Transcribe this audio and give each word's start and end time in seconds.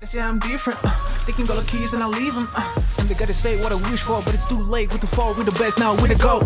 They 0.00 0.06
say 0.06 0.22
I'm 0.22 0.38
different. 0.38 0.78
Uh, 0.82 0.90
they 1.26 1.32
can 1.32 1.44
go 1.44 1.54
the 1.54 1.66
keys 1.66 1.92
and 1.92 2.02
I 2.02 2.06
leave 2.06 2.34
them. 2.34 2.48
Uh, 2.56 2.64
and 2.98 3.06
they 3.06 3.14
gotta 3.14 3.34
say 3.34 3.60
what 3.60 3.70
I 3.70 3.74
wish 3.90 4.00
for, 4.00 4.22
but 4.24 4.32
it's 4.32 4.46
too 4.46 4.58
late. 4.58 4.90
With 4.90 5.02
the 5.02 5.06
fall, 5.06 5.34
we're 5.36 5.44
the 5.44 5.52
best 5.58 5.78
now, 5.78 5.94
we're 5.94 6.08
the 6.08 6.18
go. 6.18 6.40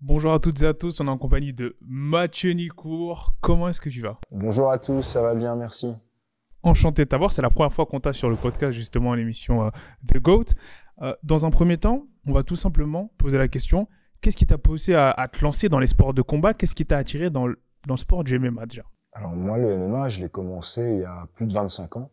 Bonjour 0.00 0.32
à 0.32 0.40
toutes 0.40 0.60
et 0.62 0.66
à 0.66 0.74
tous, 0.74 0.98
on 0.98 1.06
est 1.06 1.10
en 1.10 1.16
compagnie 1.16 1.52
de 1.52 1.76
Mathieu 1.80 2.50
Nicourt. 2.54 3.36
Comment 3.40 3.68
est-ce 3.68 3.80
que 3.80 3.88
tu 3.88 4.00
vas? 4.00 4.18
Bonjour 4.32 4.68
à 4.68 4.80
tous, 4.80 5.00
ça 5.02 5.22
va 5.22 5.36
bien, 5.36 5.54
merci. 5.54 5.94
Enchanté 6.64 7.04
de 7.04 7.08
t'avoir, 7.08 7.32
c'est 7.32 7.42
la 7.42 7.50
première 7.50 7.72
fois 7.72 7.86
qu'on 7.86 8.00
t'a 8.00 8.12
sur 8.12 8.28
le 8.28 8.34
podcast, 8.34 8.72
justement, 8.72 9.14
l'émission 9.14 9.64
euh, 9.64 9.70
The 10.12 10.18
GOAT. 10.18 10.44
Euh, 11.02 11.14
dans 11.22 11.46
un 11.46 11.50
premier 11.50 11.78
temps, 11.78 12.08
on 12.26 12.32
va 12.32 12.42
tout 12.42 12.56
simplement 12.56 13.12
poser 13.16 13.38
la 13.38 13.46
question 13.46 13.86
qu'est-ce 14.20 14.36
qui 14.36 14.46
t'a 14.46 14.58
poussé 14.58 14.94
à, 14.94 15.12
à, 15.12 15.28
te 15.28 15.44
lancer 15.44 15.68
dans 15.68 15.78
les 15.78 15.86
sports 15.86 16.14
de 16.14 16.22
combat? 16.22 16.52
Qu'est-ce 16.52 16.74
qui 16.74 16.84
t'a 16.84 16.98
attiré 16.98 17.30
dans 17.30 17.46
le, 17.46 17.62
dans 17.86 17.94
le 17.94 17.98
sport 17.98 18.24
du 18.24 18.36
MMA 18.40 18.66
déjà? 18.66 18.82
Alors, 19.14 19.30
moi, 19.32 19.58
le 19.58 19.76
MMA, 19.78 20.08
je 20.08 20.20
l'ai 20.20 20.28
commencé 20.28 20.82
il 20.94 21.00
y 21.00 21.04
a 21.04 21.26
plus 21.34 21.46
de 21.46 21.52
25 21.52 21.96
ans. 21.96 22.10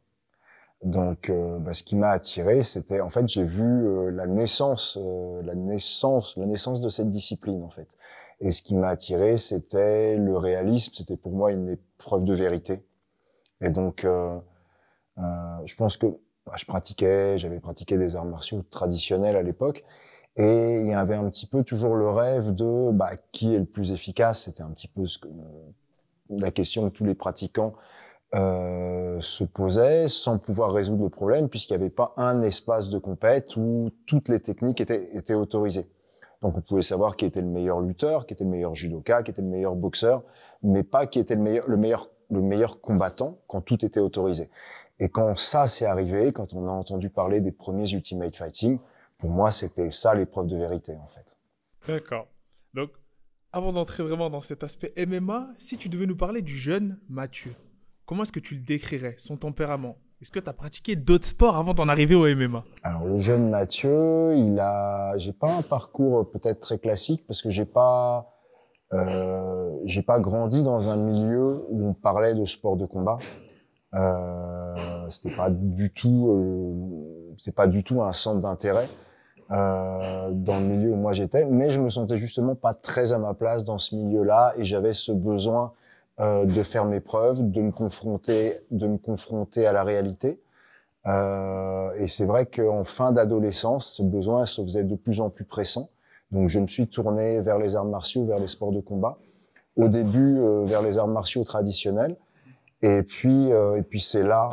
Donc, 0.84 1.30
euh, 1.30 1.60
bah, 1.60 1.74
ce 1.74 1.84
qui 1.84 1.96
m'a 1.96 2.10
attiré, 2.10 2.64
c'était 2.64 3.02
en 3.02 3.10
fait, 3.10 3.28
j'ai 3.28 3.44
vu 3.44 3.64
euh, 3.64 4.12
la 4.12 4.28
naissance, 4.28 4.98
euh, 5.02 5.42
la 5.44 5.56
naissance, 5.56 6.38
la 6.38 6.46
naissance 6.46 6.82
de 6.82 6.90
cette 6.90 7.10
discipline 7.10 7.64
en 7.64 7.70
fait. 7.70 7.98
Et 8.40 8.52
ce 8.52 8.64
qui 8.64 8.76
m'a 8.76 8.90
attiré, 8.90 9.38
c'était 9.38 10.18
le 10.18 10.38
réalisme. 10.38 10.94
C'était 10.96 11.18
pour 11.18 11.34
moi 11.34 11.52
une 11.52 11.70
épreuve 11.70 12.24
de 12.24 12.34
vérité. 12.34 12.84
Et 13.62 13.70
donc, 13.72 14.06
euh, 14.06 14.40
je 15.66 15.76
pense 15.76 15.98
que 15.98 16.08
bah, 16.46 16.54
je 16.58 16.66
pratiquais, 16.66 17.38
j'avais 17.38 17.60
pratiqué 17.60 17.98
des 17.98 18.16
arts 18.16 18.26
martiaux 18.26 18.64
traditionnels 18.70 19.36
à 19.36 19.44
l'époque, 19.44 19.84
et 20.38 20.82
il 20.82 20.88
y 20.88 20.94
avait 20.94 21.16
un 21.16 21.30
petit 21.30 21.46
peu 21.46 21.64
toujours 21.64 21.96
le 21.96 22.10
rêve 22.10 22.56
de 22.56 22.92
bah, 22.92 23.12
qui 23.32 23.54
est 23.56 23.60
le 23.60 23.66
plus 23.66 23.92
efficace. 23.92 24.44
C'était 24.46 24.64
un 24.64 24.72
petit 24.72 24.88
peu 24.88 25.06
ce 25.06 25.20
que, 25.20 25.28
la 26.38 26.52
question 26.52 26.90
que 26.90 26.96
tous 26.96 27.06
les 27.06 27.16
pratiquants 27.16 27.74
euh, 28.34 29.20
se 29.20 29.44
posait 29.44 30.08
sans 30.08 30.38
pouvoir 30.38 30.72
résoudre 30.72 31.04
le 31.04 31.10
problème 31.10 31.50
puisqu'il 31.50 31.74
n'y 31.74 31.84
avait 31.84 31.90
pas 31.90 32.14
un 32.16 32.42
espace 32.44 32.90
de 32.90 32.98
compète 32.98 33.58
où 33.58 33.92
toutes 34.06 34.30
les 34.30 34.40
techniques 34.40 34.80
étaient, 34.80 35.16
étaient 35.16 35.34
autorisées. 35.34 35.90
Donc 36.42 36.58
on 36.58 36.62
pouvait 36.62 36.82
savoir 36.82 37.18
qui 37.18 37.26
était 37.26 37.42
le 37.42 37.48
meilleur 37.48 37.82
lutteur, 37.82 38.26
qui 38.26 38.34
était 38.34 38.46
le 38.46 38.50
meilleur 38.50 38.74
judoka, 38.74 39.22
qui 39.24 39.32
était 39.32 39.42
le 39.42 39.48
meilleur 39.48 39.76
boxeur, 39.76 40.24
mais 40.64 40.84
pas 40.84 41.06
qui 41.06 41.20
était 41.20 41.36
le 41.36 41.42
meilleur, 41.42 41.68
le 41.68 41.78
meilleur, 41.78 42.10
le 42.30 42.42
meilleur 42.42 42.82
combattant 42.82 43.38
quand 43.48 43.62
tout 43.62 43.84
était 43.86 44.00
autorisé. 44.00 44.50
Et 45.00 45.10
quand 45.10 45.38
ça 45.38 45.68
s'est 45.68 45.86
arrivé, 45.86 46.32
quand 46.32 46.54
on 46.54 46.68
a 46.68 46.72
entendu 46.72 47.10
parler 47.10 47.42
des 47.42 47.52
premiers 47.52 47.92
Ultimate 47.92 48.36
Fighting, 48.36 48.80
pour 49.18 49.30
moi 49.30 49.52
c'était 49.52 49.92
ça 49.92 50.16
l'épreuve 50.16 50.48
de 50.48 50.56
vérité 50.56 50.96
en 51.04 51.08
fait. 51.08 51.38
D'accord. 51.88 52.28
Avant 53.54 53.74
d'entrer 53.74 54.02
vraiment 54.02 54.30
dans 54.30 54.40
cet 54.40 54.64
aspect 54.64 54.94
MMA, 54.96 55.50
si 55.58 55.78
tu 55.78 55.90
devais 55.90 56.06
nous 56.06 56.16
parler 56.16 56.42
du 56.42 56.58
jeune 56.58 56.98
Mathieu, 57.10 57.54
comment 58.06 58.24
est-ce 58.24 58.32
que 58.32 58.40
tu 58.40 58.56
le 58.56 58.62
décrirais, 58.62 59.16
son 59.18 59.36
tempérament? 59.36 59.98
Est-ce 60.22 60.32
que 60.32 60.40
tu 60.40 60.50
as 60.50 60.54
pratiqué 60.54 60.96
d'autres 60.96 61.26
sports 61.26 61.58
avant 61.58 61.74
d'en 61.74 61.90
arriver 61.90 62.16
au 62.16 62.34
MMA 62.34 62.64
Alors 62.84 63.04
le 63.04 63.18
jeune 63.18 63.50
Mathieu, 63.50 64.34
il 64.38 64.58
a, 64.58 65.18
j'ai 65.18 65.34
pas 65.34 65.52
un 65.52 65.64
parcours 65.64 66.32
peut-être 66.32 66.62
très 66.62 66.78
classique 66.78 67.26
parce 67.28 67.42
que 67.42 67.50
j'ai 67.50 67.66
pas, 67.66 68.34
euh, 68.94 69.70
j'ai 69.84 70.02
pas 70.02 70.22
grandi 70.22 70.64
dans 70.64 70.90
un 70.90 70.96
milieu 70.96 71.66
où 71.68 71.90
on 71.90 71.94
parlait 71.94 72.36
de 72.36 72.46
sport 72.46 72.78
de 72.78 72.86
combat. 72.86 73.18
Euh, 73.96 75.10
c'était 75.10 75.36
pas 75.36 75.50
du 75.50 75.92
tout, 75.92 76.30
euh, 76.30 77.34
c'est 77.36 77.54
pas 77.54 77.68
du 77.68 77.84
tout 77.84 78.02
un 78.02 78.14
centre 78.14 78.40
d'intérêt. 78.40 78.88
Euh, 79.52 80.30
dans 80.32 80.60
le 80.60 80.66
milieu 80.66 80.92
où 80.92 80.96
moi 80.96 81.12
j'étais, 81.12 81.44
mais 81.44 81.70
je 81.70 81.82
me 81.82 81.90
sentais 81.90 82.16
justement 82.16 82.56
pas 82.56 82.74
très 82.74 83.12
à 83.12 83.18
ma 83.18 83.34
place 83.34 83.66
dans 83.66 83.78
ce 83.78 83.96
milieu-là 83.96 84.54
et 84.56 84.64
j'avais 84.64 84.94
ce 84.94 85.12
besoin 85.12 85.74
euh, 86.22 86.46
de 86.46 86.64
faire 86.64 86.86
mes 86.86 87.02
preuves, 87.02 87.50
de 87.50 87.62
me 87.62 87.72
confronter, 87.72 88.60
de 88.70 88.88
me 88.88 88.98
confronter 88.98 89.66
à 89.66 89.74
la 89.74 89.84
réalité. 89.84 90.40
Euh, 91.08 91.92
et 91.96 92.08
c'est 92.08 92.26
vrai 92.26 92.46
qu'en 92.46 92.84
fin 92.84 93.12
d'adolescence, 93.12 93.96
ce 93.96 94.04
besoin 94.04 94.46
se 94.46 94.62
faisait 94.62 94.84
de 94.84 94.96
plus 94.96 95.20
en 95.20 95.30
plus 95.30 95.46
pressant. 95.46 95.90
Donc 96.32 96.48
je 96.48 96.60
me 96.60 96.68
suis 96.68 96.88
tourné 96.88 97.42
vers 97.42 97.58
les 97.58 97.76
arts 97.76 97.86
martiaux, 97.86 98.26
vers 98.26 98.40
les 98.40 98.48
sports 98.48 98.72
de 98.72 98.80
combat. 98.80 99.18
Au 99.76 99.88
début, 99.88 100.38
euh, 100.38 100.64
vers 100.64 100.82
les 100.82 100.98
arts 100.98 101.08
martiaux 101.08 101.44
traditionnels. 101.44 102.16
Et 102.84 103.04
puis, 103.04 103.52
euh, 103.52 103.78
et 103.78 103.84
puis 103.84 104.00
c'est 104.00 104.24
là, 104.24 104.52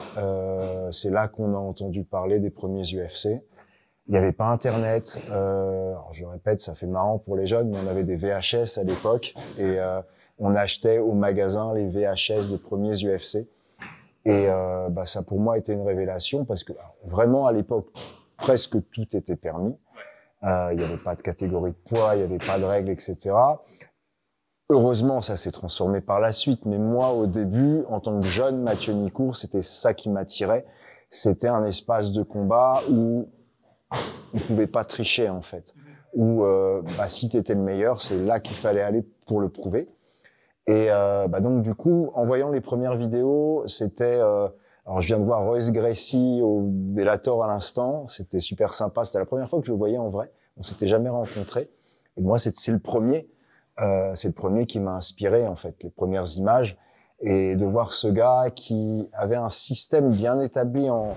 c'est 0.91 1.11
là 1.11 1.28
qu'on 1.28 1.55
a 1.55 1.59
entendu 1.59 2.05
parler 2.05 2.41
des 2.41 2.50
premiers 2.50 2.83
UFC. 2.83 3.43
Il 4.09 4.13
n'y 4.13 4.17
avait 4.17 4.33
pas 4.33 4.47
Internet. 4.47 5.21
Euh, 5.31 5.95
je 6.13 6.25
répète, 6.25 6.61
ça 6.61 6.75
fait 6.75 6.87
marrant 6.87 7.19
pour 7.19 7.37
les 7.37 7.45
jeunes, 7.45 7.69
mais 7.69 7.77
on 7.85 7.89
avait 7.89 8.05
des 8.05 8.17
VHS 8.17 8.79
à 8.79 8.83
l'époque 8.83 9.35
et 9.59 9.79
euh, 9.79 10.01
on 10.39 10.55
achetait 10.55 10.99
au 10.99 11.13
magasin 11.13 11.75
les 11.75 11.87
VHS 11.87 12.49
des 12.51 12.59
premiers 12.59 12.95
UFC. 12.95 13.47
Et 14.25 14.47
euh, 14.49 14.89
bah, 14.89 15.05
ça 15.05 15.23
pour 15.23 15.41
moi 15.41 15.59
était 15.59 15.75
une 15.75 15.87
révélation 15.87 16.47
parce 16.47 16.65
que 16.65 16.73
vraiment 17.05 17.47
à 17.47 17.53
l'époque 17.53 17.89
presque 18.39 18.79
tout 18.91 19.15
était 19.15 19.37
permis. 19.37 19.77
Euh, 20.45 20.71
il 20.73 20.79
n'y 20.79 20.85
avait 20.85 20.97
pas 20.97 21.15
de 21.15 21.23
catégorie 21.23 21.73
de 21.73 21.91
poids, 21.91 22.15
il 22.15 22.19
n'y 22.19 22.25
avait 22.25 22.39
pas 22.39 22.59
de 22.59 22.65
règles, 22.65 22.91
etc. 22.91 23.35
Heureusement, 24.71 25.21
ça 25.21 25.37
s'est 25.37 25.51
transformé 25.51 26.01
par 26.01 26.21
la 26.21 26.33
suite. 26.33 26.65
Mais 26.65 26.79
moi, 26.79 27.13
au 27.13 27.27
début, 27.27 27.85
en 27.89 28.01
tant 28.01 28.19
que 28.21 28.27
jeune 28.27 28.63
Mathieu 28.63 28.95
Nicourt, 28.95 29.37
c'était 29.37 29.63
ça 29.63 29.93
qui 29.93 30.09
m'attirait. 30.09 30.65
C'était 31.11 31.49
un 31.49 31.65
espace 31.65 32.13
de 32.13 32.23
combat 32.23 32.83
où 32.91 33.29
on 34.34 34.38
pouvait 34.38 34.66
pas 34.66 34.84
tricher 34.84 35.28
en 35.28 35.43
fait. 35.43 35.75
Ou 36.15 36.44
euh, 36.44 36.82
bah, 36.97 37.09
si 37.09 37.28
tu 37.28 37.38
le 37.38 37.54
meilleur, 37.60 38.00
c'est 38.00 38.19
là 38.19 38.41
qu'il 38.41 38.56
fallait 38.56 38.82
aller 38.82 39.03
pour 39.26 39.41
le 39.41 39.49
prouver. 39.49 39.88
Et 40.66 40.88
euh, 40.91 41.28
bah, 41.28 41.41
donc 41.41 41.62
du 41.62 41.75
coup, 41.75 42.10
en 42.15 42.25
voyant 42.25 42.50
les 42.50 42.60
premières 42.60 42.97
vidéos, 42.97 43.62
c'était 43.66 44.19
euh, 44.19 44.49
alors 44.87 45.03
je 45.03 45.06
viens 45.09 45.19
de 45.19 45.25
voir 45.25 45.44
Royce 45.44 45.71
Gracie 45.71 46.41
au 46.43 46.62
Bellator 46.62 47.44
à 47.44 47.47
l'instant, 47.47 48.06
c'était 48.06 48.41
super 48.41 48.72
sympa. 48.72 49.04
C'était 49.04 49.19
la 49.19 49.26
première 49.26 49.49
fois 49.49 49.60
que 49.60 49.66
je 49.66 49.72
le 49.72 49.78
voyais 49.78 49.99
en 49.99 50.09
vrai. 50.09 50.32
On 50.56 50.62
s'était 50.62 50.87
jamais 50.87 51.10
rencontrés. 51.10 51.70
Et 52.16 52.22
moi, 52.22 52.38
c'est 52.38 52.53
le 52.69 52.78
premier, 52.78 53.28
euh, 53.81 54.15
c'est 54.15 54.28
le 54.28 54.34
premier 54.34 54.66
qui 54.66 54.81
m'a 54.81 54.93
inspiré 54.93 55.47
en 55.47 55.56
fait, 55.56 55.75
les 55.82 55.91
premières 55.91 56.25
images 56.37 56.78
et 57.20 57.55
de 57.56 57.65
voir 57.65 57.93
ce 57.93 58.09
gars 58.09 58.50
qui 58.55 59.10
avait 59.12 59.37
un 59.37 59.49
système 59.49 60.10
bien 60.10 60.41
établi 60.41 60.88
en 60.88 61.15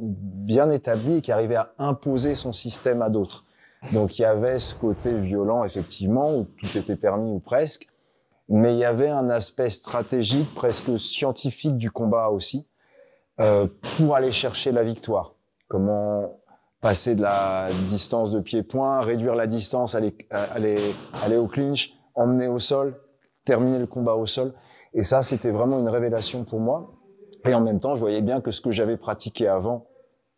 bien 0.00 0.70
établi 0.70 1.16
et 1.16 1.20
qui 1.20 1.32
arrivait 1.32 1.56
à 1.56 1.72
imposer 1.78 2.34
son 2.34 2.52
système 2.52 3.02
à 3.02 3.10
d'autres. 3.10 3.44
Donc 3.92 4.18
il 4.18 4.22
y 4.22 4.24
avait 4.24 4.58
ce 4.58 4.74
côté 4.74 5.16
violent 5.18 5.64
effectivement 5.64 6.34
où 6.34 6.44
tout 6.44 6.78
était 6.78 6.96
permis 6.96 7.30
ou 7.30 7.38
presque, 7.38 7.88
mais 8.48 8.74
il 8.74 8.78
y 8.78 8.84
avait 8.84 9.08
un 9.08 9.28
aspect 9.30 9.70
stratégique 9.70 10.54
presque 10.54 10.98
scientifique 10.98 11.76
du 11.76 11.90
combat 11.90 12.28
aussi 12.30 12.68
euh, 13.40 13.66
pour 13.96 14.16
aller 14.16 14.32
chercher 14.32 14.72
la 14.72 14.82
victoire. 14.82 15.34
Comment 15.68 16.38
passer 16.80 17.14
de 17.14 17.22
la 17.22 17.68
distance 17.88 18.30
de 18.32 18.40
pied-point, 18.40 19.00
réduire 19.00 19.34
la 19.34 19.46
distance, 19.46 19.94
aller, 19.94 20.16
aller, 20.30 20.78
aller 21.24 21.36
au 21.36 21.46
clinch, 21.46 21.94
emmener 22.14 22.48
au 22.48 22.58
sol, 22.58 22.94
terminer 23.44 23.78
le 23.78 23.86
combat 23.86 24.14
au 24.14 24.26
sol. 24.26 24.52
Et 24.94 25.04
ça, 25.04 25.22
c'était 25.22 25.50
vraiment 25.50 25.78
une 25.78 25.88
révélation 25.88 26.44
pour 26.44 26.60
moi. 26.60 26.92
Et 27.46 27.54
en 27.54 27.60
même 27.60 27.80
temps, 27.80 27.94
je 27.94 28.00
voyais 28.00 28.22
bien 28.22 28.40
que 28.40 28.50
ce 28.50 28.60
que 28.60 28.70
j'avais 28.70 28.96
pratiqué 28.96 29.46
avant, 29.48 29.86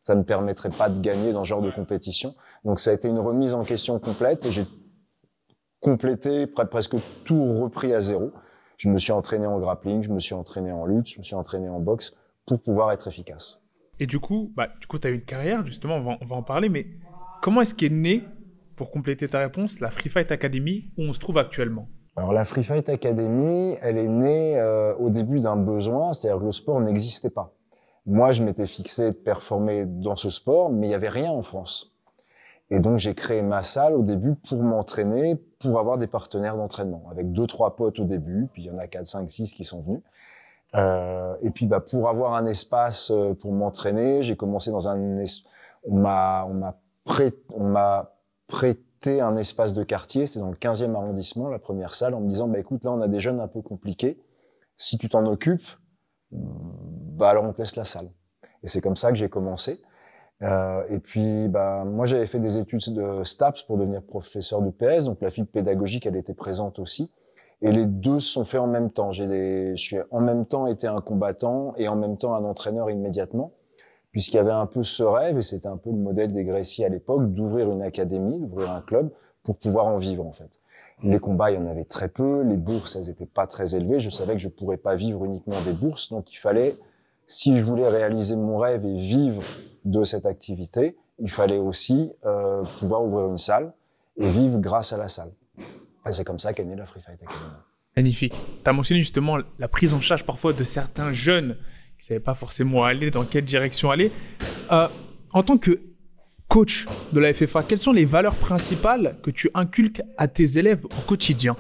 ça 0.01 0.15
ne 0.15 0.21
me 0.21 0.25
permettrait 0.25 0.71
pas 0.71 0.89
de 0.89 1.01
gagner 1.01 1.33
dans 1.33 1.45
ce 1.45 1.49
genre 1.49 1.63
de 1.63 1.71
compétition. 1.71 2.35
Donc 2.65 2.81
ça 2.81 2.91
a 2.91 2.95
été 2.95 3.09
une 3.09 3.19
remise 3.19 3.55
en 3.55 3.65
question 3.65 3.99
complète 3.99 4.47
et 4.47 4.51
j'ai 4.51 4.65
complété 5.81 6.47
presque 6.47 6.97
tout 7.25 7.61
repris 7.61 7.93
à 7.93 8.01
zéro. 8.01 8.33
Je 8.77 8.89
me 8.89 8.99
suis 8.99 9.13
entraîné 9.13 9.47
en 9.47 9.59
grappling, 9.59 10.03
je 10.03 10.11
me 10.11 10.19
suis 10.19 10.35
entraîné 10.35 10.71
en 10.71 10.87
lutte, 10.87 11.09
je 11.09 11.19
me 11.19 11.25
suis 11.25 11.35
entraîné 11.35 11.69
en 11.69 11.81
boxe 11.81 12.17
pour 12.47 12.61
pouvoir 12.61 12.93
être 12.93 13.09
efficace. 13.09 13.61
Et 14.01 14.07
du 14.07 14.21
coup, 14.21 14.53
bah, 14.57 14.69
tu 14.81 15.07
as 15.07 15.11
eu 15.11 15.15
une 15.15 15.25
carrière, 15.25 15.67
justement, 15.67 15.97
on 15.97 16.03
va, 16.03 16.19
on 16.21 16.25
va 16.25 16.37
en 16.37 16.43
parler, 16.43 16.69
mais 16.69 16.87
comment 17.43 17.61
est-ce 17.61 17.75
qu'est 17.75 17.89
née, 17.89 18.23
pour 18.77 18.93
compléter 18.93 19.29
ta 19.29 19.41
réponse, 19.41 19.81
la 19.81 19.91
Free 19.91 20.09
Fight 20.09 20.31
Academy 20.31 20.93
où 20.97 21.03
on 21.03 21.13
se 21.13 21.19
trouve 21.19 21.39
actuellement? 21.39 21.89
Alors 22.19 22.33
la 22.33 22.45
Free 22.45 22.65
Fight 22.65 22.89
Academy, 22.89 23.77
elle 23.81 23.97
est 23.97 24.09
née 24.09 24.59
euh, 24.59 24.93
au 24.97 25.09
début 25.09 25.39
d'un 25.39 25.55
besoin, 25.55 26.13
c'est-à-dire 26.13 26.41
que 26.41 26.47
le 26.47 26.53
sport 26.53 26.81
n'existait 26.81 27.31
pas. 27.31 27.53
Moi, 28.07 28.33
je 28.33 28.43
m'étais 28.43 28.67
fixé 28.67 29.13
de 29.13 29.17
performer 29.17 29.85
dans 29.87 30.17
ce 30.17 30.29
sport, 30.29 30.69
mais 30.69 30.87
il 30.87 30.89
n'y 30.89 30.97
avait 30.97 31.11
rien 31.11 31.31
en 31.31 31.43
France. 31.43 31.93
Et 32.71 32.81
donc 32.81 32.99
j'ai 32.99 33.15
créé 33.15 33.41
ma 33.43 33.63
salle 33.63 33.95
au 33.95 34.03
début 34.03 34.35
pour 34.35 34.61
m'entraîner, 34.65 35.37
pour 35.61 35.79
avoir 35.79 35.97
des 35.97 36.09
partenaires 36.09 36.57
d'entraînement, 36.57 37.05
avec 37.09 37.31
deux 37.31 37.47
trois 37.47 37.77
potes 37.77 38.01
au 38.01 38.05
début, 38.05 38.49
puis 38.53 38.63
il 38.63 38.67
y 38.67 38.71
en 38.71 38.79
a 38.79 38.89
quatre, 38.89 39.07
cinq, 39.07 39.31
six 39.31 39.53
qui 39.53 39.65
sont 39.65 39.81
venus. 39.81 40.01
Euh, 40.75 41.37
et 41.41 41.51
puis 41.51 41.67
bah 41.67 41.81
pour 41.81 42.09
avoir 42.09 42.35
un 42.35 42.47
espace 42.47 43.13
euh, 43.13 43.33
pour 43.33 43.53
m'entraîner, 43.53 44.25
j'ai 44.25 44.35
commencé 44.35 44.73
dans 44.73 44.89
un 44.89 45.25
on 45.85 45.95
m'a 45.95 46.45
on 46.47 46.55
m'a 46.55 46.75
prêté 47.05 47.43
on 47.55 47.69
m'a 47.69 48.13
prêté 48.49 48.83
un 49.07 49.37
espace 49.37 49.73
de 49.75 49.85
quartier, 49.85 50.27
c'est 50.27 50.41
dans 50.41 50.51
le 50.51 50.57
15e 50.57 50.95
arrondissement, 50.95 51.49
la 51.49 51.59
première 51.59 51.95
salle, 51.95 52.15
en 52.15 52.21
me 52.21 52.29
disant, 52.29 52.49
bah 52.49 52.59
écoute, 52.59 52.85
là 52.85 52.93
on 52.93 53.01
a 53.01 53.09
des 53.09 53.21
jeunes 53.21 53.41
un 53.41 53.49
peu 53.49 53.63
compliqués, 53.63 54.21
si 54.77 54.99
tu 54.99 55.09
t'en 55.09 55.25
occupes, 55.27 55.69
bah 56.31 57.31
alors 57.31 57.45
on 57.45 57.53
te 57.53 57.63
laisse 57.63 57.77
la 57.77 57.85
salle. 57.85 58.11
Et 58.63 58.69
c'est 58.69 58.81
comme 58.81 58.97
ça 58.97 59.11
que 59.11 59.17
j'ai 59.17 59.29
commencé. 59.29 59.81
Euh, 60.43 60.85
et 60.89 61.01
puis, 61.01 61.49
bah, 61.49 61.85
moi 61.85 62.07
j'avais 62.07 62.27
fait 62.27 62.39
des 62.39 62.59
études 62.59 62.81
de 62.95 63.23
STAPS 63.23 63.63
pour 63.65 63.77
devenir 63.77 64.03
professeur 64.03 64.63
de 64.63 64.71
PS, 64.71 65.07
donc 65.07 65.21
la 65.21 65.31
fibre 65.31 65.49
pédagogique, 65.49 66.07
elle 66.07 66.17
était 66.17 66.35
présente 66.35 66.79
aussi. 66.79 67.13
Et 67.61 67.73
les 67.73 67.87
deux 67.87 68.21
se 68.21 68.33
sont 68.33 68.45
faits 68.45 68.61
en 68.61 68.69
même 68.69 68.91
temps. 68.91 69.11
J'ai 69.11 69.27
des, 69.27 69.77
je 69.77 69.83
suis 69.83 69.97
en 70.11 70.21
même 70.21 70.47
temps 70.47 70.69
été 70.69 70.87
un 70.87 71.01
combattant 71.01 71.75
et 71.77 71.89
en 71.89 71.97
même 71.97 72.17
temps 72.17 72.35
un 72.35 72.45
entraîneur 72.45 72.89
immédiatement, 72.89 73.53
puisqu'il 74.19 74.39
y 74.39 74.41
avait 74.41 74.51
un 74.51 74.67
peu 74.67 74.83
ce 74.83 75.05
rêve, 75.05 75.39
et 75.39 75.43
c'était 75.43 75.69
un 75.69 75.77
peu 75.77 75.91
le 75.91 75.97
modèle 75.97 76.33
des 76.33 76.43
Grécy 76.43 76.85
à 76.85 76.89
l'époque, 76.89 77.33
d'ouvrir 77.35 77.71
une 77.71 77.83
académie, 77.83 78.41
d'ouvrir 78.41 78.73
un 78.73 78.81
club 78.81 79.13
pour 79.45 79.57
pouvoir 79.57 79.87
en 79.87 79.97
vivre, 79.97 80.27
en 80.27 80.33
fait. 80.33 80.61
Les 81.05 81.21
combats, 81.21 81.53
il 81.53 81.55
y 81.55 81.57
en 81.57 81.69
avait 81.69 81.85
très 81.85 82.09
peu. 82.09 82.43
Les 82.43 82.57
bourses, 82.57 82.97
elles 82.97 83.11
étaient 83.11 83.27
pas 83.27 83.47
très 83.47 83.77
élevées. 83.77 84.01
Je 84.01 84.11
savais 84.11 84.33
que 84.33 84.41
je 84.41 84.49
pourrais 84.49 84.77
pas 84.77 84.97
vivre 84.97 85.25
uniquement 85.25 85.55
des 85.65 85.73
bourses. 85.73 86.09
Donc, 86.11 86.33
il 86.33 86.37
fallait, 86.37 86.77
si 87.29 87.57
je 87.57 87.63
voulais 87.63 87.87
réaliser 87.87 88.35
mon 88.35 88.59
rêve 88.59 88.85
et 88.85 88.97
vivre 88.97 89.41
de 89.85 90.03
cette 90.03 90.27
activité, 90.27 90.97
il 91.21 91.31
fallait 91.31 91.59
aussi 91.59 92.13
euh, 92.27 92.65
pouvoir 92.81 93.05
ouvrir 93.05 93.29
une 93.29 93.39
salle 93.39 93.73
et 94.17 94.29
vivre 94.29 94.59
grâce 94.59 94.93
à 94.93 94.97
la 94.97 95.07
salle. 95.07 95.31
Et 96.09 96.13
c'est 96.13 96.25
comme 96.25 96.41
ça 96.41 96.53
qu'est 96.53 96.65
née 96.65 96.75
la 96.75 96.87
Free 96.87 97.01
Fight 97.01 97.23
Academy. 97.23 97.53
Magnifique. 97.97 98.35
Tu 98.65 98.69
as 98.69 98.73
mentionné 98.73 99.01
justement 99.01 99.39
la 99.61 99.69
prise 99.69 99.95
en 99.95 100.01
charge 100.01 100.25
parfois 100.25 100.53
de 100.53 100.65
certains 100.65 101.13
jeunes 101.13 101.57
ne 101.99 102.03
savaient 102.03 102.21
pas 102.21 102.35
forcément 102.35 102.85
aller, 102.85 103.11
dans 103.11 103.25
quelle 103.25 103.45
direction 103.45 103.91
aller. 103.91 104.13
Euh, 104.73 104.89
en 105.33 105.43
tant 105.43 105.59
que 105.59 105.81
coach 106.49 106.87
de 107.13 107.21
la 107.21 107.33
FFA, 107.35 107.63
quelles 107.63 107.79
sont 107.79 107.93
les 107.93 108.05
valeurs 108.05 108.35
principales 108.35 109.17
que 109.23 109.31
tu 109.31 109.51
inculques 109.55 110.03
à 110.17 110.29
tes 110.29 110.59
élèves 110.59 110.85
au 110.85 111.03
quotidien 111.07 111.57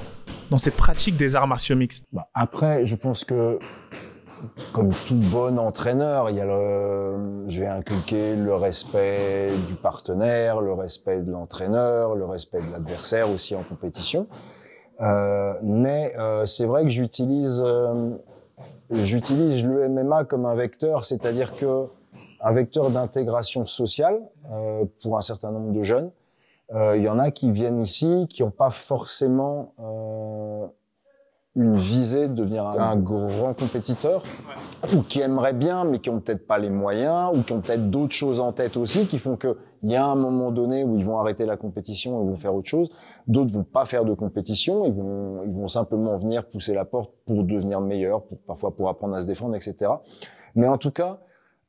dans 0.50 0.58
cette 0.58 0.76
pratique 0.76 1.16
des 1.16 1.36
arts 1.36 1.46
martiaux 1.46 1.76
mixtes? 1.76 2.06
Bah, 2.12 2.28
Après, 2.34 2.86
je 2.86 2.96
pense 2.96 3.24
que 3.24 3.58
comme 4.72 4.90
tout 4.90 5.16
bon 5.16 5.58
entraîneur, 5.58 6.30
il 6.30 6.36
y 6.36 6.40
a 6.40 6.44
le, 6.44 7.48
je 7.48 7.60
vais 7.60 7.66
inculquer 7.66 8.36
le 8.36 8.54
respect 8.54 9.50
du 9.66 9.74
partenaire, 9.74 10.60
le 10.60 10.72
respect 10.72 11.20
de 11.20 11.32
l'entraîneur, 11.32 12.14
le 12.14 12.24
respect 12.24 12.62
de 12.62 12.70
l'adversaire 12.70 13.30
aussi 13.30 13.54
en 13.56 13.62
compétition. 13.62 14.28
Euh, 15.00 15.54
mais 15.62 16.14
euh, 16.18 16.44
c'est 16.44 16.66
vrai 16.66 16.82
que 16.82 16.88
j'utilise 16.88 17.62
euh, 17.64 18.10
j'utilise 18.90 19.64
le 19.64 19.88
MMA 19.88 20.24
comme 20.24 20.46
un 20.46 20.54
vecteur, 20.54 21.04
c'est-à-dire 21.04 21.54
que 21.54 21.86
un 22.40 22.52
vecteur 22.52 22.90
d'intégration 22.90 23.66
sociale 23.66 24.20
euh, 24.50 24.84
pour 25.02 25.16
un 25.16 25.20
certain 25.20 25.50
nombre 25.50 25.72
de 25.72 25.82
jeunes. 25.82 26.10
Euh, 26.74 26.96
il 26.96 27.02
y 27.02 27.08
en 27.08 27.18
a 27.18 27.30
qui 27.30 27.50
viennent 27.50 27.80
ici, 27.80 28.26
qui 28.28 28.42
n'ont 28.42 28.50
pas 28.50 28.70
forcément 28.70 29.72
euh, 29.80 30.66
une 31.56 31.76
visée 31.76 32.28
de 32.28 32.34
devenir 32.34 32.66
un, 32.66 32.96
grand 32.96 33.54
compétiteur, 33.58 34.22
ou 34.94 35.02
qui 35.02 35.20
aimeraient 35.20 35.54
bien, 35.54 35.84
mais 35.84 35.98
qui 35.98 36.10
ont 36.10 36.20
peut-être 36.20 36.46
pas 36.46 36.58
les 36.58 36.70
moyens, 36.70 37.30
ou 37.34 37.42
qui 37.42 37.52
ont 37.52 37.60
peut-être 37.60 37.90
d'autres 37.90 38.14
choses 38.14 38.40
en 38.40 38.52
tête 38.52 38.76
aussi, 38.76 39.06
qui 39.06 39.18
font 39.18 39.36
que 39.36 39.56
il 39.82 39.90
y 39.90 39.96
a 39.96 40.04
un 40.04 40.14
moment 40.14 40.50
donné 40.50 40.84
où 40.84 40.96
ils 40.96 41.04
vont 41.04 41.18
arrêter 41.18 41.46
la 41.46 41.56
compétition 41.56 42.22
et 42.22 42.24
vont 42.24 42.36
faire 42.36 42.54
autre 42.54 42.68
chose. 42.68 42.90
D'autres 43.26 43.52
vont 43.52 43.64
pas 43.64 43.84
faire 43.84 44.04
de 44.04 44.14
compétition, 44.14 44.84
ils 44.84 44.92
vont, 44.92 45.42
ils 45.44 45.52
vont 45.52 45.68
simplement 45.68 46.16
venir 46.16 46.46
pousser 46.46 46.74
la 46.74 46.84
porte 46.84 47.12
pour 47.26 47.44
devenir 47.44 47.80
meilleurs, 47.80 48.24
pour, 48.24 48.38
parfois 48.38 48.74
pour 48.74 48.88
apprendre 48.88 49.14
à 49.14 49.20
se 49.20 49.26
défendre, 49.26 49.54
etc. 49.54 49.92
Mais 50.54 50.68
en 50.68 50.78
tout 50.78 50.90
cas, 50.90 51.20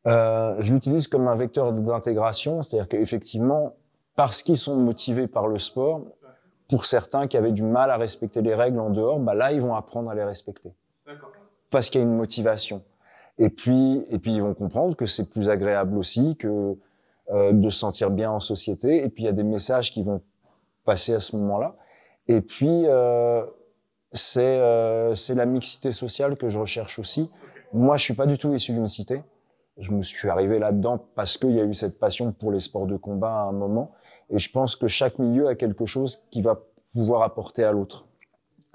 euh, 0.08 0.56
je 0.60 0.74
l'utilise 0.74 1.08
comme 1.08 1.28
un 1.28 1.36
vecteur 1.36 1.74
d'intégration, 1.74 2.62
c'est-à-dire 2.62 2.88
qu'effectivement, 2.88 3.74
parce 4.16 4.44
qu'ils 4.44 4.58
sont 4.58 4.78
motivés 4.78 5.28
par 5.28 5.48
le 5.48 5.58
sport, 5.58 6.02
pour 6.70 6.86
certains 6.86 7.28
qui 7.28 7.36
avaient 7.36 7.52
du 7.52 7.64
mal 7.64 7.90
à 7.90 7.98
respecter 7.98 8.42
les 8.42 8.54
règles 8.54 8.80
en 8.80 8.92
dehors, 8.92 9.20
bah 9.20 9.34
là, 9.34 9.52
ils 9.52 9.62
vont 9.62 9.76
apprendre 9.76 10.10
à 10.10 10.16
les 10.16 10.24
respecter. 10.24 10.74
Parce 11.70 11.90
qu'il 11.90 12.02
y 12.02 12.04
a 12.04 12.08
une 12.08 12.16
motivation. 12.16 12.84
Et 13.38 13.50
puis, 13.50 14.04
et 14.10 14.20
puis, 14.20 14.34
ils 14.34 14.42
vont 14.42 14.54
comprendre 14.54 14.96
que 14.96 15.06
c'est 15.06 15.30
plus 15.30 15.50
agréable 15.50 15.98
aussi 15.98 16.36
que 16.36 16.78
euh, 17.32 17.52
de 17.52 17.70
se 17.70 17.80
sentir 17.80 18.10
bien 18.10 18.32
en 18.32 18.40
société. 18.40 19.04
Et 19.04 19.10
puis, 19.10 19.24
il 19.24 19.26
y 19.26 19.30
a 19.30 19.34
des 19.34 19.44
messages 19.44 19.92
qui 19.92 20.04
vont 20.04 20.22
passer 20.86 21.14
à 21.14 21.20
ce 21.20 21.36
moment-là. 21.36 21.76
Et 22.28 22.42
puis, 22.42 22.84
euh, 22.86 23.46
c'est 24.12 24.60
euh, 24.60 25.14
c'est 25.16 25.36
la 25.36 25.46
mixité 25.46 25.92
sociale 25.92 26.36
que 26.36 26.50
je 26.50 26.60
recherche 26.60 27.00
aussi. 27.00 27.30
Moi, 27.74 27.98
je 27.98 28.04
suis 28.04 28.14
pas 28.14 28.26
du 28.26 28.38
tout 28.38 28.54
issu 28.54 28.74
d'une 28.74 28.88
cité. 28.88 29.24
Je 29.78 29.92
me 29.92 30.02
suis 30.02 30.30
arrivé 30.30 30.60
là-dedans 30.60 31.00
parce 31.16 31.38
qu'il 31.38 31.52
y 31.52 31.60
a 31.62 31.64
eu 31.64 31.74
cette 31.74 32.00
passion 32.00 32.32
pour 32.32 32.52
les 32.52 32.60
sports 32.60 32.88
de 32.88 32.98
combat 32.98 33.44
à 33.44 33.44
un 33.44 33.52
moment. 33.52 33.92
Et 34.30 34.38
je 34.38 34.52
pense 34.52 34.76
que 34.76 34.88
chaque 34.88 35.20
milieu 35.20 35.48
a 35.48 35.56
quelque 35.56 35.86
chose 35.86 36.28
qui 36.32 36.42
va 36.42 36.60
pouvoir 36.94 37.22
apporter 37.22 37.64
à 37.64 37.72
l'autre. 37.72 38.06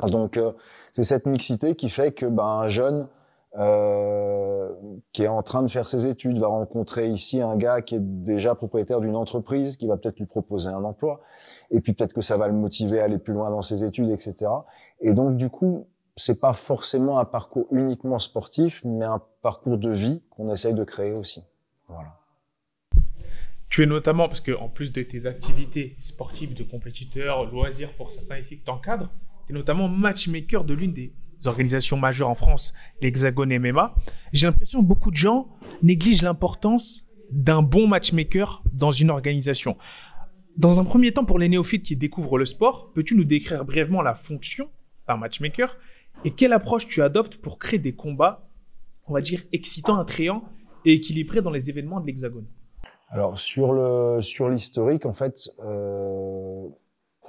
Donc 0.03 0.37
euh, 0.37 0.53
c'est 0.93 1.05
cette 1.05 1.27
mixité 1.27 1.75
qui 1.75 1.89
fait 1.89 2.13
que 2.13 2.27
ben, 2.27 2.45
un 2.45 2.69
jeune 2.69 3.09
euh, 3.57 4.73
qui 5.13 5.23
est 5.23 5.29
en 5.29 5.43
train 5.43 5.63
de 5.63 5.71
faire 5.71 5.89
ses 5.89 6.07
études 6.07 6.39
va 6.39 6.49
rencontrer 6.49 7.09
ici 7.09 7.41
un 7.41 7.57
gars 7.57 7.83
qui 7.83 7.95
est 7.95 8.01
déjà 8.01 8.55
propriétaire 8.55 9.01
d'une 9.01 9.17
entreprise 9.17 9.77
qui 9.77 9.87
va 9.87 9.97
peut-être 9.97 10.19
lui 10.19 10.27
proposer 10.27 10.71
un 10.71 10.83
emploi. 10.83 11.21
Et 11.71 11.81
puis 11.81 11.93
peut-être 11.93 12.13
que 12.13 12.21
ça 12.21 12.37
va 12.37 12.49
le 12.49 12.55
motiver 12.55 13.01
à 13.01 13.05
aller 13.05 13.19
plus 13.19 13.35
loin 13.35 13.51
dans 13.51 13.63
ses 13.63 13.85
études 13.85 14.11
etc 14.11 14.51
et 15.01 15.13
donc 15.13 15.37
du 15.37 15.51
coup 15.51 15.87
c'est 16.17 16.41
pas 16.41 16.53
forcément 16.53 17.19
un 17.19 17.25
parcours 17.25 17.67
uniquement 17.71 18.19
sportif 18.19 18.83
mais 18.85 19.05
un 19.05 19.23
parcours 19.43 19.79
de 19.79 19.91
vie 19.91 20.23
qu'on 20.31 20.51
essaye 20.53 20.75
de 20.75 20.85
créer 20.85 21.13
aussi. 21.13 21.45
Voilà. 21.89 22.19
Tu 23.75 23.83
es 23.83 23.87
notamment, 23.87 24.29
parce 24.29 24.41
que 24.41 24.53
en 24.53 24.69
plus 24.69 24.93
de 24.93 25.03
tes 25.03 25.27
activités 25.27 25.97
sportives 25.99 26.55
de 26.55 26.63
compétiteur, 26.63 27.51
loisirs 27.51 27.93
pour 27.95 28.13
certains 28.13 28.39
ici 28.39 28.61
que 28.61 28.65
tu 28.65 28.71
encadres, 28.71 29.11
tu 29.49 29.53
es 29.53 29.55
notamment 29.57 29.89
matchmaker 29.89 30.63
de 30.63 30.75
l'une 30.75 30.93
des 30.93 31.13
organisations 31.47 31.97
majeures 31.97 32.31
en 32.31 32.35
France, 32.35 32.75
l'Hexagone 33.01 33.59
MMA. 33.59 33.95
J'ai 34.33 34.47
l'impression 34.47 34.81
que 34.81 34.87
beaucoup 34.87 35.11
de 35.11 35.17
gens 35.17 35.49
négligent 35.83 36.23
l'importance 36.23 37.09
d'un 37.31 37.63
bon 37.63 37.87
matchmaker 37.87 38.63
dans 38.73 38.91
une 38.91 39.11
organisation. 39.11 39.77
Dans 40.57 40.79
un 40.79 40.85
premier 40.85 41.13
temps, 41.13 41.25
pour 41.25 41.39
les 41.39 41.49
néophytes 41.49 41.83
qui 41.83 41.97
découvrent 41.97 42.39
le 42.39 42.45
sport, 42.45 42.93
peux-tu 42.93 43.17
nous 43.17 43.25
décrire 43.25 43.65
brièvement 43.65 44.03
la 44.03 44.15
fonction 44.15 44.71
d'un 45.09 45.17
matchmaker 45.17 45.77
et 46.25 46.31
quelle 46.31 46.53
approche 46.53 46.87
tu 46.87 47.03
adoptes 47.03 47.37
pour 47.39 47.59
créer 47.59 47.81
des 47.81 47.95
combats, 47.95 48.49
on 49.07 49.15
va 49.15 49.21
dire, 49.21 49.43
excitants, 49.53 49.99
attrayants 49.99 50.45
et 50.85 50.93
équilibrés 50.93 51.43
dans 51.43 51.51
les 51.51 51.71
événements 51.71 52.01
de 52.01 52.07
l'Hexagone? 52.07 52.47
Alors 53.09 53.39
sur 53.39 53.73
le 53.73 54.21
sur 54.21 54.49
l'historique, 54.49 55.07
en 55.07 55.13
fait, 55.13 55.51
euh, 55.61 56.69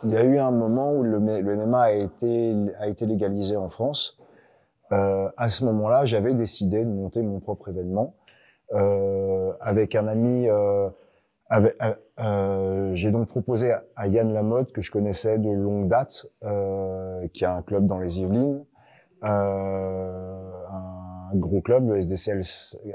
il 0.03 0.11
y 0.11 0.17
a 0.17 0.23
eu 0.23 0.37
un 0.37 0.51
moment 0.51 0.93
où 0.93 1.03
le, 1.03 1.19
le 1.19 1.55
MMA 1.55 1.81
a 1.81 1.91
été 1.91 2.55
a 2.77 2.87
été 2.87 3.05
légalisé 3.05 3.55
en 3.57 3.69
France. 3.69 4.17
Euh, 4.91 5.29
à 5.37 5.49
ce 5.49 5.65
moment-là, 5.65 6.05
j'avais 6.05 6.33
décidé 6.33 6.83
de 6.85 6.89
monter 6.89 7.21
mon 7.23 7.39
propre 7.39 7.69
événement 7.69 8.13
euh, 8.73 9.53
avec 9.61 9.95
un 9.95 10.07
ami. 10.07 10.47
Euh, 10.49 10.89
euh, 12.19 12.93
j'ai 12.93 13.11
donc 13.11 13.27
proposé 13.27 13.71
à 13.95 14.07
Yann 14.07 14.33
Lamotte 14.33 14.71
que 14.71 14.81
je 14.81 14.91
connaissais 14.91 15.37
de 15.37 15.49
longue 15.49 15.87
date, 15.87 16.25
euh, 16.43 17.27
qui 17.33 17.45
a 17.45 17.55
un 17.55 17.61
club 17.61 17.85
dans 17.87 17.99
les 17.99 18.19
Yvelines, 18.21 18.65
un 19.21 20.41
gros 21.35 21.61
club, 21.61 21.89
le 21.89 21.97
SDCL, 21.97 22.41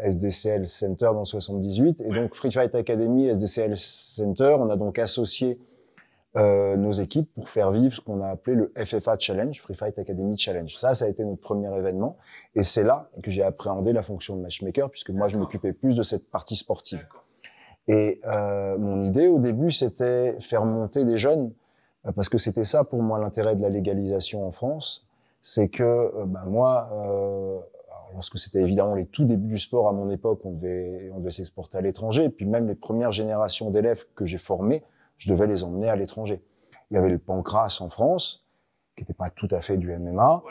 SDCL 0.03 0.67
Center 0.67 1.11
dans 1.13 1.25
78. 1.25 2.01
Et 2.03 2.09
donc 2.11 2.35
Free 2.35 2.51
Fight 2.51 2.75
Academy, 2.75 3.27
SDCL 3.29 3.77
Center, 3.77 4.57
on 4.59 4.69
a 4.71 4.77
donc 4.77 4.99
associé 4.99 5.59
euh, 6.37 6.77
nos 6.77 6.93
équipes 6.93 7.33
pour 7.35 7.49
faire 7.49 7.73
vivre 7.73 7.95
ce 7.95 8.01
qu'on 8.01 8.21
a 8.21 8.29
appelé 8.29 8.57
le 8.57 8.73
FFA 8.77 9.19
Challenge, 9.19 9.61
Free 9.61 9.75
Fight 9.75 9.99
Academy 9.99 10.37
Challenge. 10.37 10.75
Ça, 10.77 10.95
ça 10.95 11.07
a 11.07 11.09
été 11.09 11.25
notre 11.25 11.41
premier 11.41 11.75
événement. 11.77 12.17
Et 12.55 12.63
c'est 12.63 12.85
là 12.85 13.11
que 13.23 13.31
j'ai 13.31 13.43
appréhendé 13.43 13.93
la 13.93 14.03
fonction 14.03 14.37
de 14.37 14.43
matchmaker, 14.43 14.91
puisque 14.91 15.11
moi, 15.11 15.27
je 15.29 15.37
m'occupais 15.37 15.73
plus 15.73 15.97
de 15.97 16.03
cette 16.03 16.31
partie 16.31 16.57
sportive. 16.57 17.05
Et 17.89 18.21
euh, 18.27 18.79
mon 18.79 19.03
idée 19.03 19.27
au 19.27 19.41
début, 19.41 19.73
c'était 19.73 20.39
faire 20.41 20.65
monter 20.65 21.05
des 21.05 21.19
jeunes, 21.19 21.53
euh, 22.07 22.13
parce 22.13 22.29
que 22.29 22.39
c'était 22.39 22.65
ça 22.65 22.85
pour 22.85 23.03
moi 23.03 23.19
l'intérêt 23.19 23.57
de 23.57 23.63
la 23.63 23.69
légalisation 23.69 24.47
en 24.47 24.53
France, 24.53 25.09
c'est 25.43 25.69
que 25.69 26.13
ben 26.27 26.45
moi, 26.45 26.89
euh, 26.93 27.59
lorsque 28.13 28.39
c'était 28.39 28.61
évidemment 28.61 28.95
les 28.95 29.07
tout 29.07 29.25
débuts 29.25 29.49
du 29.49 29.59
sport 29.59 29.89
à 29.89 29.93
mon 29.93 30.09
époque, 30.11 30.41
on 30.45 30.53
devait, 30.53 31.11
on 31.15 31.19
devait 31.19 31.31
s'exporter 31.31 31.79
à 31.79 31.81
l'étranger. 31.81 32.25
Et 32.25 32.31
puis 32.31 32.47
même 32.47 32.69
les 32.69 32.75
premières 32.75 33.13
générations 33.13 33.71
d'élèves 33.71 34.05
que 34.15 34.25
j'ai 34.25 34.39
formés, 34.39 34.85
je 35.21 35.33
devais 35.33 35.47
les 35.47 35.63
emmener 35.65 35.89
à 35.89 35.97
l'étranger. 35.97 36.43
Il 36.91 36.95
y 36.95 36.97
avait 36.97 37.11
le 37.11 37.19
pancras 37.19 37.79
en 37.81 37.89
France, 37.89 38.47
qui 38.97 39.03
n'était 39.03 39.15
pas 39.15 39.29
tout 39.31 39.49
à 39.51 39.61
fait 39.61 39.77
du 39.77 39.95
MMA. 39.97 40.43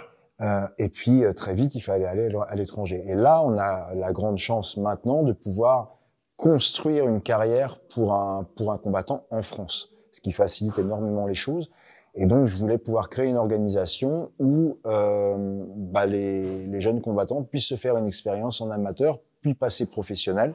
Euh, 0.41 0.67
et 0.77 0.89
puis 0.89 1.25
euh, 1.25 1.33
très 1.33 1.55
vite, 1.55 1.75
il 1.75 1.81
fallait 1.81 2.05
aller 2.05 2.29
à 2.47 2.55
l'étranger. 2.55 3.03
Et 3.07 3.15
là, 3.15 3.41
on 3.43 3.57
a 3.57 3.93
la 3.95 4.13
grande 4.13 4.37
chance 4.37 4.77
maintenant 4.77 5.23
de 5.23 5.33
pouvoir 5.33 5.97
construire 6.37 7.07
une 7.07 7.19
carrière 7.19 7.79
pour 7.79 8.13
un, 8.13 8.47
pour 8.55 8.71
un 8.71 8.77
combattant 8.77 9.25
en 9.31 9.41
France, 9.41 9.89
ce 10.11 10.21
qui 10.21 10.31
facilite 10.31 10.77
énormément 10.77 11.25
les 11.25 11.33
choses. 11.33 11.71
Et 12.13 12.27
donc, 12.27 12.45
je 12.45 12.55
voulais 12.55 12.77
pouvoir 12.77 13.09
créer 13.09 13.27
une 13.27 13.37
organisation 13.37 14.31
où 14.39 14.77
euh, 14.85 15.63
bah, 15.75 16.05
les, 16.05 16.67
les, 16.67 16.79
jeunes 16.79 17.01
combattants 17.01 17.43
puissent 17.43 17.67
se 17.67 17.75
faire 17.75 17.97
une 17.97 18.07
expérience 18.07 18.61
en 18.61 18.69
amateur, 18.69 19.19
puis 19.41 19.55
passer 19.55 19.89
professionnel 19.89 20.53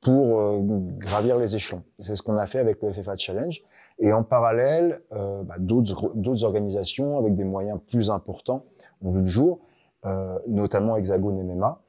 pour 0.00 0.40
euh, 0.40 0.60
gravir 0.62 1.38
les 1.38 1.56
échelons. 1.56 1.82
C'est 2.00 2.16
ce 2.16 2.22
qu'on 2.22 2.36
a 2.36 2.46
fait 2.46 2.58
avec 2.58 2.82
le 2.82 2.92
FFA 2.92 3.16
Challenge. 3.16 3.62
Et 3.98 4.12
en 4.12 4.22
parallèle, 4.22 5.00
euh, 5.12 5.42
bah, 5.42 5.56
d'autres 5.58 6.44
organisations 6.44 7.18
avec 7.18 7.34
des 7.34 7.44
moyens 7.44 7.80
plus 7.88 8.10
importants 8.10 8.64
ont 9.02 9.10
vu 9.10 9.22
le 9.22 9.26
jour, 9.26 9.60
euh, 10.04 10.38
notamment 10.46 10.96
Hexagone 10.96 11.42
MMA. 11.42 11.82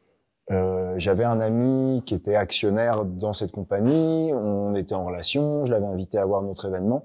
Euh, 0.51 0.93
J'avais 0.97 1.25
un 1.25 1.41
ami 1.41 2.01
qui 2.05 2.15
était 2.15 2.35
actionnaire 2.35 3.03
dans 3.03 3.33
cette 3.33 3.51
compagnie, 3.51 4.31
on 4.33 4.73
était 4.75 4.95
en 4.95 5.05
relation, 5.05 5.65
je 5.65 5.71
l'avais 5.71 5.85
invité 5.85 6.17
à 6.17 6.25
voir 6.25 6.41
notre 6.41 6.65
événement 6.65 7.03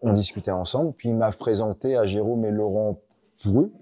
on 0.00 0.12
discutait 0.12 0.50
ensemble, 0.50 0.92
puis 0.92 1.08
il 1.08 1.16
m'a 1.16 1.30
présenté 1.32 1.96
à 1.96 2.06
Jérôme 2.06 2.44
et 2.44 2.50
Laurent 2.50 3.00
Poureux, 3.42 3.72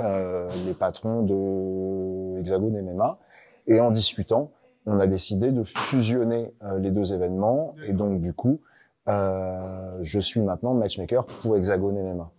euh, 0.00 0.50
les 0.66 0.74
patrons 0.74 1.22
de 1.22 2.38
Hexagone 2.38 2.80
MMA. 2.80 3.18
Et 3.66 3.80
en 3.80 3.90
discutant, 3.90 4.50
on 4.86 4.98
a 4.98 5.06
décidé 5.06 5.52
de 5.52 5.64
fusionner 5.64 6.54
euh, 6.62 6.78
les 6.78 6.90
deux 6.90 7.12
événements. 7.14 7.74
Et 7.86 7.92
donc, 7.92 8.20
du 8.20 8.32
coup, 8.32 8.60
euh, 9.08 9.98
je 10.00 10.18
suis 10.18 10.40
maintenant 10.40 10.74
matchmaker 10.74 11.26
pour 11.26 11.56
Hexagone 11.56 11.96
MMA. 11.96 12.30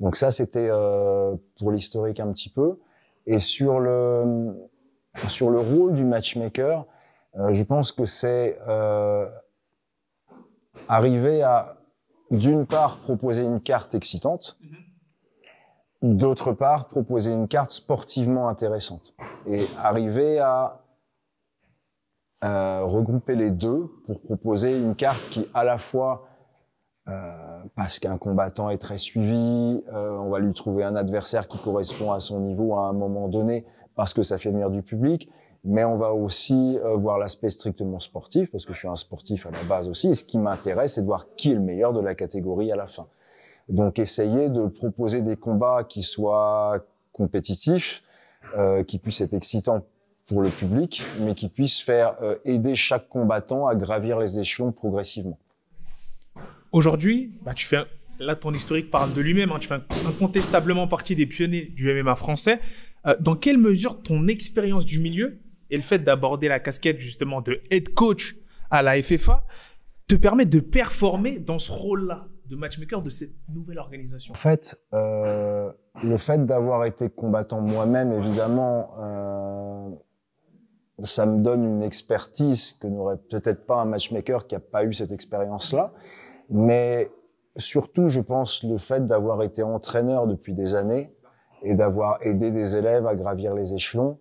Donc 0.00 0.16
ça, 0.16 0.30
c'était 0.30 0.68
euh, 0.70 1.34
pour 1.58 1.72
l'historique 1.72 2.20
un 2.20 2.32
petit 2.32 2.50
peu. 2.50 2.78
Et 3.26 3.38
sur 3.38 3.80
le 3.80 4.54
sur 5.26 5.50
le 5.50 5.58
rôle 5.58 5.94
du 5.94 6.04
matchmaker, 6.04 6.86
euh, 7.36 7.52
je 7.52 7.64
pense 7.64 7.92
que 7.92 8.04
c'est 8.04 8.58
euh, 8.68 9.28
arriver 10.88 11.42
à 11.42 11.76
d'une 12.30 12.66
part 12.66 12.98
proposer 12.98 13.44
une 13.44 13.60
carte 13.60 13.94
excitante, 13.94 14.58
d'autre 16.02 16.52
part 16.52 16.86
proposer 16.86 17.32
une 17.32 17.48
carte 17.48 17.70
sportivement 17.70 18.48
intéressante 18.48 19.14
et 19.46 19.66
arriver 19.78 20.38
à 20.38 20.84
euh, 22.44 22.82
regrouper 22.84 23.34
les 23.34 23.50
deux 23.50 23.90
pour 24.06 24.20
proposer 24.20 24.76
une 24.76 24.94
carte 24.94 25.28
qui 25.28 25.46
à 25.54 25.64
la 25.64 25.78
fois 25.78 26.28
euh, 27.08 27.62
parce 27.74 27.98
qu'un 27.98 28.18
combattant 28.18 28.68
est 28.70 28.78
très 28.78 28.98
suivi, 28.98 29.82
euh, 29.92 30.10
on 30.18 30.28
va 30.28 30.40
lui 30.40 30.52
trouver 30.52 30.84
un 30.84 30.94
adversaire 30.94 31.48
qui 31.48 31.58
correspond 31.58 32.12
à 32.12 32.20
son 32.20 32.40
niveau 32.40 32.76
à 32.76 32.88
un 32.88 32.92
moment 32.92 33.28
donné 33.28 33.64
parce 33.94 34.12
que 34.12 34.22
ça 34.22 34.36
fait 34.36 34.50
venir 34.50 34.70
du 34.70 34.82
public, 34.82 35.30
mais 35.64 35.84
on 35.84 35.96
va 35.96 36.12
aussi 36.12 36.78
euh, 36.84 36.96
voir 36.96 37.18
l'aspect 37.18 37.48
strictement 37.48 37.98
sportif 37.98 38.50
parce 38.50 38.66
que 38.66 38.74
je 38.74 38.80
suis 38.80 38.88
un 38.88 38.94
sportif 38.94 39.46
à 39.46 39.50
la 39.50 39.62
base 39.64 39.88
aussi 39.88 40.08
et 40.08 40.14
ce 40.14 40.22
qui 40.22 40.38
m'intéresse 40.38 40.94
c'est 40.94 41.00
de 41.00 41.06
voir 41.06 41.26
qui 41.36 41.52
est 41.52 41.54
le 41.54 41.60
meilleur 41.60 41.92
de 41.92 42.00
la 42.00 42.14
catégorie 42.14 42.70
à 42.72 42.76
la 42.76 42.86
fin. 42.86 43.06
Donc 43.68 43.98
essayer 43.98 44.50
de 44.50 44.66
proposer 44.66 45.22
des 45.22 45.36
combats 45.36 45.84
qui 45.84 46.02
soient 46.02 46.78
compétitifs, 47.12 48.02
euh, 48.56 48.82
qui 48.84 48.98
puissent 48.98 49.20
être 49.20 49.34
excitants 49.34 49.82
pour 50.28 50.42
le 50.42 50.50
public, 50.50 51.02
mais 51.20 51.34
qui 51.34 51.48
puissent 51.48 51.80
faire 51.80 52.14
euh, 52.22 52.36
aider 52.44 52.76
chaque 52.76 53.08
combattant 53.08 53.66
à 53.66 53.74
gravir 53.74 54.18
les 54.20 54.38
échelons 54.38 54.70
progressivement. 54.72 55.38
Aujourd'hui, 56.72 57.32
bah, 57.42 57.54
tu 57.54 57.66
fais 57.66 57.76
un- 57.78 57.86
là 58.20 58.36
ton 58.36 58.52
historique 58.52 58.90
parle 58.90 59.12
de 59.14 59.20
lui-même. 59.20 59.50
hein. 59.52 59.58
tu 59.58 59.68
fais 59.68 59.74
un- 59.74 59.84
incontestablement 60.08 60.86
partie 60.86 61.16
des 61.16 61.26
pionniers 61.26 61.64
du 61.74 61.90
MMA 61.90 62.14
français. 62.14 62.60
Euh, 63.06 63.16
dans 63.20 63.36
quelle 63.36 63.58
mesure 63.58 64.02
ton 64.02 64.28
expérience 64.28 64.84
du 64.84 64.98
milieu 64.98 65.38
et 65.70 65.76
le 65.76 65.82
fait 65.82 65.98
d'aborder 66.00 66.48
la 66.48 66.60
casquette 66.60 66.98
justement 67.00 67.40
de 67.40 67.60
head 67.70 67.94
coach 67.94 68.36
à 68.70 68.82
la 68.82 69.00
FFA 69.00 69.44
te 70.08 70.14
permet 70.16 70.44
de 70.46 70.60
performer 70.60 71.38
dans 71.38 71.58
ce 71.58 71.70
rôle-là 71.72 72.26
de 72.46 72.56
matchmaker 72.56 73.02
de 73.02 73.10
cette 73.10 73.34
nouvelle 73.48 73.78
organisation? 73.78 74.32
En 74.32 74.36
fait, 74.36 74.76
euh, 74.94 75.70
le 76.02 76.16
fait 76.18 76.44
d'avoir 76.46 76.84
été 76.86 77.08
combattant 77.10 77.60
moi-même, 77.60 78.12
évidemment, 78.12 78.90
euh, 78.98 79.90
ça 81.02 81.26
me 81.26 81.38
donne 81.38 81.64
une 81.64 81.82
expertise 81.82 82.72
que 82.80 82.86
n'aurait 82.86 83.16
peut-être 83.16 83.66
pas 83.66 83.80
un 83.80 83.84
matchmaker 83.84 84.46
qui 84.46 84.54
a 84.54 84.60
pas 84.60 84.84
eu 84.84 84.92
cette 84.92 85.12
expérience-là. 85.12 85.92
Mais 86.50 87.08
surtout, 87.56 88.08
je 88.08 88.20
pense, 88.20 88.62
le 88.62 88.78
fait 88.78 89.06
d'avoir 89.06 89.42
été 89.42 89.62
entraîneur 89.62 90.26
depuis 90.26 90.54
des 90.54 90.74
années 90.74 91.14
et 91.62 91.74
d'avoir 91.74 92.18
aidé 92.22 92.50
des 92.50 92.76
élèves 92.76 93.06
à 93.06 93.14
gravir 93.14 93.54
les 93.54 93.74
échelons, 93.74 94.18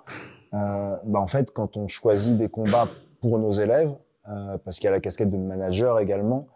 euh, 0.54 0.96
bah 1.06 1.20
en 1.20 1.28
fait, 1.28 1.52
quand 1.52 1.78
on 1.78 1.88
choisit 1.88 2.38
des 2.38 2.50
combats 2.50 2.88
pour 3.22 3.38
nos 3.40 3.52
élèves, 3.52 3.94
euh, 4.30 4.58
parce 4.64 4.78
qu'il 4.78 4.86
y 4.86 4.88
a 4.90 4.92
la 4.92 5.00
casquette 5.00 5.30
de 5.30 5.38
manager 5.38 6.00
également, 6.00 6.48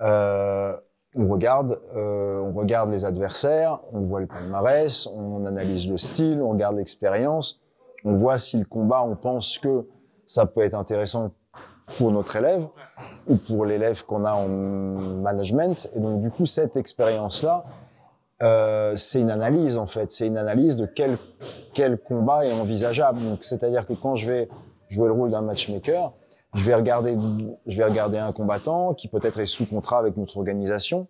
euh, 0.00 0.76
on 1.16 1.28
regarde, 1.28 1.80
euh, 1.94 2.40
on 2.40 2.52
regarde 2.52 2.90
les 2.90 3.04
adversaires, 3.04 3.80
on 3.92 4.00
voit 4.00 4.20
le 4.20 4.26
palmarès, 4.26 5.06
on 5.06 5.46
analyse 5.46 5.88
le 5.88 5.96
style, 5.96 6.42
on 6.42 6.50
regarde 6.50 6.76
l'expérience, 6.76 7.60
on 8.04 8.14
voit 8.14 8.38
si 8.38 8.58
le 8.58 8.64
combat, 8.64 9.02
on 9.02 9.16
pense 9.16 9.58
que 9.58 9.86
ça 10.26 10.46
peut 10.46 10.60
être 10.60 10.74
intéressant 10.74 11.32
pour 11.98 12.12
notre 12.12 12.36
élève 12.36 12.66
ou 13.26 13.36
pour 13.36 13.64
l'élève 13.64 14.04
qu'on 14.04 14.24
a 14.24 14.32
en 14.32 14.48
management. 14.48 15.90
Et 15.94 16.00
donc, 16.00 16.20
du 16.20 16.30
coup, 16.30 16.46
cette 16.46 16.76
expérience-là, 16.76 17.64
euh, 18.42 18.96
c'est 18.96 19.20
une 19.20 19.30
analyse, 19.30 19.78
en 19.78 19.86
fait. 19.86 20.10
C'est 20.10 20.26
une 20.26 20.36
analyse 20.36 20.76
de 20.76 20.86
quel, 20.86 21.16
quel 21.72 21.98
combat 21.98 22.46
est 22.46 22.52
envisageable. 22.52 23.22
Donc, 23.22 23.44
c'est-à-dire 23.44 23.86
que 23.86 23.92
quand 23.94 24.14
je 24.14 24.30
vais 24.30 24.48
jouer 24.88 25.06
le 25.06 25.12
rôle 25.12 25.30
d'un 25.30 25.42
matchmaker, 25.42 26.12
je 26.54 26.64
vais 26.64 26.74
regarder, 26.74 27.16
je 27.66 27.76
vais 27.76 27.84
regarder 27.84 28.18
un 28.18 28.32
combattant 28.32 28.94
qui 28.94 29.08
peut-être 29.08 29.40
est 29.40 29.46
sous 29.46 29.66
contrat 29.66 29.98
avec 29.98 30.16
notre 30.16 30.36
organisation, 30.36 31.08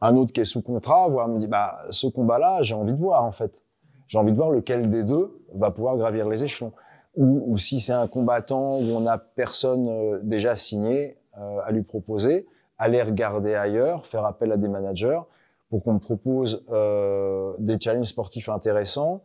un 0.00 0.16
autre 0.16 0.32
qui 0.32 0.40
est 0.40 0.44
sous 0.44 0.62
contrat, 0.62 1.08
voire 1.08 1.28
me 1.28 1.38
dit, 1.38 1.48
bah, 1.48 1.78
ce 1.90 2.06
combat-là, 2.06 2.62
j'ai 2.62 2.74
envie 2.74 2.94
de 2.94 2.98
voir, 2.98 3.24
en 3.24 3.32
fait. 3.32 3.62
J'ai 4.06 4.18
envie 4.18 4.32
de 4.32 4.36
voir 4.36 4.50
lequel 4.50 4.90
des 4.90 5.04
deux 5.04 5.40
va 5.54 5.70
pouvoir 5.70 5.96
gravir 5.96 6.28
les 6.28 6.44
échelons. 6.44 6.72
Ou, 7.16 7.44
ou 7.46 7.56
si 7.56 7.80
c'est 7.80 7.92
un 7.92 8.06
combattant 8.08 8.78
où 8.78 8.84
on 8.96 9.00
n'a 9.00 9.18
personne 9.18 9.88
euh, 9.88 10.18
déjà 10.22 10.56
signé 10.56 11.16
euh, 11.38 11.60
à 11.64 11.70
lui 11.70 11.82
proposer, 11.82 12.46
aller 12.76 13.00
regarder 13.02 13.54
ailleurs, 13.54 14.06
faire 14.06 14.24
appel 14.24 14.50
à 14.50 14.56
des 14.56 14.68
managers 14.68 15.20
pour 15.70 15.82
qu'on 15.82 15.94
me 15.94 15.98
propose 16.00 16.64
euh, 16.70 17.54
des 17.58 17.78
challenges 17.80 18.08
sportifs 18.08 18.48
intéressants 18.48 19.22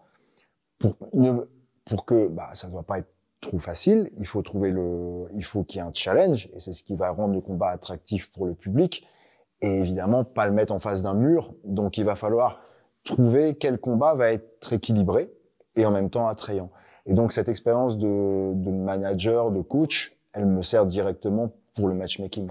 pour, 0.77 0.95
ne- 1.13 1.48
pour 1.86 2.05
que 2.05 2.27
bah, 2.27 2.50
ça 2.53 2.67
ne 2.67 2.74
doit 2.74 2.83
pas 2.83 3.00
être 3.00 3.09
trop 3.41 3.59
facile. 3.59 4.12
Il 4.19 4.27
faut 4.27 4.41
trouver 4.43 4.69
le, 4.71 5.25
il 5.33 5.43
faut 5.43 5.63
qu'il 5.63 5.79
y 5.81 5.83
ait 5.83 5.88
un 5.88 5.93
challenge 5.93 6.50
et 6.53 6.59
c'est 6.59 6.74
ce 6.74 6.83
qui 6.83 6.95
va 6.95 7.09
rendre 7.09 7.33
le 7.33 7.41
combat 7.41 7.69
attractif 7.69 8.31
pour 8.31 8.45
le 8.45 8.53
public. 8.53 9.07
Et 9.62 9.79
évidemment, 9.79 10.24
pas 10.24 10.45
le 10.45 10.53
mettre 10.53 10.74
en 10.74 10.79
face 10.79 11.03
d'un 11.03 11.15
mur. 11.15 11.53
Donc, 11.65 11.98
il 11.98 12.05
va 12.05 12.15
falloir 12.15 12.62
trouver 13.03 13.56
quel 13.60 13.79
combat 13.79 14.15
va 14.15 14.32
être 14.32 14.74
équilibré 14.74 15.32
et 15.75 15.86
en 15.86 15.91
même 15.91 16.10
temps 16.10 16.27
attrayant. 16.27 16.72
Et 17.06 17.13
donc, 17.13 17.32
cette 17.32 17.50
expérience 17.50 17.98
de, 17.98 18.70
manager, 18.70 19.51
de 19.51 19.62
coach, 19.62 20.15
elle 20.34 20.46
me 20.46 20.62
sert 20.62 20.86
directement 20.86 21.56
pour 21.74 21.88
le 21.88 21.96
matchmaking. 21.96 22.50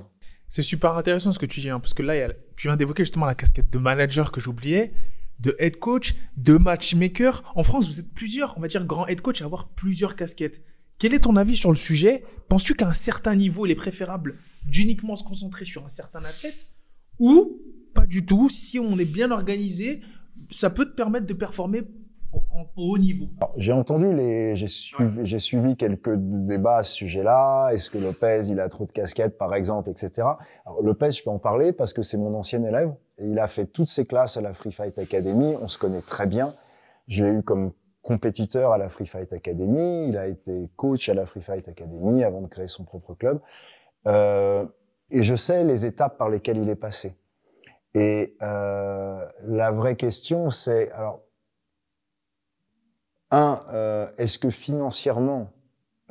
C'est 0.49 0.63
super 0.63 0.97
intéressant 0.97 1.31
ce 1.33 1.39
que 1.39 1.47
tu 1.47 1.61
dis, 1.61 1.71
hein, 1.71 1.79
parce 1.79 1.95
que 1.95 2.03
là, 2.03 2.33
tu 2.57 2.69
viens 2.69 2.77
d'évoquer 2.77 3.05
justement 3.05 3.27
la 3.27 3.35
casquette 3.35 3.71
de 3.71 3.79
manager 3.79 4.33
que 4.33 4.41
j'oubliais, 4.41 4.93
de 5.39 5.55
head 5.59 5.77
coach, 5.77 6.15
de 6.37 6.57
matchmaker. 6.57 7.53
En 7.55 7.63
France, 7.63 7.89
vous 7.89 8.01
êtes 8.01 8.13
plusieurs, 8.13 8.57
on 8.57 8.61
va 8.61 8.69
dire, 8.69 8.85
grands 8.85 9.07
head 9.07 9.21
coach 9.21 9.43
à 9.43 9.45
avoir 9.45 9.69
plusieurs 9.69 10.17
casquettes. 10.17 10.63
Quel 10.99 11.15
est 11.15 11.21
ton 11.21 11.37
avis 11.37 11.57
sur 11.57 11.71
le 11.71 11.77
sujet? 11.77 12.25
Penses-tu 12.49 12.75
qu'à 12.75 12.89
un 12.89 12.95
certain 12.95 13.37
niveau, 13.37 13.67
il 13.67 13.71
est 13.71 13.77
préférable 13.77 14.37
d'uniquement 14.65 15.15
se 15.15 15.23
concentrer 15.23 15.65
sur 15.65 15.85
un 15.85 15.89
certain 15.89 16.25
athlète 16.25 16.67
Ou 17.21 17.61
pas 17.95 18.07
du 18.07 18.27
tout 18.27 18.49
Si 18.49 18.81
on 18.81 18.99
est 18.99 19.05
bien 19.05 19.31
organisé, 19.31 20.01
ça 20.51 20.71
peut 20.71 20.87
te 20.87 20.95
permettre 20.95 21.27
de 21.27 21.35
performer 21.35 21.83
au, 22.33 22.93
haut 22.93 22.99
niveau. 22.99 23.29
J'ai 23.57 23.73
entendu 23.73 24.13
les, 24.13 24.55
j'ai 24.55 25.39
suivi, 25.39 25.77
quelques 25.77 26.15
débats 26.15 26.79
à 26.79 26.83
ce 26.83 26.95
sujet-là. 26.95 27.71
Est-ce 27.71 27.91
que 27.91 27.99
Lopez, 27.99 28.49
il 28.49 28.61
a 28.61 28.69
trop 28.69 28.85
de 28.85 28.93
casquettes, 28.93 29.39
par 29.39 29.55
exemple, 29.55 29.91
etc. 29.91 30.27
Alors, 30.67 30.83
Lopez, 30.83 31.11
je 31.13 31.23
peux 31.23 31.31
en 31.31 31.39
parler 31.39 31.73
parce 31.73 31.93
que 31.93 32.03
c'est 32.03 32.19
mon 32.19 32.35
ancien 32.35 32.63
élève 32.65 32.93
et 33.19 33.27
il 33.27 33.39
a 33.39 33.49
fait 33.49 33.67
toutes 33.67 33.89
ses 33.89 34.07
classes 34.07 34.37
à 34.37 34.41
la 34.41 34.55
Free 34.55 34.73
Fight 34.73 34.99
Academy. 34.99 35.55
On 35.61 35.69
se 35.69 35.79
connaît 35.79 36.03
très 36.03 36.27
bien. 36.27 36.55
Je 37.07 37.25
l'ai 37.25 37.33
eu 37.33 37.43
comme 37.43 37.73
compétiteur 38.03 38.73
à 38.73 38.79
la 38.79 38.89
Free 38.89 39.07
Fight 39.07 39.33
Academy. 39.33 40.09
Il 40.09 40.17
a 40.17 40.27
été 40.27 40.71
coach 40.77 41.09
à 41.09 41.15
la 41.15 41.27
Free 41.27 41.43
Fight 41.43 41.67
Academy 41.69 42.25
avant 42.25 42.43
de 42.43 42.47
créer 42.47 42.69
son 42.69 42.85
propre 42.85 43.15
club. 43.15 43.41
Euh, 44.07 44.65
et 45.11 45.23
je 45.23 45.35
sais 45.35 45.65
les 45.65 45.87
étapes 45.87 46.19
par 46.19 46.29
lesquelles 46.29 46.59
il 46.59 46.69
est 46.69 46.77
passé. 46.77 47.17
Et 47.95 48.37
euh, 48.43 49.27
la 49.45 49.71
vraie 49.71 49.97
question, 49.97 50.51
c'est 50.51 50.91
alors 50.93 51.23
un, 53.31 53.61
euh, 53.73 54.07
est-ce 54.17 54.39
que 54.39 54.51
financièrement, 54.51 55.51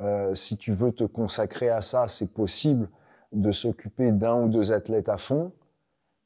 euh, 0.00 0.34
si 0.34 0.56
tu 0.56 0.72
veux 0.72 0.92
te 0.92 1.04
consacrer 1.04 1.68
à 1.68 1.80
ça, 1.80 2.06
c'est 2.08 2.32
possible 2.32 2.88
de 3.32 3.50
s'occuper 3.52 4.12
d'un 4.12 4.42
ou 4.42 4.48
deux 4.48 4.72
athlètes 4.72 5.08
à 5.08 5.18
fond? 5.18 5.52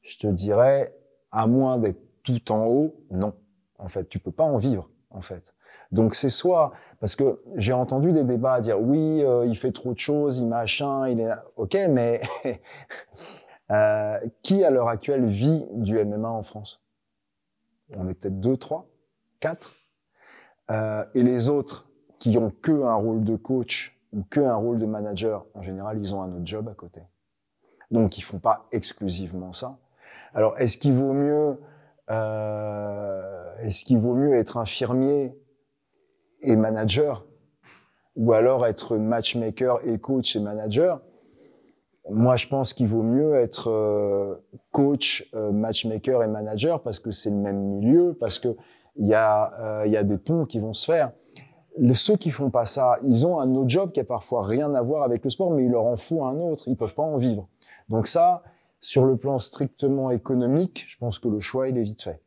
Je 0.01 0.17
te 0.17 0.27
dirais, 0.27 0.95
à 1.31 1.47
moins 1.47 1.77
d'être 1.77 2.01
tout 2.23 2.51
en 2.51 2.65
haut, 2.65 2.95
non. 3.09 3.33
En 3.79 3.89
fait, 3.89 4.07
tu 4.07 4.19
peux 4.19 4.31
pas 4.31 4.43
en 4.43 4.57
vivre. 4.57 4.89
En 5.15 5.21
fait, 5.21 5.53
donc 5.91 6.15
c'est 6.15 6.31
soit 6.31 6.71
parce 6.99 7.15
que 7.15 7.39
j'ai 7.55 7.71
entendu 7.71 8.11
des 8.11 8.23
débats 8.23 8.55
à 8.55 8.61
dire 8.61 8.81
oui, 8.81 9.21
euh, 9.23 9.45
il 9.45 9.55
fait 9.55 9.71
trop 9.71 9.93
de 9.93 9.99
choses, 9.99 10.39
il 10.39 10.47
machin, 10.47 11.07
il 11.07 11.19
est 11.19 11.29
ok, 11.55 11.77
mais 11.91 12.19
euh, 13.71 14.19
qui 14.41 14.63
à 14.63 14.69
l'heure 14.69 14.89
actuelle 14.89 15.25
vit 15.25 15.65
du 15.71 16.03
MMA 16.03 16.29
en 16.29 16.43
France? 16.43 16.83
On 17.95 18.07
est 18.07 18.13
peut-être 18.13 18.39
deux, 18.39 18.57
trois, 18.57 18.87
quatre. 19.39 19.75
Euh, 20.71 21.05
et 21.13 21.23
les 21.23 21.49
autres 21.49 21.87
qui 22.19 22.37
ont 22.37 22.51
que 22.61 22.83
un 22.83 22.95
rôle 22.95 23.23
de 23.23 23.35
coach 23.35 23.99
ou 24.13 24.23
que 24.29 24.39
un 24.39 24.55
rôle 24.55 24.79
de 24.79 24.85
manager, 24.85 25.45
en 25.53 25.61
général, 25.61 25.97
ils 25.99 26.15
ont 26.15 26.21
un 26.21 26.31
autre 26.33 26.45
job 26.45 26.69
à 26.69 26.73
côté. 26.73 27.01
Donc, 27.91 28.17
ils 28.17 28.21
font 28.21 28.39
pas 28.39 28.67
exclusivement 28.71 29.53
ça. 29.53 29.77
Alors, 30.33 30.57
est-ce 30.57 30.77
qu'il 30.77 30.93
vaut 30.93 31.13
mieux, 31.13 31.59
euh, 32.09 33.55
est-ce 33.59 33.83
qu'il 33.85 33.99
vaut 33.99 34.15
mieux 34.15 34.33
être 34.35 34.57
infirmier 34.57 35.37
et 36.41 36.55
manager, 36.55 37.25
ou 38.15 38.33
alors 38.33 38.65
être 38.65 38.97
matchmaker 38.97 39.79
et 39.85 39.99
coach 39.99 40.35
et 40.35 40.39
manager? 40.39 41.01
Moi, 42.09 42.35
je 42.35 42.47
pense 42.47 42.73
qu'il 42.73 42.87
vaut 42.87 43.03
mieux 43.03 43.35
être 43.35 43.69
euh, 43.69 44.35
coach, 44.71 45.29
euh, 45.33 45.51
matchmaker 45.51 46.21
et 46.23 46.27
manager 46.27 46.81
parce 46.81 46.99
que 46.99 47.11
c'est 47.11 47.29
le 47.29 47.37
même 47.37 47.59
milieu, 47.59 48.13
parce 48.19 48.39
que 48.39 48.49
il 48.95 49.07
y 49.07 49.13
a, 49.13 49.53
euh, 49.59 49.87
il 49.87 49.91
y 49.91 49.97
a 49.97 50.03
des 50.03 50.17
ponts 50.17 50.45
qui 50.45 50.59
vont 50.59 50.73
se 50.73 50.85
faire. 50.85 51.11
Les, 51.77 51.95
ceux 51.95 52.17
qui 52.17 52.29
font 52.29 52.51
pas 52.51 52.65
ça, 52.65 52.97
ils 53.01 53.25
ont 53.25 53.39
un 53.39 53.55
autre 53.55 53.69
job 53.69 53.91
qui 53.91 53.99
a 53.99 54.03
parfois 54.03 54.45
rien 54.45 54.75
à 54.75 54.81
voir 54.81 55.03
avec 55.03 55.23
le 55.23 55.29
sport, 55.29 55.51
mais 55.51 55.63
il 55.65 55.71
leur 55.71 55.85
en 55.85 55.97
fout 55.97 56.19
un 56.21 56.39
autre. 56.39 56.67
Ils 56.67 56.75
peuvent 56.75 56.93
pas 56.93 57.03
en 57.03 57.17
vivre. 57.17 57.47
Donc 57.89 58.05
ça, 58.05 58.43
sur 58.79 59.05
le 59.05 59.17
plan 59.17 59.39
strictement 59.39 60.11
économique, 60.11 60.83
je 60.87 60.97
pense 60.97 61.17
que 61.17 61.29
le 61.29 61.39
choix 61.39 61.69
il 61.69 61.77
est 61.77 61.83
vite 61.83 62.03
fait. 62.03 62.21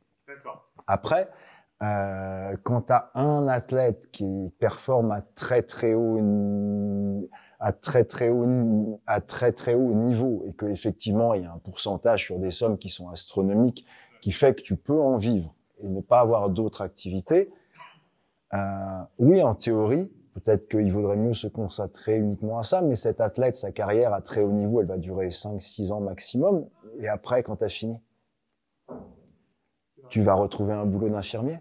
Après, 0.87 1.29
euh, 1.83 2.57
quand 2.63 2.83
tu 2.83 2.95
un 3.15 3.49
athlète 3.49 4.11
qui 4.11 4.53
performe 4.59 5.11
à 5.11 5.21
très 5.21 5.63
très 5.63 5.95
haut 5.95 6.19
à 7.59 7.73
très 7.73 8.05
très 8.05 8.29
haut 8.29 9.01
à 9.07 9.21
très 9.21 9.53
très 9.53 9.75
haut 9.75 9.95
niveau 9.95 10.45
et 10.47 10.53
que 10.53 10.67
effectivement 10.67 11.35
il 11.35 11.43
y 11.43 11.47
a 11.47 11.53
un 11.53 11.59
pourcentage 11.59 12.25
sur 12.25 12.39
des 12.39 12.51
sommes 12.51 12.79
qui 12.79 12.89
sont 12.89 13.09
astronomiques 13.09 13.87
qui 14.21 14.33
fait 14.33 14.55
que 14.55 14.63
tu 14.63 14.77
peux 14.77 15.01
en 15.01 15.17
vivre 15.17 15.55
et 15.79 15.89
ne 15.89 16.01
pas 16.01 16.21
avoir 16.21 16.51
d'autres 16.51 16.83
activités 16.83 17.51
euh, 18.55 19.03
oui 19.19 19.43
en 19.43 19.55
théorie 19.55 20.11
peut-être 20.35 20.69
qu'il 20.69 20.93
vaudrait 20.93 21.17
mieux 21.17 21.33
se 21.33 21.47
concentrer 21.47 22.17
uniquement 22.17 22.59
à 22.59 22.63
ça 22.63 22.83
mais 22.83 22.97
cet 22.97 23.21
athlète 23.21 23.55
sa 23.55 23.73
carrière 23.73 24.13
à 24.13 24.21
très 24.21 24.43
haut 24.43 24.53
niveau 24.53 24.81
elle 24.81 24.87
va 24.87 24.99
durer 24.99 25.31
5 25.31 25.61
6 25.61 25.93
ans 25.93 26.01
maximum 26.01 26.67
et 26.99 27.09
après 27.09 27.43
quand 27.43 27.57
tu 27.57 27.65
as 27.65 27.71
fini 27.71 28.01
tu 30.09 30.23
vas 30.23 30.35
retrouver 30.35 30.75
un 30.75 30.85
boulot 30.85 31.09
d'infirmier. 31.09 31.59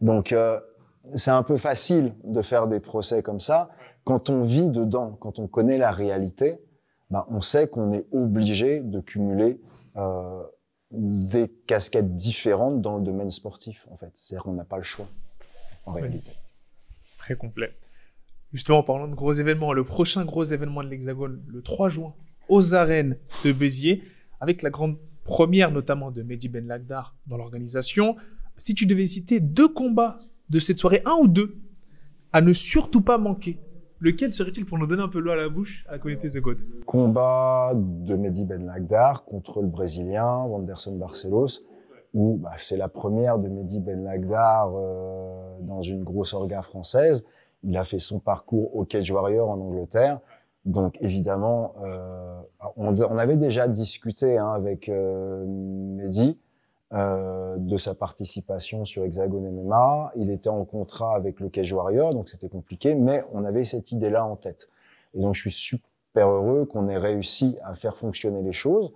Donc 0.00 0.32
euh, 0.32 0.60
c'est 1.14 1.30
un 1.30 1.42
peu 1.42 1.56
facile 1.56 2.14
de 2.24 2.42
faire 2.42 2.66
des 2.66 2.80
procès 2.80 3.22
comme 3.22 3.40
ça 3.40 3.70
quand 4.06 4.30
on 4.30 4.42
vit 4.42 4.70
dedans, 4.70 5.18
quand 5.20 5.40
on 5.40 5.48
connaît 5.48 5.78
la 5.78 5.90
réalité, 5.90 6.60
ben, 7.10 7.26
on 7.28 7.40
sait 7.40 7.66
qu'on 7.66 7.90
est 7.90 8.06
obligé 8.12 8.80
de 8.80 9.00
cumuler 9.00 9.60
euh, 9.96 10.44
des 10.92 11.48
casquettes 11.66 12.14
différentes 12.14 12.80
dans 12.80 12.98
le 12.98 13.04
domaine 13.04 13.30
sportif, 13.30 13.84
en 13.90 13.96
fait. 13.96 14.10
C'est-à-dire 14.14 14.44
qu'on 14.44 14.52
n'a 14.52 14.64
pas 14.64 14.76
le 14.76 14.84
choix, 14.84 15.08
en 15.86 15.92
réalité. 15.92 16.30
Très 17.18 17.34
complet. 17.34 17.74
Justement, 18.52 18.78
en 18.78 18.84
parlant 18.84 19.08
de 19.08 19.16
gros 19.16 19.32
événements, 19.32 19.72
le 19.72 19.82
prochain 19.82 20.24
gros 20.24 20.44
événement 20.44 20.84
de 20.84 20.88
l'Hexagone, 20.88 21.42
le 21.48 21.60
3 21.60 21.88
juin, 21.88 22.14
aux 22.48 22.74
arènes 22.74 23.18
de 23.44 23.50
Béziers, 23.50 24.04
avec 24.38 24.62
la 24.62 24.70
grande 24.70 24.98
première 25.24 25.72
notamment 25.72 26.12
de 26.12 26.22
Mehdi 26.22 26.48
Ben 26.48 26.68
Lagdar 26.68 27.16
dans 27.26 27.36
l'organisation. 27.36 28.14
Si 28.56 28.76
tu 28.76 28.86
devais 28.86 29.06
citer 29.06 29.40
deux 29.40 29.68
combats 29.68 30.20
de 30.48 30.60
cette 30.60 30.78
soirée, 30.78 31.02
un 31.06 31.16
ou 31.20 31.26
deux, 31.26 31.56
à 32.32 32.40
ne 32.40 32.52
surtout 32.52 33.00
pas 33.00 33.18
manquer, 33.18 33.58
Lequel 34.00 34.32
serait-il 34.32 34.66
pour 34.66 34.78
nous 34.78 34.86
donner 34.86 35.02
un 35.02 35.08
peu 35.08 35.20
l'eau 35.20 35.30
à 35.30 35.36
la 35.36 35.48
bouche 35.48 35.86
à 35.88 35.98
connaître 35.98 36.26
The 36.26 36.38
Goat 36.38 36.56
Combat 36.84 37.72
de 37.74 38.14
Mehdi 38.14 38.44
Ben 38.44 38.66
Lagdar 38.66 39.24
contre 39.24 39.62
le 39.62 39.68
Brésilien 39.68 40.42
Wanderson 40.44 40.96
Barcelos, 40.96 41.62
où 42.12 42.36
bah, 42.36 42.52
c'est 42.56 42.76
la 42.76 42.88
première 42.88 43.38
de 43.38 43.48
Mehdi 43.48 43.80
Ben 43.80 44.04
Lagdar 44.04 44.70
euh, 44.74 45.56
dans 45.60 45.80
une 45.80 46.04
grosse 46.04 46.34
orga 46.34 46.60
française. 46.60 47.24
Il 47.62 47.76
a 47.78 47.84
fait 47.84 47.98
son 47.98 48.18
parcours 48.18 48.76
au 48.76 48.84
Cage 48.84 49.10
Warrior 49.10 49.48
en 49.48 49.58
Angleterre. 49.58 50.20
Donc 50.66 50.96
évidemment, 51.00 51.74
euh, 51.84 52.38
on, 52.76 52.92
on, 53.00 53.18
avait 53.18 53.36
déjà 53.36 53.66
discuté 53.66 54.36
hein, 54.36 54.50
avec 54.50 54.88
euh, 54.88 55.44
Mehdi 55.46 56.38
euh, 56.92 57.56
de 57.58 57.76
sa 57.76 57.96
participation 57.96 58.84
sur 58.84 59.02
Hexagon 59.02 59.40
MMA. 59.40 60.12
Il 60.14 60.30
était 60.30 60.48
en 60.48 60.64
contrat 60.64 61.16
avec 61.16 61.40
le 61.40 61.48
Cage 61.48 61.72
Warrior, 61.72 62.10
donc 62.10 62.28
c'était 62.28 62.48
compliqué, 62.48 62.94
mais 62.94 63.24
on 63.32 63.44
avait 63.44 63.64
cette 63.64 63.90
idée-là 63.90 64.24
en 64.24 64.36
tête. 64.36 64.70
Et 65.14 65.20
donc 65.20 65.34
je 65.34 65.40
suis 65.40 65.50
super 65.50 66.28
heureux 66.28 66.64
qu'on 66.64 66.86
ait 66.88 66.96
réussi 66.96 67.58
à 67.64 67.74
faire 67.74 67.96
fonctionner 67.96 68.40
les 68.42 68.52
choses, 68.52 68.92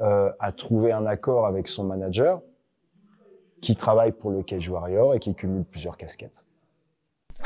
euh, 0.00 0.32
à 0.40 0.50
trouver 0.50 0.90
un 0.90 1.06
accord 1.06 1.46
avec 1.46 1.68
son 1.68 1.84
manager 1.84 2.42
qui 3.60 3.76
travaille 3.76 4.12
pour 4.12 4.32
le 4.32 4.42
Cage 4.42 4.68
Warrior 4.68 5.14
et 5.14 5.20
qui 5.20 5.36
cumule 5.36 5.64
plusieurs 5.64 5.96
casquettes. 5.96 6.44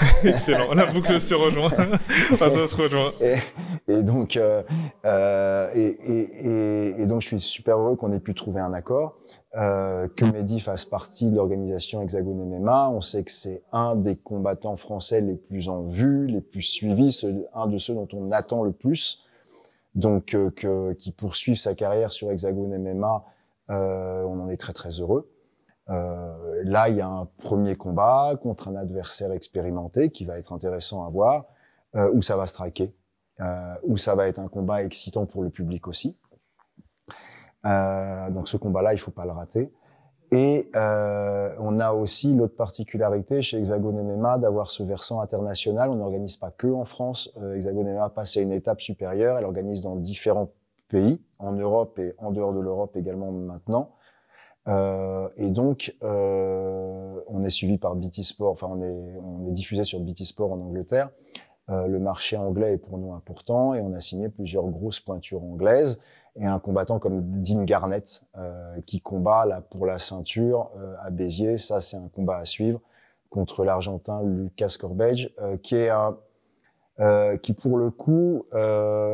Excellent, 0.25 0.73
la 0.75 0.87
boucle 0.87 1.21
se 1.21 1.35
rejoint. 1.35 1.71
ça 2.39 2.67
se 2.67 2.77
rejoint. 2.77 3.13
Et, 3.89 4.03
donc, 4.03 4.37
euh, 4.37 4.63
euh, 5.05 5.71
et, 5.75 5.87
et, 5.87 7.03
et, 7.03 7.07
donc, 7.07 7.21
je 7.21 7.27
suis 7.29 7.41
super 7.41 7.79
heureux 7.79 7.97
qu'on 7.97 8.11
ait 8.13 8.21
pu 8.21 8.35
trouver 8.35 8.61
un 8.61 8.73
accord, 8.73 9.19
euh, 9.55 10.09
que 10.17 10.25
Mehdi 10.25 10.61
fasse 10.61 10.87
partie 10.87 11.31
de 11.31 11.37
l'organisation 11.37 12.01
Hexagone 12.01 12.43
MMA. 12.43 12.91
On 12.91 13.01
sait 13.03 13.23
que 13.23 13.31
c'est 13.31 13.63
un 13.73 13.95
des 13.95 14.17
combattants 14.17 14.77
français 14.77 15.21
les 15.21 15.35
plus 15.35 15.69
en 15.69 15.83
vue, 15.83 16.27
les 16.27 16.41
plus 16.41 16.63
suivis, 16.63 17.25
un 17.55 17.67
de 17.67 17.77
ceux 17.77 17.95
dont 17.95 18.09
on 18.15 18.33
attend 18.33 18.63
le 18.63 18.73
plus. 18.73 19.27
Donc, 19.95 20.35
euh, 20.35 20.51
que, 20.51 20.95
qui 20.95 21.13
poursuive 21.13 21.59
sa 21.59 21.75
carrière 21.75 22.11
sur 22.11 22.31
Hexagone 22.31 22.77
MMA, 22.79 23.25
euh, 23.71 24.23
on 24.23 24.41
en 24.41 24.49
est 24.49 24.57
très 24.57 24.73
très 24.73 25.01
heureux. 25.01 25.29
Euh, 25.91 26.63
là, 26.65 26.89
il 26.89 26.97
y 26.97 27.01
a 27.01 27.09
un 27.09 27.27
premier 27.39 27.77
combat 27.77 28.35
contre 28.41 28.69
un 28.69 28.77
adversaire 28.77 29.33
expérimenté 29.33 30.11
qui 30.11 30.25
va 30.25 30.39
être 30.39 30.53
intéressant 30.53 31.05
à 31.05 31.11
voir, 31.11 31.47
euh, 31.97 32.11
où 32.15 32.23
ça 32.23 32.37
va 32.37 32.47
se 32.47 32.55
traquer, 32.55 32.95
euh, 33.41 33.75
où 33.85 33.97
ça 33.97 34.15
va 34.15 34.29
être 34.29 34.39
un 34.39 34.49
combat 34.49 34.83
excitant 34.83 35.27
pour 35.27 35.43
le 35.43 35.51
public 35.51 35.89
aussi. 35.89 36.19
Euh, 37.67 38.31
donc 38.31 38.49
ce 38.49 38.57
combat-là, 38.57 38.93
il 38.93 38.99
faut 38.99 39.11
pas 39.11 39.25
le 39.25 39.33
rater. 39.33 39.73
Et 40.31 40.71
euh, 40.77 41.55
on 41.59 41.79
a 41.79 41.93
aussi 41.93 42.33
l'autre 42.33 42.57
particularité 42.57 43.43
chez 43.43 43.59
Hexagone 43.59 44.03
MMA 44.03 44.39
d'avoir 44.39 44.71
ce 44.71 44.83
versant 44.83 45.21
international. 45.21 45.91
On 45.91 45.97
n'organise 45.97 46.39
pas 46.39 46.51
que 46.51 46.69
en 46.69 46.87
France. 46.87 47.31
Euh, 47.37 47.55
Hexagone 47.55 47.93
MMA 47.93 48.09
passe 48.09 48.39
à 48.39 48.41
une 48.41 48.53
étape 48.53 48.81
supérieure. 48.81 49.37
Elle 49.37 49.45
organise 49.45 49.83
dans 49.83 49.95
différents 49.95 50.51
pays, 50.89 51.21
en 51.39 51.53
Europe 51.53 51.99
et 51.99 52.15
en 52.17 52.31
dehors 52.31 52.55
de 52.55 52.61
l'Europe 52.61 52.97
également 52.97 53.31
maintenant. 53.31 53.91
Euh, 54.69 55.29
et 55.37 55.51
donc, 55.51 55.95
euh, 56.03 57.21
on 57.29 57.43
est 57.43 57.51
suivi 57.51 57.79
par 57.79 57.97
BT 57.97 58.23
Sport, 58.23 58.53
enfin, 58.53 58.69
on 58.71 58.83
est, 58.83 59.17
on 59.23 59.47
est 59.47 59.53
diffusé 59.53 59.85
sur 59.85 60.01
BT 60.01 60.25
Sport 60.25 60.53
en 60.53 60.61
Angleterre. 60.61 61.11
Euh, 61.71 61.87
le 61.87 61.99
marché 61.99 62.37
anglais 62.37 62.75
est 62.75 62.79
pour 62.79 62.99
nous 62.99 63.13
important 63.13 63.73
et 63.75 63.81
on 63.81 63.93
a 63.93 64.01
signé 64.01 64.29
plusieurs 64.29 64.67
grosses 64.67 65.01
pointures 65.01 65.43
anglaises 65.43 66.01
et 66.37 66.47
un 66.47 66.59
combattant 66.59 66.99
comme 66.99 67.43
Dean 67.43 67.65
Garnett 67.65 68.25
euh, 68.37 68.81
qui 68.87 69.01
combat 69.01 69.47
là 69.47 69.61
pour 69.61 69.87
la 69.87 69.99
ceinture 69.99 70.71
euh, 70.77 70.95
à 71.01 71.11
Béziers. 71.11 71.59
Ça, 71.59 71.81
c'est 71.81 71.97
un 71.97 72.09
combat 72.09 72.37
à 72.37 72.45
suivre 72.45 72.81
contre 73.29 73.65
l'Argentin 73.65 74.23
Lucas 74.23 74.77
Corbage, 74.79 75.31
euh, 75.41 75.57
qui 75.57 75.77
est 75.77 75.91
un 75.91 76.17
qui 77.43 77.53
pour 77.53 77.79
le 77.79 77.91
coup 77.91 78.45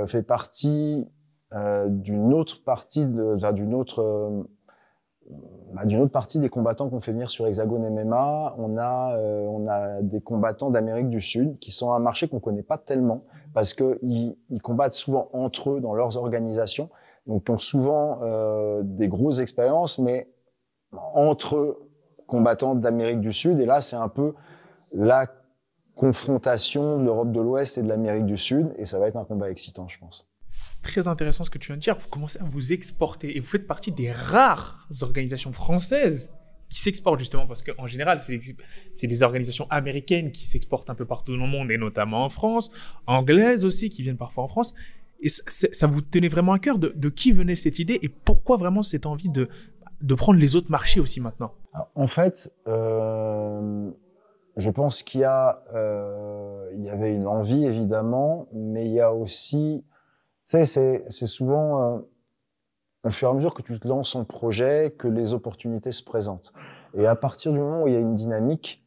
fait 0.07 0.23
partie 0.23 1.09
d'une 1.53 2.35
autre 2.35 2.63
partie 2.63 3.07
d'une 3.07 3.73
autre 3.73 4.45
bah, 5.75 5.85
d'une 5.85 6.01
autre 6.01 6.13
partie 6.13 6.41
des 6.41 6.49
combattants 6.49 6.89
qu'on 6.89 7.01
fait 7.01 7.13
venir 7.13 7.29
sur 7.29 7.47
Hexagone 7.47 7.91
MMA, 7.91 8.55
on 8.57 8.79
a, 8.79 9.17
euh, 9.17 9.47
on 9.47 9.67
a 9.69 10.01
des 10.01 10.21
combattants 10.21 10.71
d'Amérique 10.71 11.11
du 11.11 11.21
Sud 11.21 11.59
qui 11.59 11.73
sont 11.73 11.93
un 11.93 11.99
marché 11.99 12.27
qu'on 12.29 12.41
connaît 12.41 12.63
pas 12.63 12.79
tellement 12.79 13.25
parce 13.53 13.75
que 13.75 13.99
ils, 14.03 14.63
combattent 14.63 14.95
souvent 14.95 15.29
entre 15.33 15.71
eux 15.71 15.81
dans 15.81 15.95
leurs 15.95 16.17
organisations, 16.17 16.89
donc 17.27 17.49
ont 17.51 17.59
souvent 17.59 18.21
euh, 18.23 18.83
des 18.83 19.09
grosses 19.09 19.41
expériences, 19.41 19.99
mais 19.99 20.31
entre 21.15 21.79
combattants 22.27 22.75
d'Amérique 22.75 23.21
du 23.21 23.33
Sud. 23.33 23.61
Et 23.61 23.67
là, 23.67 23.81
c'est 23.81 23.97
un 23.97 24.09
peu 24.09 24.35
la 24.93 25.27
confrontation 25.95 26.99
de 26.99 27.05
l'Europe 27.05 27.33
de 27.33 27.41
l'Ouest 27.41 27.77
et 27.77 27.83
de 27.83 27.89
l'Amérique 27.89 28.27
du 28.27 28.39
Sud, 28.39 28.73
et 28.77 28.85
ça 28.85 28.99
va 28.99 29.09
être 29.09 29.17
un 29.17 29.25
combat 29.25 29.51
excitant, 29.51 29.87
je 29.89 29.99
pense 29.99 30.29
très 30.83 31.09
intéressant 31.09 31.45
ce 31.45 31.51
que 31.51 31.59
tu 31.59 31.69
viens 31.69 31.77
de 31.77 31.83
dire. 31.83 31.97
Vous 31.99 32.09
commencez 32.09 32.41
à 32.41 32.45
vous 32.45 32.73
exporter 32.73 33.37
et 33.37 33.41
vous 33.41 33.47
faites 33.47 33.67
partie 33.67 33.93
des 33.93 34.11
rares 34.11 34.87
organisations 35.03 35.53
françaises 35.53 36.35
qui 36.69 36.81
s'exportent 36.81 37.19
justement 37.19 37.47
parce 37.47 37.63
qu'en 37.63 37.87
général, 37.87 38.21
c'est 38.21 39.07
des 39.07 39.23
organisations 39.23 39.67
américaines 39.71 40.31
qui 40.31 40.47
s'exportent 40.47 40.91
un 40.91 40.95
peu 40.95 41.07
partout 41.07 41.37
dans 41.37 41.45
le 41.45 41.51
monde 41.51 41.71
et 41.71 41.79
notamment 41.79 42.25
en 42.25 42.29
France, 42.29 42.73
anglaises 43.07 43.65
aussi 43.65 43.89
qui 43.89 44.03
viennent 44.03 44.19
parfois 44.19 44.45
en 44.45 44.49
France. 44.49 44.75
Et 45.21 45.29
ça 45.29 45.87
vous 45.87 46.01
tenait 46.01 46.29
vraiment 46.29 46.53
à 46.53 46.59
cœur 46.59 46.79
de, 46.79 46.93
de, 46.95 47.09
qui 47.09 47.33
venait 47.33 47.57
cette 47.57 47.79
idée 47.79 47.99
et 48.03 48.09
pourquoi 48.09 48.57
vraiment 48.57 48.83
cette 48.83 49.07
envie 49.07 49.31
de, 49.31 49.49
de 50.01 50.15
prendre 50.15 50.39
les 50.39 50.55
autres 50.57 50.71
marchés 50.71 51.01
aussi 51.01 51.21
maintenant? 51.21 51.55
En 51.95 52.07
fait, 52.07 52.53
euh, 52.69 53.91
je 54.57 54.71
pense 54.71 55.03
qu'il 55.03 55.23
y, 55.23 55.25
euh, 55.25 56.71
y 56.77 56.89
avait 56.89 57.15
une 57.15 57.27
envie 57.27 57.65
évidemment, 57.65 58.49
mais 58.53 58.85
il 58.87 58.93
y 58.93 59.01
a 59.01 59.13
aussi 59.13 59.85
sais, 60.49 60.65
c'est 61.09 61.27
souvent 61.27 61.83
euh, 61.83 61.99
au 63.05 63.11
fur 63.11 63.29
et 63.29 63.31
à 63.31 63.35
mesure 63.35 63.55
que 63.55 63.63
tu 63.63 63.79
te 63.79 63.87
lances 63.87 64.15
en 64.15 64.25
projet 64.25 64.95
que 64.97 65.09
les 65.09 65.35
opportunités 65.35 65.93
se 65.93 66.03
présentent. 66.03 66.53
Et 66.95 67.07
à 67.07 67.17
partir 67.17 67.53
du 67.53 67.61
moment 67.61 67.83
où 67.83 67.89
il 67.89 67.95
y 67.95 67.97
a 67.97 68.01
une 68.01 68.15
dynamique, 68.15 68.85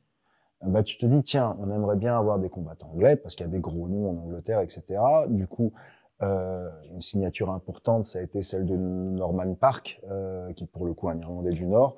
bah, 0.64 0.84
tu 0.84 0.98
te 0.98 1.06
dis, 1.06 1.24
tiens, 1.24 1.58
on 1.60 1.72
aimerait 1.72 1.96
bien 1.96 2.18
avoir 2.18 2.40
des 2.40 2.50
combattants 2.50 2.92
anglais 2.92 3.16
parce 3.16 3.36
qu'il 3.36 3.46
y 3.46 3.50
a 3.50 3.52
des 3.52 3.60
gros 3.60 3.88
noms 3.88 4.10
en 4.10 4.18
Angleterre, 4.24 4.60
etc. 4.60 5.00
Du 5.28 5.48
coup, 5.48 5.74
euh, 6.22 6.70
une 6.92 7.02
signature 7.02 7.50
importante, 7.50 8.06
ça 8.06 8.20
a 8.20 8.22
été 8.22 8.42
celle 8.42 8.66
de 8.66 8.76
Norman 8.76 9.56
Park, 9.56 10.02
euh, 10.10 10.54
qui 10.54 10.68
pour 10.68 10.86
le 10.86 10.94
coup 10.94 11.10
un 11.10 11.18
Irlandais 11.18 11.52
du 11.52 11.66
Nord, 11.66 11.98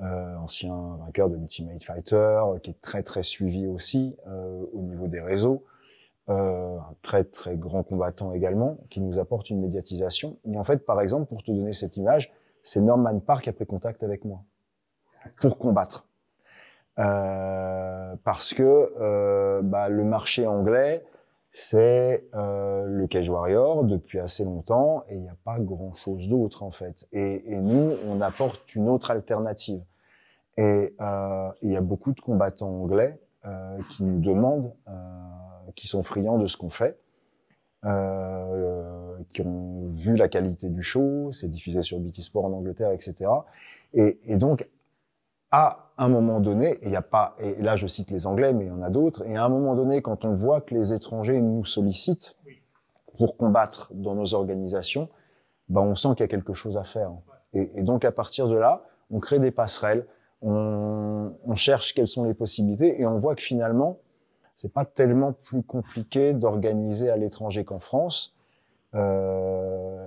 euh, 0.00 0.36
ancien 0.36 0.96
vainqueur 1.04 1.28
de 1.28 1.36
l'Ultimate 1.36 1.82
Fighter, 1.82 2.40
qui 2.62 2.70
est 2.70 2.80
très 2.80 3.02
très 3.02 3.22
suivi 3.22 3.66
aussi 3.66 4.16
euh, 4.28 4.64
au 4.72 4.82
niveau 4.82 5.08
des 5.08 5.20
réseaux 5.20 5.64
euh, 6.28 6.78
un 6.78 6.94
très 7.02 7.24
très 7.24 7.56
grand 7.56 7.82
combattant 7.82 8.32
également, 8.32 8.78
qui 8.90 9.00
nous 9.00 9.18
apporte 9.18 9.50
une 9.50 9.60
médiatisation. 9.60 10.38
Et 10.44 10.56
en 10.56 10.64
fait, 10.64 10.84
par 10.84 11.00
exemple, 11.00 11.26
pour 11.26 11.42
te 11.42 11.50
donner 11.50 11.72
cette 11.72 11.96
image, 11.96 12.32
c'est 12.62 12.80
Norman 12.80 13.20
Park 13.20 13.44
qui 13.44 13.50
a 13.50 13.52
pris 13.52 13.66
contact 13.66 14.02
avec 14.02 14.24
moi. 14.24 14.42
pour 15.40 15.58
combattre. 15.58 16.06
Euh, 16.98 18.14
parce 18.24 18.54
que 18.54 18.92
euh, 19.00 19.62
bah, 19.62 19.88
le 19.88 20.04
marché 20.04 20.46
anglais, 20.46 21.04
c'est 21.50 22.28
euh, 22.34 22.84
le 22.84 23.06
Cage 23.06 23.28
Warrior 23.28 23.84
depuis 23.84 24.18
assez 24.18 24.44
longtemps 24.44 25.04
et 25.08 25.14
il 25.14 25.22
n'y 25.22 25.28
a 25.28 25.36
pas 25.44 25.58
grand-chose 25.58 26.28
d'autre 26.28 26.62
en 26.62 26.70
fait. 26.70 27.06
Et, 27.12 27.52
et, 27.52 27.60
nous, 27.60 27.94
on 28.08 28.20
apporte 28.20 28.74
une 28.74 28.88
autre 28.88 29.10
alternative. 29.10 29.82
Et 30.56 30.94
euh, 31.00 31.48
il 31.62 31.70
y 31.70 31.76
a 31.76 31.80
beaucoup 31.80 32.12
de 32.12 32.20
combattants 32.20 32.70
anglais 32.70 33.20
euh, 33.46 33.78
qui 33.90 34.04
nous 34.04 34.20
demandent, 34.20 34.72
qui 35.74 35.86
sont 35.86 36.02
friands 36.02 36.38
de 36.38 36.46
ce 36.46 36.56
qu'on 36.56 36.70
fait, 36.70 36.98
euh, 37.84 39.18
qui 39.32 39.42
ont 39.42 39.84
vu 39.86 40.16
la 40.16 40.28
qualité 40.28 40.68
du 40.68 40.82
show, 40.82 41.30
c'est 41.32 41.50
diffusé 41.50 41.82
sur 41.82 41.98
BT 41.98 42.22
Sport 42.22 42.46
en 42.46 42.52
Angleterre, 42.52 42.92
etc. 42.92 43.30
Et, 43.92 44.36
donc, 44.36 44.68
à 45.50 45.90
un 45.98 46.08
moment 46.08 46.40
donné, 46.40 46.78
il 46.82 46.90
y 46.90 46.96
a 46.96 47.02
pas, 47.02 47.36
et 47.38 47.62
là 47.62 47.76
je 47.76 47.86
cite 47.86 48.10
les 48.10 48.26
Anglais, 48.26 48.52
mais 48.52 48.64
il 48.64 48.68
y 48.68 48.72
en 48.72 48.82
a 48.82 48.90
d'autres, 48.90 49.24
et 49.26 49.36
à 49.36 49.44
un 49.44 49.48
moment 49.48 49.74
donné, 49.76 50.02
quand 50.02 50.24
on 50.24 50.32
voit 50.32 50.60
que 50.60 50.74
les 50.74 50.92
étrangers 50.92 51.40
nous 51.40 51.64
sollicitent 51.64 52.38
pour 53.16 53.36
combattre 53.36 53.92
dans 53.94 54.14
nos 54.14 54.34
organisations, 54.34 55.08
ben 55.68 55.82
on 55.82 55.94
sent 55.94 56.08
qu'il 56.16 56.20
y 56.20 56.24
a 56.24 56.28
quelque 56.28 56.54
chose 56.54 56.76
à 56.76 56.84
faire. 56.84 57.12
Et, 57.52 57.82
donc 57.82 58.04
à 58.04 58.10
partir 58.10 58.48
de 58.48 58.56
là, 58.56 58.82
on 59.10 59.20
crée 59.20 59.38
des 59.38 59.52
passerelles, 59.52 60.06
on, 60.42 61.54
cherche 61.54 61.94
quelles 61.94 62.08
sont 62.08 62.24
les 62.24 62.34
possibilités, 62.34 63.00
et 63.00 63.06
on 63.06 63.16
voit 63.16 63.34
que 63.34 63.42
finalement, 63.42 63.98
c'est 64.56 64.72
pas 64.72 64.84
tellement 64.84 65.32
plus 65.32 65.62
compliqué 65.62 66.32
d'organiser 66.32 67.10
à 67.10 67.16
l'étranger 67.16 67.64
qu'en 67.64 67.78
France. 67.78 68.34
Euh, 68.94 70.06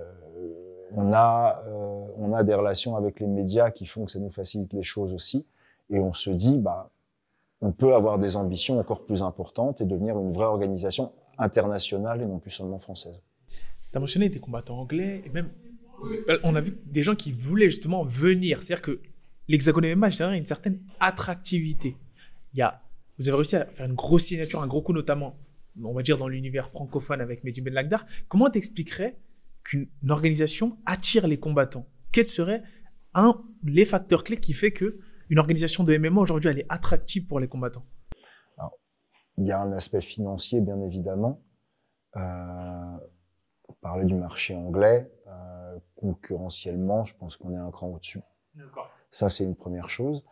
on 0.92 1.12
a, 1.12 1.60
euh, 1.66 2.06
on 2.16 2.32
a 2.32 2.42
des 2.42 2.54
relations 2.54 2.96
avec 2.96 3.20
les 3.20 3.26
médias 3.26 3.70
qui 3.70 3.86
font 3.86 4.06
que 4.06 4.10
ça 4.10 4.18
nous 4.18 4.30
facilite 4.30 4.72
les 4.72 4.82
choses 4.82 5.12
aussi. 5.12 5.46
Et 5.90 6.00
on 6.00 6.14
se 6.14 6.30
dit, 6.30 6.58
bah, 6.58 6.90
on 7.60 7.72
peut 7.72 7.94
avoir 7.94 8.18
des 8.18 8.36
ambitions 8.36 8.78
encore 8.78 9.04
plus 9.04 9.22
importantes 9.22 9.80
et 9.80 9.84
devenir 9.84 10.18
une 10.18 10.32
vraie 10.32 10.46
organisation 10.46 11.12
internationale 11.38 12.22
et 12.22 12.26
non 12.26 12.38
plus 12.38 12.50
seulement 12.50 12.78
française. 12.78 13.22
Tu 13.90 13.96
as 13.96 14.00
mentionné 14.00 14.28
des 14.28 14.40
combattants 14.40 14.78
anglais 14.78 15.22
et 15.24 15.30
même, 15.30 15.50
on 16.42 16.54
a 16.54 16.60
vu 16.60 16.72
des 16.86 17.02
gens 17.02 17.14
qui 17.14 17.32
voulaient 17.32 17.70
justement 17.70 18.04
venir. 18.04 18.62
C'est-à-dire 18.62 18.82
que 18.82 19.00
l'Hexagone 19.48 19.94
MMA 19.94 20.08
a 20.20 20.36
une 20.36 20.46
certaine 20.46 20.80
attractivité. 21.00 21.96
Il 22.54 22.58
y 22.58 22.62
a, 22.62 22.80
vous 23.18 23.28
avez 23.28 23.36
réussi 23.36 23.56
à 23.56 23.66
faire 23.66 23.86
une 23.86 23.94
grosse 23.94 24.24
signature, 24.24 24.62
un 24.62 24.66
gros 24.66 24.82
coup 24.82 24.92
notamment, 24.92 25.36
on 25.82 25.92
va 25.92 26.02
dire 26.02 26.18
dans 26.18 26.28
l'univers 26.28 26.70
francophone 26.70 27.20
avec 27.20 27.44
Mehdi 27.44 27.60
Ben 27.60 27.74
Lagdar. 27.74 28.06
Comment 28.28 28.50
t'expliquerais 28.50 29.18
qu'une 29.64 29.88
organisation 30.08 30.78
attire 30.86 31.26
les 31.26 31.38
combattants? 31.38 31.86
Quels 32.12 32.26
seraient 32.26 32.62
un, 33.14 33.42
les 33.64 33.84
facteurs 33.84 34.24
clés 34.24 34.38
qui 34.38 34.52
fait 34.52 34.72
que 34.72 35.00
une 35.30 35.38
organisation 35.38 35.84
de 35.84 35.96
MMA 35.96 36.20
aujourd'hui, 36.20 36.48
elle 36.50 36.58
est 36.60 36.66
attractive 36.68 37.26
pour 37.26 37.38
les 37.40 37.48
combattants? 37.48 37.84
Alors, 38.56 38.78
Il 39.36 39.46
y 39.46 39.52
a 39.52 39.60
un 39.60 39.72
aspect 39.72 40.00
financier, 40.00 40.60
bien 40.60 40.80
évidemment. 40.80 41.42
Euh, 42.16 42.98
parlait 43.80 44.04
du 44.04 44.14
marché 44.14 44.54
anglais. 44.54 45.10
Euh, 45.26 45.78
concurrentiellement, 45.96 47.04
je 47.04 47.16
pense 47.16 47.36
qu'on 47.36 47.52
est 47.52 47.58
un 47.58 47.70
cran 47.70 47.88
au-dessus. 47.88 48.20
Ça, 49.10 49.30
c'est 49.30 49.44
une 49.44 49.56
première 49.56 49.88
chose. 49.88 50.26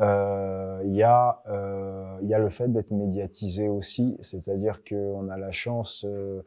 Euh, 0.00 0.80
il 0.84 0.92
y 0.92 1.02
a 1.02 1.42
euh, 1.48 2.18
y 2.22 2.34
a 2.34 2.38
le 2.38 2.50
fait 2.50 2.72
d'être 2.72 2.90
médiatisé 2.90 3.68
aussi, 3.68 4.16
c'est-à-dire 4.20 4.82
qu'on 4.84 5.28
a 5.28 5.36
la 5.36 5.50
chance 5.50 6.06
euh, 6.08 6.42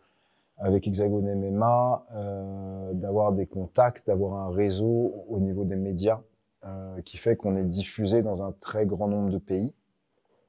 avec 0.57 0.87
Hexagone 0.87 1.35
MMA 1.35 2.05
euh, 2.15 2.93
d'avoir 2.93 3.33
des 3.33 3.45
contacts, 3.45 4.07
d'avoir 4.07 4.47
un 4.47 4.51
réseau 4.51 5.25
au 5.27 5.39
niveau 5.39 5.65
des 5.65 5.75
médias 5.75 6.21
euh, 6.65 7.01
qui 7.01 7.17
fait 7.17 7.35
qu'on 7.35 7.55
est 7.55 7.65
diffusé 7.65 8.23
dans 8.23 8.43
un 8.43 8.51
très 8.53 8.85
grand 8.85 9.07
nombre 9.07 9.29
de 9.29 9.37
pays. 9.37 9.73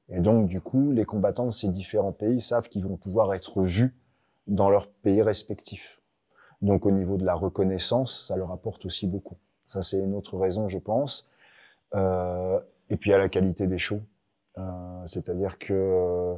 Et 0.09 0.19
donc, 0.19 0.47
du 0.47 0.61
coup, 0.61 0.91
les 0.91 1.05
combattants 1.05 1.45
de 1.45 1.51
ces 1.51 1.69
différents 1.69 2.11
pays 2.11 2.39
savent 2.39 2.69
qu'ils 2.69 2.83
vont 2.83 2.97
pouvoir 2.97 3.33
être 3.33 3.63
vus 3.63 3.95
dans 4.47 4.69
leurs 4.69 4.87
pays 4.87 5.21
respectifs. 5.21 6.01
Donc, 6.61 6.85
au 6.85 6.91
niveau 6.91 7.17
de 7.17 7.25
la 7.25 7.33
reconnaissance, 7.33 8.27
ça 8.27 8.37
leur 8.37 8.51
apporte 8.51 8.85
aussi 8.85 9.07
beaucoup. 9.07 9.35
Ça, 9.65 9.81
c'est 9.81 9.99
une 9.99 10.13
autre 10.13 10.37
raison, 10.37 10.69
je 10.69 10.77
pense. 10.77 11.31
Euh, 11.95 12.59
et 12.89 12.97
puis, 12.97 13.13
à 13.13 13.17
la 13.17 13.29
qualité 13.29 13.67
des 13.67 13.77
shows. 13.77 14.01
Euh, 14.57 15.05
C'est-à-dire 15.05 15.57
que 15.57 15.73
euh, 15.73 16.35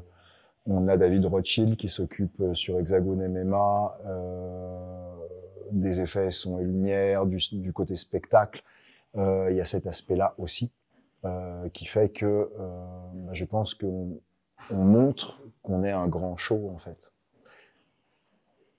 on 0.65 0.87
a 0.87 0.97
David 0.97 1.25
Rothschild 1.25 1.77
qui 1.77 1.89
s'occupe 1.89 2.43
sur 2.53 2.79
Hexagone 2.79 3.27
MMA 3.27 3.99
euh, 4.05 5.15
des 5.71 6.01
effets 6.01 6.31
son 6.31 6.59
et 6.59 6.63
lumière, 6.63 7.25
du, 7.25 7.37
du 7.53 7.73
côté 7.73 7.95
spectacle. 7.95 8.63
Euh, 9.15 9.47
il 9.49 9.57
y 9.57 9.61
a 9.61 9.65
cet 9.65 9.87
aspect-là 9.87 10.35
aussi 10.37 10.71
euh, 11.25 11.69
qui 11.69 11.85
fait 11.85 12.09
que 12.09 12.25
euh, 12.25 13.31
je 13.31 13.45
pense 13.45 13.73
qu'on 13.73 14.19
on 14.69 14.83
montre 14.83 15.41
qu'on 15.63 15.83
est 15.83 15.91
un 15.91 16.07
grand 16.07 16.35
show 16.35 16.69
en 16.73 16.77
fait. 16.77 17.13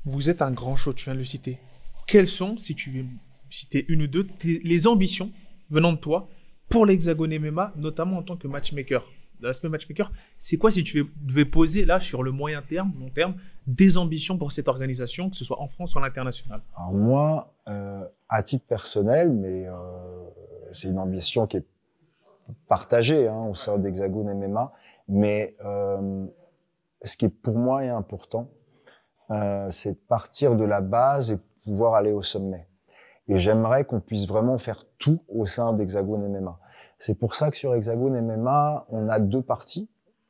Vous 0.05 0.31
êtes 0.31 0.43
un 0.43 0.51
grand 0.51 0.77
show, 0.77 0.93
tu 0.93 1.05
viens 1.05 1.15
de 1.15 1.19
le 1.19 1.25
citer. 1.25 1.59
Quelles 2.07 2.29
sont, 2.29 2.57
si 2.57 2.75
tu 2.75 2.91
veux 2.91 3.05
citer 3.51 3.85
une 3.89 4.03
ou 4.03 4.07
deux, 4.07 4.27
les 4.45 4.87
ambitions 4.87 5.31
venant 5.71 5.93
de 5.93 5.99
toi 5.99 6.29
pour 6.69 6.87
l'Hexagone 6.87 7.39
MMA, 7.39 7.73
notamment 7.77 8.19
en 8.19 8.23
tant 8.23 8.37
que 8.37 8.49
matchmaker 8.49 9.05
L'aspect 9.41 9.69
matchmaker, 9.69 10.11
c'est 10.37 10.57
quoi 10.57 10.73
si 10.73 10.83
tu 10.83 11.13
devais 11.21 11.45
poser 11.45 11.85
là 11.85 12.01
sur 12.01 12.25
le 12.25 12.33
moyen 12.33 12.61
terme, 12.61 12.93
long 12.99 13.11
terme, 13.11 13.37
des 13.69 13.97
ambitions 13.97 14.37
pour 14.37 14.51
cette 14.51 14.67
organisation, 14.67 15.31
que 15.31 15.37
ce 15.37 15.45
soit 15.45 15.61
en 15.61 15.69
France 15.69 15.95
ou 15.95 15.99
à 15.99 16.03
l'international? 16.03 16.61
Alors 16.77 16.93
moi, 16.93 17.55
euh, 17.69 18.05
à 18.29 18.43
titre 18.43 18.67
personnel, 18.67 19.33
mais 19.33 19.69
euh, 19.69 19.73
c'est 20.73 20.89
une 20.89 20.99
ambition 20.99 21.47
qui 21.47 21.59
est 21.59 21.67
partagée 22.67 23.29
hein, 23.29 23.47
au 23.49 23.55
sein 23.55 23.79
d'Hexagone 23.79 24.35
MMA, 24.35 24.73
mais 25.09 25.57
euh, 25.65 26.27
ce 27.01 27.17
qui 27.17 27.27
est 27.27 27.29
pour 27.29 27.57
moi 27.57 27.85
est 27.85 27.91
important, 27.91 28.51
euh, 29.31 29.71
c'est 29.71 29.93
de 29.93 30.07
partir 30.09 30.57
de 30.57 30.65
la 30.65 30.81
base 30.81 31.33
et 31.33 31.39
pouvoir 31.65 31.95
aller 31.95 32.13
au 32.13 32.23
sommet. 32.23 32.67
Et 33.29 33.39
j'aimerais 33.39 33.85
qu'on 33.85 34.01
puisse 34.01 34.27
vraiment 34.27 34.59
faire 34.59 34.85
tout 34.99 35.21
au 35.29 35.45
sein 35.45 35.73
d'Hexagone 35.73 36.29
MMA. 36.29 36.59
C'est 36.99 37.15
pour 37.15 37.35
ça 37.35 37.51
que 37.51 37.57
sur 37.57 37.75
Hexagone 37.75 38.21
MMA, 38.21 38.87
on 38.91 39.09
a 39.09 39.21
deux 39.21 39.43
parties. 39.43 39.89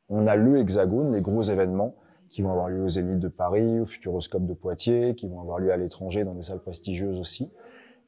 On 0.08 0.26
a 0.26 0.36
le 0.36 0.58
Hexagone, 0.58 1.12
les 1.12 1.22
gros 1.22 1.42
événements 1.42 1.94
qui 2.28 2.42
vont 2.42 2.50
avoir 2.50 2.68
lieu 2.68 2.82
au 2.82 2.88
Zénith 2.88 3.18
de 3.18 3.28
Paris, 3.28 3.80
au 3.80 3.86
Futuroscope 3.86 4.46
de 4.46 4.52
Poitiers, 4.52 5.14
qui 5.14 5.28
vont 5.28 5.40
avoir 5.40 5.58
lieu 5.58 5.72
à 5.72 5.76
l'étranger 5.76 6.24
dans 6.24 6.34
des 6.34 6.42
salles 6.42 6.60
prestigieuses 6.60 7.18
aussi. 7.18 7.52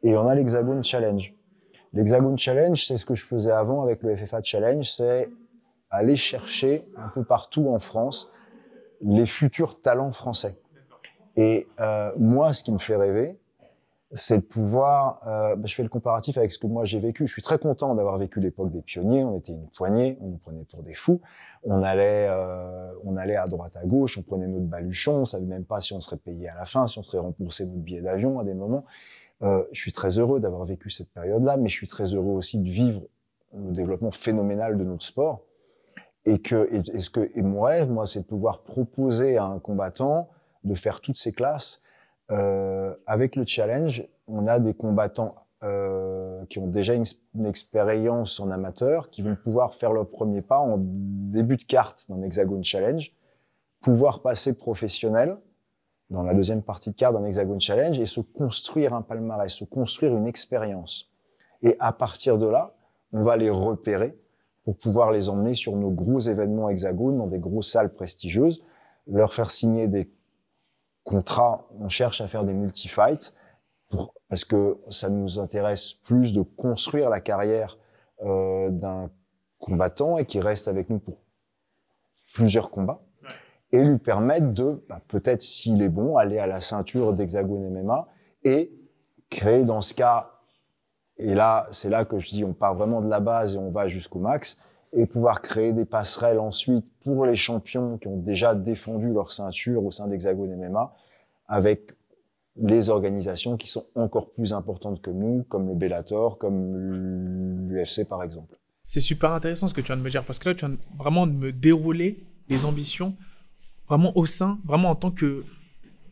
Et 0.02 0.16
on 0.16 0.26
a 0.26 0.34
l'Hexagone 0.34 0.84
Challenge. 0.84 1.34
L'Hexagone 1.92 2.36
Challenge, 2.36 2.84
c'est 2.84 2.96
ce 2.96 3.06
que 3.06 3.14
je 3.14 3.24
faisais 3.24 3.50
avant 3.50 3.82
avec 3.82 4.02
le 4.02 4.16
FFA 4.16 4.42
Challenge, 4.42 4.88
c'est 4.88 5.30
aller 5.90 6.16
chercher 6.16 6.86
un 6.96 7.08
peu 7.08 7.24
partout 7.24 7.68
en 7.68 7.78
France 7.78 8.32
les 9.00 9.26
futurs 9.26 9.80
talents 9.80 10.12
français. 10.12 10.60
Et 11.36 11.66
euh, 11.80 12.12
moi, 12.18 12.52
ce 12.52 12.62
qui 12.62 12.72
me 12.72 12.78
fait 12.78 12.96
rêver, 12.96 13.39
c'est 14.12 14.38
de 14.38 14.42
pouvoir, 14.42 15.20
euh, 15.26 15.54
bah, 15.54 15.62
je 15.66 15.74
fais 15.74 15.84
le 15.84 15.88
comparatif 15.88 16.36
avec 16.36 16.50
ce 16.50 16.58
que 16.58 16.66
moi 16.66 16.84
j'ai 16.84 16.98
vécu. 16.98 17.26
Je 17.26 17.32
suis 17.32 17.42
très 17.42 17.58
content 17.58 17.94
d'avoir 17.94 18.18
vécu 18.18 18.40
l'époque 18.40 18.72
des 18.72 18.82
pionniers. 18.82 19.22
On 19.22 19.36
était 19.36 19.52
une 19.52 19.68
poignée, 19.68 20.18
on 20.20 20.28
nous 20.28 20.38
prenait 20.38 20.64
pour 20.64 20.82
des 20.82 20.94
fous. 20.94 21.20
On 21.62 21.82
allait, 21.82 22.26
euh, 22.28 22.92
on 23.04 23.16
allait 23.16 23.36
à 23.36 23.46
droite 23.46 23.76
à 23.76 23.84
gauche, 23.84 24.18
on 24.18 24.22
prenait 24.22 24.48
notre 24.48 24.66
baluchon, 24.66 25.20
on 25.20 25.24
savait 25.24 25.44
même 25.44 25.64
pas 25.64 25.80
si 25.80 25.92
on 25.92 26.00
serait 26.00 26.16
payé 26.16 26.48
à 26.48 26.56
la 26.56 26.64
fin, 26.64 26.86
si 26.86 26.98
on 26.98 27.02
serait 27.02 27.18
remboursé 27.18 27.66
notre 27.66 27.80
billet 27.80 28.02
d'avion 28.02 28.40
à 28.40 28.44
des 28.44 28.54
moments. 28.54 28.84
Euh, 29.42 29.62
je 29.70 29.80
suis 29.80 29.92
très 29.92 30.18
heureux 30.18 30.40
d'avoir 30.40 30.64
vécu 30.64 30.90
cette 30.90 31.10
période-là, 31.10 31.56
mais 31.56 31.68
je 31.68 31.74
suis 31.74 31.88
très 31.88 32.14
heureux 32.14 32.32
aussi 32.32 32.58
de 32.58 32.68
vivre 32.68 33.02
le 33.54 33.72
développement 33.72 34.10
phénoménal 34.10 34.76
de 34.76 34.84
notre 34.84 35.04
sport. 35.04 35.42
Et 36.26 36.38
que, 36.38 36.68
et, 36.70 37.00
ce 37.00 37.08
que, 37.08 37.30
et 37.34 37.42
mon 37.42 37.62
rêve, 37.62 37.90
moi, 37.90 38.04
c'est 38.04 38.20
de 38.20 38.26
pouvoir 38.26 38.62
proposer 38.62 39.38
à 39.38 39.46
un 39.46 39.58
combattant 39.58 40.28
de 40.64 40.74
faire 40.74 41.00
toutes 41.00 41.16
ces 41.16 41.32
classes 41.32 41.80
avec 42.30 43.36
le 43.36 43.44
challenge, 43.44 44.06
on 44.28 44.46
a 44.46 44.60
des 44.60 44.74
combattants 44.74 45.34
euh, 45.62 46.46
qui 46.46 46.58
ont 46.58 46.66
déjà 46.66 46.94
une, 46.94 47.04
une, 47.34 47.44
expérience 47.44 48.40
en 48.40 48.50
amateur, 48.50 49.10
qui 49.10 49.20
vont 49.20 49.36
pouvoir 49.36 49.74
faire 49.74 49.92
leur 49.92 50.08
premier 50.08 50.40
pas 50.40 50.58
en 50.58 50.76
début 50.78 51.58
de 51.58 51.64
carte 51.64 52.06
d'un 52.08 52.22
Hexagone 52.22 52.64
Challenge, 52.64 53.12
pouvoir 53.82 54.22
passer 54.22 54.56
professionnel 54.56 55.36
dans 56.08 56.22
la 56.22 56.32
deuxième 56.32 56.62
partie 56.62 56.92
de 56.92 56.96
carte 56.96 57.14
d'un 57.14 57.24
Hexagone 57.24 57.60
Challenge 57.60 58.00
et 58.00 58.06
se 58.06 58.22
construire 58.22 58.94
un 58.94 59.02
palmarès, 59.02 59.52
se 59.52 59.64
construire 59.64 60.16
une 60.16 60.26
expérience. 60.26 61.10
Et 61.62 61.76
à 61.78 61.92
partir 61.92 62.38
de 62.38 62.46
là, 62.46 62.74
on 63.12 63.20
va 63.20 63.36
les 63.36 63.50
repérer 63.50 64.18
pour 64.64 64.78
pouvoir 64.78 65.12
les 65.12 65.28
emmener 65.28 65.52
sur 65.52 65.76
nos 65.76 65.90
gros 65.90 66.20
événements 66.20 66.70
Hexagone, 66.70 67.18
dans 67.18 67.26
des 67.26 67.38
grosses 67.38 67.70
salles 67.70 67.92
prestigieuses, 67.92 68.64
leur 69.06 69.34
faire 69.34 69.50
signer 69.50 69.88
des 69.88 70.10
contrat, 71.04 71.66
on 71.78 71.88
cherche 71.88 72.20
à 72.20 72.28
faire 72.28 72.44
des 72.44 72.52
multi-fights 72.52 73.34
pour, 73.88 74.14
parce 74.28 74.44
que 74.44 74.78
ça 74.88 75.08
nous 75.08 75.38
intéresse 75.38 75.92
plus 75.92 76.32
de 76.32 76.42
construire 76.42 77.10
la 77.10 77.20
carrière 77.20 77.78
euh, 78.22 78.70
d'un 78.70 79.10
combattant 79.58 80.18
et 80.18 80.24
qui 80.24 80.40
reste 80.40 80.68
avec 80.68 80.90
nous 80.90 80.98
pour 80.98 81.18
plusieurs 82.34 82.70
combats 82.70 83.02
et 83.72 83.82
lui 83.84 83.98
permettre 83.98 84.52
de, 84.52 84.84
bah, 84.88 85.00
peut-être 85.08 85.42
s'il 85.42 85.82
est 85.82 85.88
bon, 85.88 86.16
aller 86.16 86.38
à 86.38 86.46
la 86.46 86.60
ceinture 86.60 87.12
d'Hexagone 87.12 87.70
MMA 87.70 88.08
et 88.44 88.72
créer 89.28 89.64
dans 89.64 89.80
ce 89.80 89.94
cas 89.94 90.30
et 91.20 91.34
là, 91.34 91.66
c'est 91.70 91.90
là 91.90 92.06
que 92.06 92.18
je 92.18 92.30
dis, 92.30 92.44
on 92.44 92.54
part 92.54 92.74
vraiment 92.74 93.02
de 93.02 93.08
la 93.08 93.20
base 93.20 93.54
et 93.54 93.58
on 93.58 93.70
va 93.70 93.88
jusqu'au 93.88 94.18
max, 94.18 94.58
et 94.92 95.06
pouvoir 95.06 95.40
créer 95.40 95.72
des 95.72 95.84
passerelles 95.84 96.38
ensuite 96.38 96.84
pour 97.04 97.24
les 97.24 97.36
champions 97.36 97.98
qui 97.98 98.08
ont 98.08 98.16
déjà 98.16 98.54
défendu 98.54 99.12
leur 99.12 99.30
ceinture 99.30 99.84
au 99.84 99.90
sein 99.90 100.08
d'Hexagone 100.08 100.54
MMA, 100.56 100.92
avec 101.46 101.92
les 102.56 102.90
organisations 102.90 103.56
qui 103.56 103.68
sont 103.68 103.84
encore 103.94 104.30
plus 104.32 104.52
importantes 104.52 105.00
que 105.00 105.10
nous, 105.10 105.44
comme 105.44 105.68
le 105.68 105.74
Bellator, 105.74 106.38
comme 106.38 107.68
l'UFC 107.68 108.08
par 108.08 108.22
exemple. 108.22 108.56
C'est 108.86 109.00
super 109.00 109.32
intéressant 109.32 109.68
ce 109.68 109.74
que 109.74 109.80
tu 109.80 109.86
viens 109.86 109.96
de 109.96 110.02
me 110.02 110.10
dire, 110.10 110.24
parce 110.24 110.40
que 110.40 110.48
là, 110.48 110.54
tu 110.54 110.66
viens 110.66 110.76
vraiment 110.98 111.28
de 111.28 111.32
me 111.32 111.52
dérouler 111.52 112.26
les 112.48 112.64
ambitions, 112.64 113.16
vraiment 113.88 114.16
au 114.16 114.26
sein, 114.26 114.58
vraiment 114.64 114.90
en 114.90 114.96
tant 114.96 115.12
que 115.12 115.44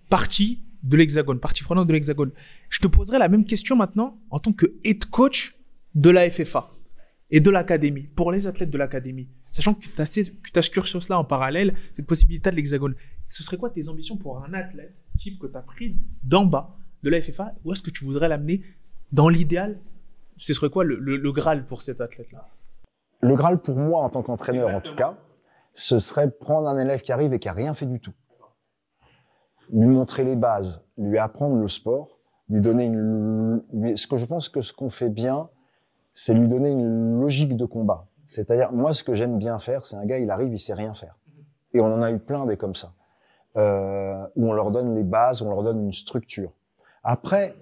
partie 0.09 0.63
de 0.85 0.97
l'Hexagone, 0.97 1.41
partie 1.41 1.65
prenante 1.65 1.89
de 1.89 1.93
l'Hexagone. 1.93 2.31
Je 2.69 2.79
te 2.79 2.87
poserai 2.87 3.19
la 3.19 3.29
même 3.29 3.45
question 3.45 3.75
maintenant 3.75 4.17
en 4.31 4.39
tant 4.39 4.53
que 4.53 4.67
head 4.85 5.05
coach 5.07 5.57
de 5.97 6.11
la 6.11 6.31
FFA 6.31 6.71
et 7.31 7.41
de 7.41 7.51
l'académie, 7.51 8.03
pour 8.03 8.33
les 8.33 8.47
athlètes 8.47 8.71
de 8.71 8.79
l'académie. 8.79 9.29
Sachant 9.51 9.75
que 9.75 9.81
tu 9.81 10.01
as, 10.01 10.03
as 10.03 10.63
ce 10.63 10.71
cursus-là 10.71 11.19
en 11.19 11.25
parallèle, 11.25 11.75
cette 11.93 12.07
possibilité 12.07 12.51
de 12.51 12.57
l'Hexagone. 12.57 12.95
Ce 13.29 13.43
serait 13.43 13.59
quoi 13.59 13.71
tes 13.71 13.89
ambitions 13.89 14.17
pour 14.17 14.43
un 14.43 14.55
athlète 14.55 14.95
type 15.19 15.39
que 15.39 15.47
tu 15.47 15.57
as 15.57 15.63
pris 15.63 15.99
d'en 16.23 16.47
bas 16.47 16.77
de 17.03 17.11
la 17.11 17.21
FFA 17.21 17.55
Où 17.65 17.73
est-ce 17.73 17.83
que 17.83 17.91
tu 17.91 18.05
voudrais 18.05 18.29
l'amener 18.29 18.63
dans 19.13 19.29
l'idéal? 19.29 19.79
Ce 20.37 20.55
serait 20.55 20.71
quoi 20.71 20.85
le, 20.85 21.33
Graal 21.33 21.67
pour 21.67 21.83
cet 21.83 22.01
athlète-là? 22.01 22.47
Le 23.21 23.35
Graal 23.35 23.61
pour 23.61 23.77
moi, 23.77 24.03
en 24.03 24.11
tant 24.11 24.23
qu'entraîneur 24.23 24.75
en 24.75 24.81
tout 24.81 24.95
cas, 24.95 25.19
ce 25.73 25.99
serait 25.99 26.31
prendre 26.31 26.69
un 26.69 26.79
élève 26.79 27.03
qui 27.03 27.13
arrive 27.13 27.35
et 27.35 27.39
qui 27.39 27.49
a 27.49 27.53
rien 27.53 27.75
fait 27.75 27.87
du 27.87 28.01
tout. 28.01 28.15
Lui 29.71 29.87
montrer 29.87 30.25
les 30.25 30.37
bases, 30.37 30.89
lui 30.97 31.19
apprendre 31.19 31.57
le 31.57 31.69
sport, 31.69 32.21
lui 32.49 32.61
donner 32.61 32.85
une... 32.85 33.63
ce 33.97 34.07
que 34.07 34.17
je 34.17 34.25
pense 34.25 34.49
que 34.49 34.61
ce 34.61 34.73
qu'on 34.73 34.89
fait 34.89 35.11
bien, 35.11 35.51
c'est 36.21 36.35
lui 36.35 36.49
donner 36.49 36.71
une 36.71 37.21
logique 37.21 37.57
de 37.57 37.65
combat. 37.65 38.09
C'est-à-dire, 38.27 38.73
moi, 38.73 38.93
ce 38.93 39.05
que 39.05 39.15
j'aime 39.15 39.39
bien 39.39 39.61
faire, 39.61 39.87
c'est 39.87 39.95
un 39.95 40.05
gars, 40.05 40.19
il 40.19 40.33
arrive, 40.33 40.53
il 40.53 40.59
sait 40.59 40.75
rien 40.75 40.93
faire. 40.93 41.17
Et 41.73 41.81
on 41.81 41.87
en 41.87 42.03
a 42.03 42.11
eu 42.11 42.19
plein 42.19 42.45
des 42.45 42.57
comme 42.57 42.75
ça 42.75 42.89
euh, 43.57 44.27
où 44.35 44.49
on 44.49 44.53
leur 44.53 44.73
donne 44.73 44.97
les 44.97 45.05
bases, 45.05 45.43
on 45.43 45.49
leur 45.49 45.63
donne 45.63 45.81
une 45.81 45.93
structure. 45.93 46.51
Après, 47.05 47.55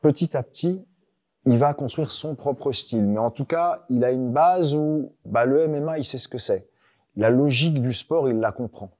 petit 0.00 0.36
à 0.36 0.42
petit, 0.42 0.84
il 1.44 1.56
va 1.56 1.72
construire 1.72 2.10
son 2.10 2.34
propre 2.34 2.72
style. 2.72 3.06
Mais 3.06 3.20
en 3.20 3.30
tout 3.30 3.44
cas, 3.44 3.84
il 3.90 4.04
a 4.04 4.10
une 4.10 4.32
base 4.32 4.74
où 4.74 5.12
bah, 5.24 5.44
le 5.44 5.68
MMA, 5.68 5.98
il 5.98 6.04
sait 6.04 6.18
ce 6.18 6.26
que 6.26 6.38
c'est. 6.38 6.68
La 7.14 7.30
logique 7.30 7.80
du 7.80 7.92
sport, 7.92 8.28
il 8.28 8.40
la 8.40 8.50
comprend. 8.50 8.90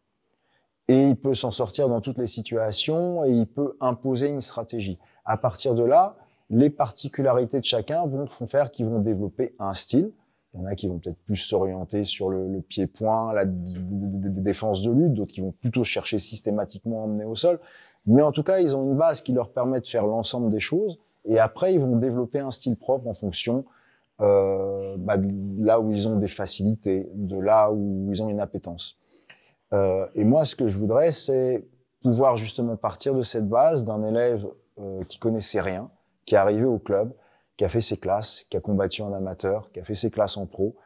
Et 0.87 1.09
il 1.09 1.17
peut 1.17 1.35
s'en 1.35 1.51
sortir 1.51 1.89
dans 1.89 2.01
toutes 2.01 2.19
les 2.19 2.29
situations 2.29 3.25
et 3.25 3.33
il 3.33 3.49
peut 3.49 3.77
imposer 3.81 4.29
une 4.29 4.41
stratégie. 4.41 5.01
À 5.25 5.37
partir 5.37 5.75
de 5.75 5.83
là, 5.83 6.17
les 6.51 6.71
particularités 6.71 7.61
de 7.61 7.65
chacun 7.65 8.07
vont 8.07 8.27
faire 8.27 8.71
qu'ils 8.71 8.87
vont 8.87 9.01
développer 9.01 9.55
un 9.59 9.75
style. 9.75 10.13
Il 10.55 10.61
y 10.61 10.63
en 10.63 10.67
a 10.67 10.75
qui 10.75 10.89
vont 10.89 10.99
peut-être 10.99 11.19
plus 11.25 11.37
s'orienter 11.37 12.05
sur 12.05 12.31
le, 12.31 12.49
le 12.49 12.61
pied-point, 12.63 13.33
la 13.35 13.45
défense 13.47 14.83
de 14.83 14.93
lutte, 14.93 15.15
d'autres 15.15 15.35
qui 15.35 15.41
vont 15.41 15.53
plutôt 15.53 15.85
chercher 15.85 16.19
systématiquement 16.19 17.03
à 17.03 17.05
emmener 17.05 17.25
au 17.25 17.35
sol. 17.35 17.61
Mais 18.07 18.23
en 18.23 18.33
tout 18.33 18.43
cas, 18.43 18.61
ils 18.61 18.77
ont 18.77 18.85
une 18.85 18.97
base 18.97 19.21
qui 19.21 19.33
leur 19.33 19.51
permet 19.51 19.81
de 19.81 19.87
faire 19.87 20.07
l'ensemble 20.07 20.49
des 20.51 20.61
choses. 20.61 20.99
Et 21.25 21.39
après, 21.39 21.75
ils 21.75 21.81
vont 21.81 21.97
développer 21.97 22.39
un 22.39 22.51
style 22.51 22.77
propre 22.77 23.09
en 23.09 23.15
fonction 23.15 23.65
euh, 24.21 24.97
bah, 24.99 25.19
de 25.19 25.29
là 25.59 25.81
où 25.81 25.91
ils 25.91 26.09
ont 26.09 26.17
des 26.17 26.29
facilités, 26.29 27.11
de 27.15 27.39
là 27.39 27.71
où 27.71 28.09
ils 28.11 28.23
ont 28.23 28.29
une 28.29 28.41
appétence. 28.41 28.99
Euh, 29.73 30.07
et 30.15 30.25
moi, 30.25 30.45
ce 30.45 30.55
que 30.55 30.67
je 30.67 30.79
voudrais, 30.79 31.11
c'est 31.11 31.67
pouvoir 32.03 32.37
justement 32.37 32.77
partir 32.77 33.15
de 33.15 33.23
cette 33.23 33.49
base 33.49 33.85
d'un 33.85 34.03
élève 34.05 34.47
euh, 34.79 35.03
qui 35.05 35.19
connaissait 35.19 35.61
rien, 35.61 35.91
qui 36.27 36.35
est 36.35 36.39
arrivé 36.39 36.65
au 36.65 36.79
club, 36.79 37.15
qui 37.57 37.65
a 37.65 37.69
fait 37.69 37.81
ses 37.81 37.97
classes, 37.97 38.45
qui 38.51 38.57
a 38.57 38.61
combattu 38.61 39.03
en 39.03 39.13
amateur, 39.13 39.71
qui 39.73 39.81
a 39.81 39.85
fait 39.85 39.95
ses 39.95 40.11
classes 40.11 40.37
en 40.37 40.47
pro, 40.47 40.77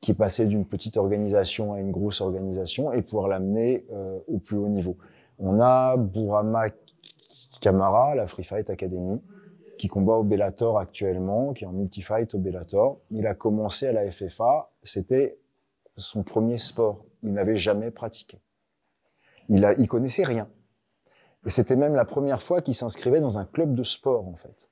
qui 0.00 0.14
passé 0.14 0.46
d'une 0.46 0.66
petite 0.66 0.96
organisation 0.96 1.74
à 1.74 1.80
une 1.80 1.92
grosse 1.92 2.20
organisation 2.20 2.92
et 2.92 3.02
pouvoir 3.02 3.28
l'amener 3.28 3.84
euh, 3.92 4.18
au 4.26 4.38
plus 4.38 4.56
haut 4.56 4.68
niveau. 4.68 4.96
On 5.38 5.60
a 5.60 5.96
Bourama 5.96 6.64
Kamara, 7.60 8.14
la 8.14 8.26
Free 8.26 8.42
Fight 8.42 8.70
Academy, 8.70 9.20
qui 9.78 9.88
combat 9.88 10.14
au 10.14 10.24
Bellator 10.24 10.78
actuellement, 10.78 11.52
qui 11.52 11.64
est 11.64 11.66
en 11.66 11.72
multi-fight 11.72 12.34
au 12.34 12.38
Bellator. 12.38 12.98
Il 13.10 13.26
a 13.26 13.34
commencé 13.34 13.86
à 13.86 13.92
la 13.92 14.10
FFA, 14.10 14.70
c'était 14.82 15.38
son 15.96 16.22
premier 16.22 16.58
sport. 16.58 17.04
Il 17.22 17.32
n'avait 17.34 17.56
jamais 17.56 17.90
pratiqué. 17.90 18.40
Il, 19.48 19.64
a, 19.64 19.74
il 19.74 19.88
connaissait 19.88 20.24
rien. 20.24 20.48
Et 21.46 21.50
c'était 21.50 21.76
même 21.76 21.94
la 21.94 22.04
première 22.04 22.42
fois 22.42 22.60
qu'il 22.60 22.74
s'inscrivait 22.74 23.20
dans 23.20 23.38
un 23.38 23.44
club 23.44 23.74
de 23.74 23.82
sport, 23.82 24.28
en 24.28 24.36
fait. 24.36 24.70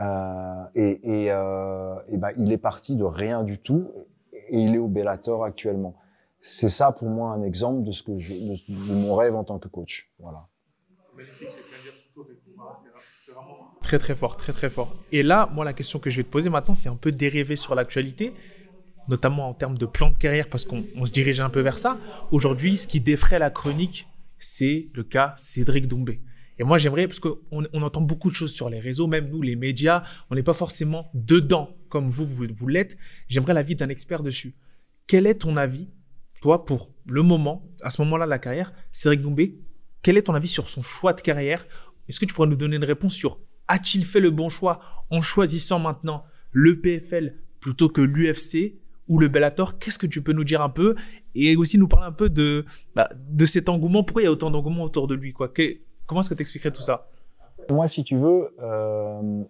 Euh, 0.00 0.64
et, 0.74 1.24
et, 1.24 1.32
euh, 1.32 1.94
et 2.08 2.16
ben, 2.16 2.32
il 2.36 2.50
est 2.50 2.58
parti 2.58 2.96
de 2.96 3.04
rien 3.04 3.42
du 3.42 3.58
tout 3.58 3.90
et 4.48 4.58
il 4.58 4.74
est 4.74 4.78
au 4.78 4.88
Bellator 4.88 5.44
actuellement. 5.44 5.96
C'est 6.40 6.70
ça 6.70 6.92
pour 6.92 7.08
moi 7.08 7.32
un 7.32 7.42
exemple 7.42 7.84
de 7.84 7.92
ce 7.92 8.02
que 8.02 8.16
je, 8.16 8.32
de, 8.32 8.92
mon 8.92 9.14
rêve 9.14 9.36
en 9.36 9.44
tant 9.44 9.58
que 9.58 9.68
coach. 9.68 10.10
Voilà. 10.18 10.48
Très 13.82 13.98
très 13.98 14.16
fort, 14.16 14.36
très 14.36 14.52
très 14.52 14.70
fort. 14.70 14.96
Et 15.12 15.22
là, 15.22 15.48
moi 15.52 15.64
la 15.64 15.72
question 15.72 15.98
que 15.98 16.10
je 16.10 16.16
vais 16.16 16.24
te 16.24 16.30
poser 16.30 16.50
maintenant, 16.50 16.74
c'est 16.74 16.88
un 16.88 16.96
peu 16.96 17.12
dérivé 17.12 17.54
sur 17.54 17.74
l'actualité, 17.74 18.34
notamment 19.08 19.48
en 19.48 19.54
termes 19.54 19.78
de 19.78 19.86
plan 19.86 20.10
de 20.10 20.16
carrière, 20.16 20.48
parce 20.48 20.64
qu'on 20.64 21.06
se 21.06 21.12
dirige 21.12 21.40
un 21.40 21.50
peu 21.50 21.60
vers 21.60 21.78
ça. 21.78 21.98
Aujourd'hui, 22.32 22.78
ce 22.78 22.88
qui 22.88 23.00
défraie 23.00 23.38
la 23.38 23.50
chronique, 23.50 24.08
c'est 24.44 24.90
le 24.94 25.04
cas 25.04 25.34
Cédric 25.36 25.88
Doumbé. 25.88 26.22
Et 26.58 26.64
moi, 26.64 26.78
j'aimerais, 26.78 27.06
parce 27.06 27.20
qu'on 27.20 27.38
on 27.50 27.82
entend 27.82 28.02
beaucoup 28.02 28.30
de 28.30 28.34
choses 28.34 28.52
sur 28.52 28.68
les 28.68 28.78
réseaux, 28.78 29.06
même 29.06 29.30
nous, 29.30 29.40
les 29.40 29.56
médias, 29.56 30.02
on 30.30 30.34
n'est 30.34 30.42
pas 30.42 30.52
forcément 30.52 31.10
dedans 31.14 31.76
comme 31.88 32.06
vous, 32.06 32.26
vous, 32.26 32.46
vous 32.54 32.68
l'êtes. 32.68 32.96
J'aimerais 33.28 33.54
l'avis 33.54 33.74
d'un 33.74 33.88
expert 33.88 34.22
dessus. 34.22 34.54
Quel 35.06 35.26
est 35.26 35.36
ton 35.36 35.56
avis, 35.56 35.88
toi, 36.40 36.64
pour 36.64 36.92
le 37.06 37.22
moment, 37.22 37.68
à 37.82 37.90
ce 37.90 38.02
moment-là 38.02 38.26
de 38.26 38.30
la 38.30 38.38
carrière, 38.38 38.72
Cédric 38.90 39.22
Doumbé, 39.22 39.60
quel 40.02 40.16
est 40.16 40.22
ton 40.22 40.34
avis 40.34 40.48
sur 40.48 40.68
son 40.68 40.82
choix 40.82 41.12
de 41.12 41.20
carrière? 41.20 41.66
Est-ce 42.08 42.20
que 42.20 42.26
tu 42.26 42.34
pourrais 42.34 42.48
nous 42.48 42.56
donner 42.56 42.76
une 42.76 42.84
réponse 42.84 43.14
sur 43.14 43.38
a-t-il 43.68 44.04
fait 44.04 44.20
le 44.20 44.30
bon 44.30 44.48
choix 44.48 44.80
en 45.10 45.20
choisissant 45.20 45.78
maintenant 45.78 46.24
le 46.50 46.80
PFL 46.80 47.38
plutôt 47.60 47.88
que 47.88 48.02
l'UFC 48.02 48.81
ou 49.08 49.18
le 49.18 49.28
Bellator 49.28 49.78
Qu'est-ce 49.78 49.98
que 49.98 50.06
tu 50.06 50.22
peux 50.22 50.32
nous 50.32 50.44
dire 50.44 50.62
un 50.62 50.68
peu 50.68 50.94
Et 51.34 51.56
aussi 51.56 51.78
nous 51.78 51.88
parler 51.88 52.06
un 52.06 52.12
peu 52.12 52.28
de, 52.28 52.64
bah, 52.94 53.08
de 53.14 53.44
cet 53.44 53.68
engouement? 53.68 54.04
Pourquoi 54.04 54.22
il 54.22 54.24
y 54.26 54.28
a 54.28 54.32
autant 54.32 54.50
d'engouement 54.50 54.84
autour 54.84 55.06
de 55.06 55.14
lui 55.14 55.32
quoi? 55.32 55.52
Comment 56.06 56.20
est-ce 56.20 56.30
que 56.30 56.34
tu 56.34 56.42
expliquerais 56.42 56.72
tout 56.72 56.82
ça? 56.82 57.08
Moi, 57.70 57.86
si 57.86 58.02
tu 58.04 58.16
veux, 58.16 58.54
euh, 58.60 59.42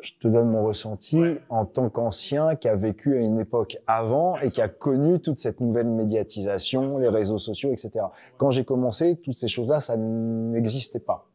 je 0.00 0.12
te 0.20 0.28
donne 0.28 0.50
mon 0.50 0.64
ressenti 0.64 1.20
en 1.48 1.64
tant 1.64 1.88
qu'ancien 1.88 2.54
qui 2.56 2.68
a 2.68 2.76
vécu 2.76 3.16
à 3.16 3.20
une 3.20 3.40
époque 3.40 3.78
avant 3.86 4.36
et 4.38 4.50
qui 4.50 4.60
a 4.60 4.68
connu 4.68 5.20
toute 5.20 5.38
cette 5.38 5.60
nouvelle 5.60 5.88
médiatisation, 5.88 6.98
les 6.98 7.08
réseaux 7.08 7.38
sociaux, 7.38 7.70
etc. 7.70 8.06
Quand 8.36 8.50
j'ai 8.50 8.64
commencé, 8.64 9.16
toutes 9.16 9.34
ces 9.34 9.48
choses-là, 9.48 9.80
ça 9.80 9.96
n'existait 9.96 11.00
pas. 11.00 11.26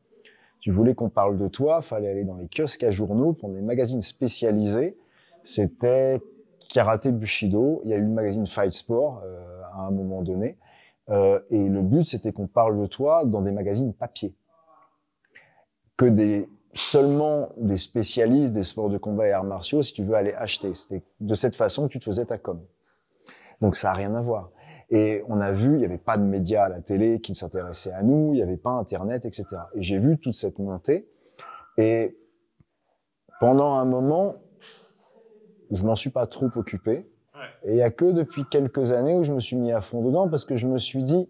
Tu 0.60 0.70
voulais 0.70 0.94
qu'on 0.94 1.10
parle 1.10 1.38
de 1.38 1.48
toi, 1.48 1.82
fallait 1.82 2.10
aller 2.10 2.24
dans 2.24 2.38
les 2.38 2.48
kiosques 2.48 2.84
à 2.84 2.92
journaux, 2.92 3.34
prendre 3.34 3.56
des 3.56 3.62
magazines 3.62 4.02
spécialisés. 4.02 4.96
C'était 5.44 6.22
karaté 6.74 7.12
bushido. 7.12 7.82
Il 7.84 7.92
y 7.92 7.94
a 7.94 7.98
eu 7.98 8.02
le 8.02 8.10
magazine 8.10 8.48
Fight 8.48 8.72
Sport 8.72 9.22
euh, 9.24 9.62
à 9.74 9.82
un 9.82 9.92
moment 9.92 10.22
donné. 10.22 10.58
Euh, 11.10 11.40
et 11.50 11.68
le 11.68 11.82
but, 11.82 12.06
c'était 12.06 12.32
qu'on 12.32 12.48
parle 12.48 12.80
de 12.80 12.86
toi 12.88 13.26
dans 13.26 13.42
des 13.42 13.52
magazines 13.52 13.94
papier. 13.94 14.36
Que 15.98 16.06
des 16.06 16.50
seulement 16.74 17.50
des 17.58 17.78
spécialistes 17.78 18.54
des 18.54 18.64
sports 18.64 18.90
de 18.90 18.98
combat 18.98 19.28
et 19.28 19.32
arts 19.32 19.44
martiaux, 19.44 19.82
si 19.82 19.94
tu 19.94 20.04
veux 20.04 20.16
aller 20.16 20.34
acheter. 20.34 20.74
C'était 20.74 21.04
de 21.20 21.34
cette 21.34 21.56
façon 21.56 21.88
que 21.88 21.94
tu 21.94 22.00
te 22.00 22.06
faisais 22.06 22.26
ta 22.26 22.38
com. 22.38 22.62
Donc 23.60 23.76
ça 23.76 23.92
a 23.92 23.94
rien 23.94 24.16
à 24.16 24.22
voir. 24.22 24.52
Et 24.90 25.24
on 25.28 25.40
a 25.40 25.52
vu, 25.52 25.74
il 25.74 25.80
n'y 25.80 25.86
avait 25.86 25.98
pas 25.98 26.18
de 26.18 26.24
médias 26.24 26.66
à 26.66 26.70
la 26.70 26.82
télé 26.82 27.22
qui 27.22 27.34
s'intéressaient 27.36 27.94
à 27.94 28.04
nous, 28.04 28.34
il 28.34 28.36
n'y 28.36 28.42
avait 28.42 28.58
pas 28.58 28.72
Internet, 28.72 29.26
etc. 29.26 29.46
Et 29.76 29.82
j'ai 29.82 30.00
vu 30.00 30.18
toute 30.18 30.34
cette 30.34 30.60
montée. 30.60 31.08
Et 31.78 32.18
pendant 33.40 33.74
un 33.74 33.86
moment, 33.86 34.36
je 35.72 35.84
m'en 35.84 35.96
suis 35.96 36.10
pas 36.10 36.28
trop 36.28 36.50
occupé. 36.56 37.10
Et 37.64 37.72
il 37.72 37.78
y 37.78 37.82
a 37.82 37.90
que 37.90 38.06
depuis 38.06 38.46
quelques 38.46 38.92
années 38.92 39.16
où 39.16 39.24
je 39.24 39.32
me 39.32 39.40
suis 39.40 39.56
mis 39.56 39.72
à 39.72 39.82
fond 39.82 40.02
dedans 40.02 40.30
parce 40.30 40.46
que 40.46 40.56
je 40.56 40.68
me 40.68 40.78
suis 40.78 41.04
dit, 41.04 41.30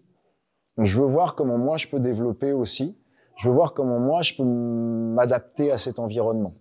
je 0.78 1.00
veux 1.00 1.06
voir 1.06 1.34
comment 1.34 1.58
moi 1.58 1.76
je 1.76 1.88
peux 1.88 2.00
développer 2.00 2.52
aussi. 2.52 2.98
Je 3.36 3.48
veux 3.48 3.54
voir 3.54 3.72
comment 3.72 3.98
moi 3.98 4.22
je 4.22 4.34
peux 4.34 4.44
m'adapter 4.44 5.72
à 5.72 5.78
cet 5.78 5.98
environnement. 5.98 6.54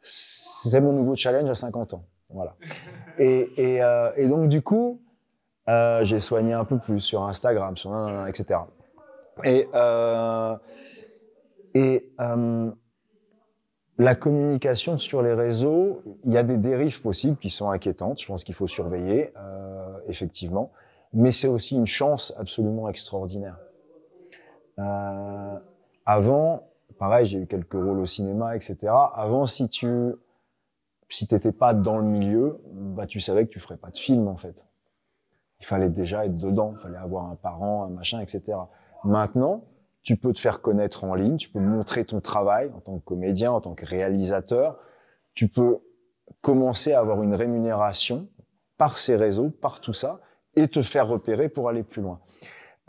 C'est 0.00 0.80
mon 0.80 0.92
nouveau 0.92 1.14
challenge 1.14 1.48
à 1.48 1.54
50 1.54 1.94
ans. 1.94 2.04
Voilà. 2.30 2.56
Et, 3.18 3.50
et, 3.58 3.82
euh, 3.82 4.10
et 4.16 4.26
donc 4.26 4.48
du 4.48 4.62
coup, 4.62 5.02
euh, 5.68 6.02
j'ai 6.02 6.18
soigné 6.18 6.54
un 6.54 6.64
peu 6.64 6.78
plus 6.78 6.98
sur 6.98 7.22
Instagram, 7.24 7.76
sur 7.76 7.92
etc. 8.26 8.60
Et 9.44 9.68
euh, 9.74 10.56
et 11.74 12.10
euh, 12.20 12.70
la 13.98 14.14
communication 14.14 14.98
sur 14.98 15.22
les 15.22 15.34
réseaux, 15.34 16.02
il 16.24 16.32
y 16.32 16.36
a 16.36 16.42
des 16.42 16.56
dérives 16.56 17.00
possibles 17.02 17.36
qui 17.36 17.50
sont 17.50 17.70
inquiétantes. 17.70 18.20
Je 18.20 18.26
pense 18.26 18.44
qu'il 18.44 18.54
faut 18.54 18.66
surveiller, 18.66 19.32
euh, 19.36 19.98
effectivement. 20.06 20.70
Mais 21.12 21.30
c'est 21.30 21.48
aussi 21.48 21.76
une 21.76 21.86
chance 21.86 22.32
absolument 22.38 22.88
extraordinaire. 22.88 23.58
Euh, 24.78 25.58
avant, 26.06 26.68
pareil, 26.98 27.26
j'ai 27.26 27.38
eu 27.38 27.46
quelques 27.46 27.74
rôles 27.74 28.00
au 28.00 28.06
cinéma, 28.06 28.56
etc. 28.56 28.92
Avant, 29.14 29.46
si 29.46 29.68
tu 29.68 30.14
si 31.12 31.26
t'étais 31.26 31.52
pas 31.52 31.74
dans 31.74 31.98
le 31.98 32.04
milieu, 32.04 32.58
bah 32.72 33.06
tu 33.06 33.20
savais 33.20 33.46
que 33.46 33.50
tu 33.50 33.60
ferais 33.60 33.76
pas 33.76 33.90
de 33.90 33.98
film 33.98 34.28
en 34.28 34.36
fait. 34.36 34.66
Il 35.60 35.66
fallait 35.66 35.90
déjà 35.90 36.24
être 36.24 36.38
dedans, 36.38 36.72
il 36.74 36.80
fallait 36.80 36.96
avoir 36.96 37.26
un 37.26 37.36
parent, 37.36 37.84
un 37.84 37.90
machin, 37.90 38.20
etc. 38.20 38.56
Maintenant, 39.04 39.62
tu 40.02 40.16
peux 40.16 40.32
te 40.32 40.40
faire 40.40 40.60
connaître 40.60 41.04
en 41.04 41.14
ligne, 41.14 41.36
tu 41.36 41.48
peux 41.48 41.60
montrer 41.60 42.04
ton 42.04 42.20
travail 42.20 42.70
en 42.74 42.80
tant 42.80 42.98
que 42.98 43.04
comédien, 43.04 43.52
en 43.52 43.60
tant 43.60 43.74
que 43.74 43.86
réalisateur. 43.86 44.78
Tu 45.34 45.48
peux 45.48 45.78
commencer 46.40 46.92
à 46.92 47.00
avoir 47.00 47.22
une 47.22 47.34
rémunération 47.34 48.28
par 48.78 48.98
ces 48.98 49.16
réseaux, 49.16 49.50
par 49.50 49.80
tout 49.80 49.92
ça, 49.92 50.20
et 50.56 50.68
te 50.68 50.82
faire 50.82 51.06
repérer 51.06 51.48
pour 51.48 51.68
aller 51.68 51.82
plus 51.82 52.02
loin. 52.02 52.20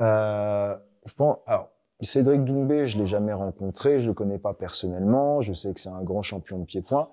Euh, 0.02 0.76
je 1.06 1.14
pense, 1.14 1.38
alors, 1.46 1.70
Cédric 2.02 2.44
Doumbé, 2.44 2.86
je 2.86 2.98
l'ai 2.98 3.06
jamais 3.06 3.34
rencontré, 3.34 4.00
je 4.00 4.08
le 4.08 4.14
connais 4.14 4.40
pas 4.40 4.54
personnellement, 4.54 5.40
je 5.40 5.54
sais 5.54 5.74
que 5.74 5.80
c'est 5.80 5.90
un 5.90 6.02
grand 6.02 6.22
champion 6.22 6.60
de 6.60 6.66
pied-point. 6.66 7.10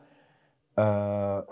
Euh, 0.78 1.42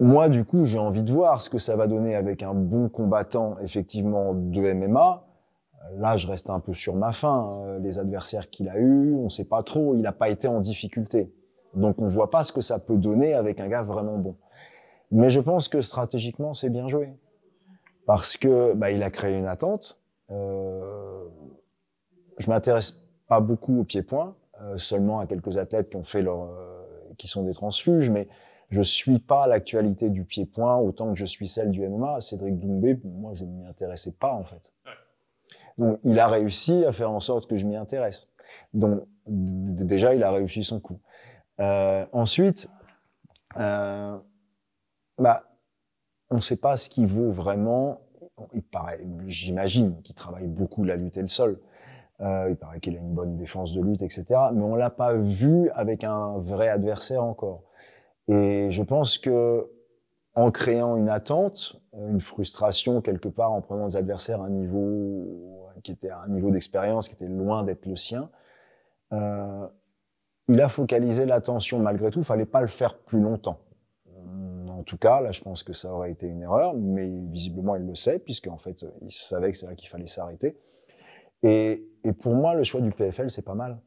moi, 0.00 0.28
du 0.28 0.44
coup, 0.44 0.64
j'ai 0.64 0.78
envie 0.78 1.04
de 1.04 1.12
voir 1.12 1.40
ce 1.40 1.50
que 1.50 1.58
ça 1.58 1.76
va 1.76 1.86
donner 1.86 2.16
avec 2.16 2.42
un 2.42 2.54
bon 2.54 2.88
combattant, 2.88 3.58
effectivement, 3.60 4.34
de 4.34 4.72
MMA. 4.72 5.24
Là, 5.92 6.16
je 6.16 6.26
reste 6.26 6.50
un 6.50 6.60
peu 6.60 6.74
sur 6.74 6.94
ma 6.96 7.12
faim. 7.12 7.62
Euh, 7.66 7.78
les 7.78 7.98
adversaires 7.98 8.50
qu'il 8.50 8.68
a 8.68 8.78
eus, 8.78 9.14
on 9.14 9.28
sait 9.28 9.44
pas 9.44 9.62
trop. 9.62 9.94
Il 9.94 10.02
n'a 10.02 10.12
pas 10.12 10.28
été 10.28 10.48
en 10.48 10.60
difficulté. 10.60 11.32
Donc, 11.74 12.00
on 12.00 12.06
voit 12.06 12.30
pas 12.30 12.42
ce 12.42 12.52
que 12.52 12.60
ça 12.60 12.78
peut 12.78 12.96
donner 12.96 13.34
avec 13.34 13.60
un 13.60 13.68
gars 13.68 13.82
vraiment 13.82 14.18
bon. 14.18 14.36
Mais 15.10 15.30
je 15.30 15.40
pense 15.40 15.68
que 15.68 15.80
stratégiquement, 15.80 16.54
c'est 16.54 16.70
bien 16.70 16.88
joué. 16.88 17.12
Parce 18.06 18.36
que, 18.36 18.74
bah, 18.74 18.90
il 18.90 19.02
a 19.02 19.10
créé 19.10 19.36
une 19.36 19.46
attente. 19.46 20.00
Euh, 20.30 21.24
je 22.38 22.50
m'intéresse 22.50 23.04
pas 23.28 23.40
beaucoup 23.40 23.80
au 23.80 23.84
pied-point, 23.84 24.34
euh, 24.62 24.76
seulement 24.76 25.20
à 25.20 25.26
quelques 25.26 25.58
athlètes 25.58 25.90
qui 25.90 25.96
ont 25.96 26.04
fait 26.04 26.22
leur, 26.22 26.42
euh, 26.42 26.82
qui 27.16 27.28
sont 27.28 27.44
des 27.44 27.54
transfuges, 27.54 28.10
mais 28.10 28.28
je 28.70 28.82
suis 28.82 29.18
pas 29.18 29.46
l'actualité 29.46 30.10
du 30.10 30.24
pied-point 30.24 30.76
autant 30.76 31.12
que 31.12 31.18
je 31.18 31.24
suis 31.24 31.46
celle 31.46 31.70
du 31.70 31.86
MMA. 31.86 32.20
Cédric 32.20 32.58
Doumbé, 32.58 32.98
moi, 33.04 33.34
je 33.34 33.44
ne 33.44 33.50
m'y 33.50 33.66
intéressais 33.66 34.12
pas, 34.12 34.32
en 34.32 34.44
fait. 34.44 34.72
Donc, 35.78 35.98
il 36.04 36.18
a 36.20 36.28
réussi 36.28 36.84
à 36.84 36.92
faire 36.92 37.10
en 37.10 37.20
sorte 37.20 37.48
que 37.48 37.56
je 37.56 37.66
m'y 37.66 37.76
intéresse. 37.76 38.28
Donc, 38.72 39.02
déjà, 39.26 40.14
il 40.14 40.22
a 40.22 40.30
réussi 40.30 40.62
son 40.62 40.80
coup. 40.80 41.00
Euh, 41.60 42.04
ensuite, 42.12 42.68
euh, 43.58 44.16
bah, 45.18 45.44
on 46.30 46.36
ne 46.36 46.40
sait 46.40 46.56
pas 46.56 46.76
ce 46.76 46.88
qu'il 46.88 47.06
vaut 47.06 47.30
vraiment. 47.30 48.00
Il 48.52 48.62
paraît, 48.62 49.04
j'imagine 49.26 50.02
qu'il 50.02 50.14
travaille 50.14 50.48
beaucoup 50.48 50.84
la 50.84 50.96
lutte 50.96 51.16
et 51.16 51.20
le 51.20 51.28
sol. 51.28 51.60
Euh, 52.20 52.48
il 52.50 52.56
paraît 52.56 52.80
qu'il 52.80 52.96
a 52.96 53.00
une 53.00 53.14
bonne 53.14 53.36
défense 53.36 53.74
de 53.74 53.82
lutte, 53.82 54.02
etc. 54.02 54.24
Mais 54.52 54.62
on 54.62 54.76
l'a 54.76 54.90
pas 54.90 55.14
vu 55.14 55.70
avec 55.70 56.04
un 56.04 56.38
vrai 56.38 56.68
adversaire 56.68 57.22
encore. 57.24 57.62
Et 58.28 58.70
je 58.70 58.82
pense 58.82 59.18
que 59.18 59.68
en 60.34 60.50
créant 60.50 60.96
une 60.96 61.08
attente, 61.08 61.80
une 61.92 62.20
frustration 62.20 63.00
quelque 63.00 63.28
part, 63.28 63.52
en 63.52 63.60
prenant 63.60 63.86
des 63.86 63.96
adversaires 63.96 64.42
à 64.42 64.46
un 64.46 64.50
niveau 64.50 65.63
qui 65.82 65.92
était 65.92 66.10
à 66.10 66.20
un 66.20 66.28
niveau 66.28 66.50
d'expérience 66.50 67.08
qui 67.08 67.14
était 67.14 67.28
loin 67.28 67.62
d'être 67.62 67.86
le 67.86 67.96
sien, 67.96 68.30
euh, 69.12 69.66
il 70.48 70.60
a 70.60 70.68
focalisé 70.68 71.26
l'attention 71.26 71.78
malgré 71.78 72.10
tout. 72.10 72.20
Il 72.20 72.24
fallait 72.24 72.46
pas 72.46 72.60
le 72.60 72.66
faire 72.66 72.98
plus 72.98 73.20
longtemps. 73.20 73.58
En 74.68 74.82
tout 74.82 74.98
cas, 74.98 75.22
là, 75.22 75.30
je 75.30 75.40
pense 75.40 75.62
que 75.62 75.72
ça 75.72 75.94
aurait 75.94 76.10
été 76.10 76.26
une 76.26 76.42
erreur, 76.42 76.74
mais 76.74 77.08
visiblement, 77.08 77.74
il 77.76 77.86
le 77.86 77.94
sait, 77.94 78.18
puisque 78.18 78.48
en 78.48 78.58
fait, 78.58 78.84
il 79.00 79.10
savait 79.10 79.50
que 79.50 79.56
c'est 79.56 79.66
là 79.66 79.74
qu'il 79.74 79.88
fallait 79.88 80.06
s'arrêter. 80.06 80.58
Et, 81.42 81.88
pour 82.20 82.34
moi, 82.34 82.54
le 82.54 82.64
choix 82.64 82.82
du 82.82 82.90
PFL, 82.90 83.30
c'est 83.30 83.44
pas 83.44 83.54
mal. 83.54 83.80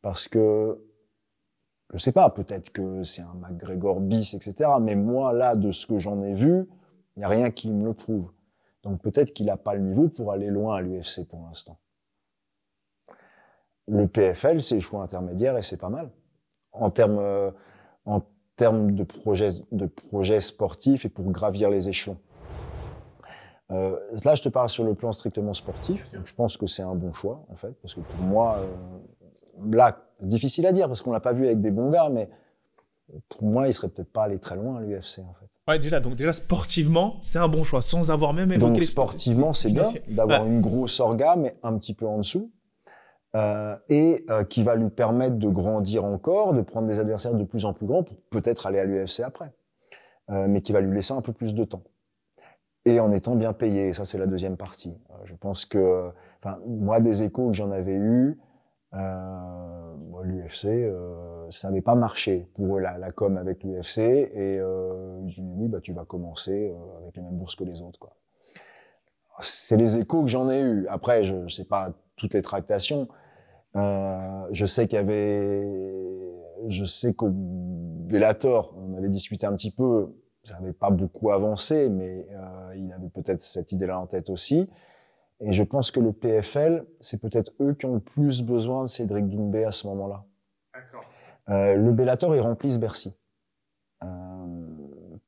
Parce 0.00 0.26
que, 0.26 0.84
je 1.92 1.98
sais 1.98 2.10
pas, 2.10 2.28
peut-être 2.30 2.70
que 2.70 3.04
c'est 3.04 3.22
un 3.22 3.34
McGregor 3.34 4.00
bis, 4.00 4.34
etc. 4.34 4.70
Mais 4.80 4.96
moi, 4.96 5.32
là, 5.32 5.54
de 5.54 5.70
ce 5.70 5.86
que 5.86 5.98
j'en 5.98 6.22
ai 6.24 6.34
vu, 6.34 6.68
il 7.16 7.20
n'y 7.20 7.24
a 7.24 7.28
rien 7.28 7.50
qui 7.50 7.70
me 7.70 7.84
le 7.84 7.94
prouve. 7.94 8.32
Donc 8.82 9.00
peut-être 9.00 9.32
qu'il 9.32 9.46
n'a 9.46 9.56
pas 9.56 9.74
le 9.74 9.80
niveau 9.80 10.08
pour 10.08 10.32
aller 10.32 10.48
loin 10.48 10.76
à 10.76 10.80
l'UFC 10.82 11.28
pour 11.28 11.40
l'instant. 11.46 11.78
Le 13.88 14.06
PFL, 14.06 14.62
c'est 14.62 14.76
le 14.76 14.80
choix 14.80 15.02
intermédiaire 15.02 15.56
et 15.56 15.62
c'est 15.62 15.80
pas 15.80 15.88
mal. 15.88 16.10
En 16.72 16.90
termes, 16.90 17.18
euh, 17.18 17.50
en 18.04 18.22
termes 18.56 18.92
de 18.92 19.04
projets, 19.04 19.50
de 19.72 19.86
projets 19.86 20.40
sportifs 20.40 21.04
et 21.04 21.08
pour 21.08 21.30
gravir 21.30 21.70
les 21.70 21.88
échelons. 21.88 22.18
Euh, 23.70 23.98
là, 24.24 24.34
je 24.34 24.42
te 24.42 24.48
parle 24.48 24.68
sur 24.68 24.84
le 24.84 24.94
plan 24.94 25.12
strictement 25.12 25.54
sportif. 25.54 26.14
je 26.24 26.34
pense 26.34 26.56
que 26.56 26.66
c'est 26.66 26.82
un 26.82 26.94
bon 26.94 27.12
choix, 27.12 27.44
en 27.48 27.56
fait, 27.56 27.72
parce 27.80 27.94
que 27.94 28.00
pour 28.00 28.20
moi, 28.20 28.58
euh, 28.58 29.70
là, 29.70 29.98
c'est 30.20 30.26
difficile 30.26 30.66
à 30.66 30.72
dire 30.72 30.88
parce 30.88 31.00
qu'on 31.00 31.12
l'a 31.12 31.20
pas 31.20 31.32
vu 31.32 31.46
avec 31.46 31.60
des 31.60 31.70
bons 31.70 31.90
gars, 31.90 32.08
mais 32.10 32.28
pour 33.28 33.42
moi, 33.42 33.68
il 33.68 33.74
serait 33.74 33.88
peut-être 33.88 34.12
pas 34.12 34.24
allé 34.24 34.38
très 34.38 34.56
loin 34.56 34.76
à 34.76 34.80
l'UFC, 34.80 35.20
en 35.20 35.34
fait. 35.34 35.48
Ouais, 35.68 35.78
déjà, 35.78 36.00
donc 36.00 36.16
déjà 36.16 36.32
sportivement, 36.32 37.18
c'est 37.22 37.38
un 37.38 37.48
bon 37.48 37.62
choix, 37.62 37.82
sans 37.82 38.10
avoir 38.10 38.32
même 38.32 38.52
évoqué 38.52 38.72
Donc 38.72 38.82
sportivement, 38.82 39.52
c'est 39.52 39.70
bien 39.70 39.84
d'avoir 40.08 40.44
une 40.46 40.60
grosse 40.60 40.98
orga, 41.00 41.36
mais 41.36 41.56
un 41.62 41.76
petit 41.78 41.94
peu 41.94 42.06
en 42.06 42.18
dessous. 42.18 42.50
Euh, 43.34 43.76
et 43.88 44.26
euh, 44.28 44.44
qui 44.44 44.62
va 44.62 44.74
lui 44.74 44.90
permettre 44.90 45.36
de 45.36 45.48
grandir 45.48 46.04
encore, 46.04 46.52
de 46.52 46.60
prendre 46.60 46.86
des 46.86 47.00
adversaires 47.00 47.32
de 47.32 47.44
plus 47.44 47.64
en 47.64 47.72
plus 47.72 47.86
grands 47.86 48.02
pour 48.02 48.18
peut-être 48.28 48.66
aller 48.66 48.78
à 48.78 48.84
l'UFC 48.84 49.20
après, 49.20 49.54
euh, 50.28 50.46
mais 50.48 50.60
qui 50.60 50.72
va 50.72 50.82
lui 50.82 50.94
laisser 50.94 51.14
un 51.14 51.22
peu 51.22 51.32
plus 51.32 51.54
de 51.54 51.64
temps 51.64 51.82
et 52.84 53.00
en 53.00 53.10
étant 53.10 53.34
bien 53.34 53.54
payé. 53.54 53.88
Et 53.88 53.92
ça, 53.94 54.04
c'est 54.04 54.18
la 54.18 54.26
deuxième 54.26 54.58
partie. 54.58 54.94
Je 55.24 55.34
pense 55.34 55.64
que, 55.64 56.10
enfin, 56.42 56.58
moi, 56.66 57.00
des 57.00 57.22
échos 57.22 57.48
que 57.48 57.54
j'en 57.54 57.70
avais 57.70 57.94
eu, 57.94 58.38
l'UFC, 58.92 60.66
ça 61.52 61.68
n'avait 61.68 61.82
pas 61.82 61.94
marché 61.94 62.48
pour 62.54 62.80
la, 62.80 63.12
com 63.12 63.36
avec 63.36 63.62
l'UFC 63.62 63.98
et 63.98 64.58
euh, 64.58 65.20
ils 65.26 65.34
dit 65.34 65.42
oui, 65.56 65.68
bah 65.68 65.80
tu 65.80 65.92
vas 65.92 66.04
commencer 66.04 66.74
euh, 66.74 67.02
avec 67.02 67.16
les 67.16 67.22
mêmes 67.22 67.36
bourses 67.36 67.56
que 67.56 67.64
les 67.64 67.82
autres. 67.82 68.08
C'est 69.40 69.76
les 69.76 69.98
échos 69.98 70.22
que 70.22 70.28
j'en 70.28 70.48
ai 70.50 70.60
eu. 70.60 70.86
Après, 70.88 71.24
je, 71.24 71.48
sais 71.48 71.64
pas 71.64 71.92
toutes 72.16 72.34
les 72.34 72.42
tractations. 72.42 73.08
Euh, 73.76 74.46
je 74.50 74.66
sais 74.66 74.86
qu'il 74.86 74.96
y 74.96 74.98
avait, 74.98 76.32
je 76.68 76.84
sais 76.84 77.14
qu'au 77.14 77.30
Bellator, 77.30 78.74
on 78.76 78.94
avait 78.96 79.08
discuté 79.08 79.46
un 79.46 79.54
petit 79.54 79.70
peu 79.70 80.12
ça 80.42 80.58
n'avait 80.58 80.72
pas 80.72 80.90
beaucoup 80.90 81.30
avancé, 81.30 81.88
mais 81.88 82.26
euh, 82.30 82.74
il 82.76 82.92
avait 82.92 83.08
peut-être 83.08 83.40
cette 83.40 83.72
idée-là 83.72 84.00
en 84.00 84.06
tête 84.06 84.28
aussi. 84.28 84.68
Et 85.40 85.52
je 85.52 85.62
pense 85.62 85.90
que 85.90 86.00
le 86.00 86.12
PFL, 86.12 86.84
c'est 87.00 87.20
peut-être 87.20 87.52
eux 87.60 87.74
qui 87.74 87.86
ont 87.86 87.94
le 87.94 88.00
plus 88.00 88.42
besoin 88.42 88.84
de 88.84 88.88
Cédric 88.88 89.28
Doumbé 89.28 89.64
à 89.64 89.70
ce 89.70 89.86
moment-là. 89.88 90.24
Euh, 91.48 91.74
le 91.74 91.92
Bellator, 91.92 92.34
ils 92.34 92.40
remplissent 92.40 92.78
Bercy. 92.78 93.14
Euh, 94.02 94.06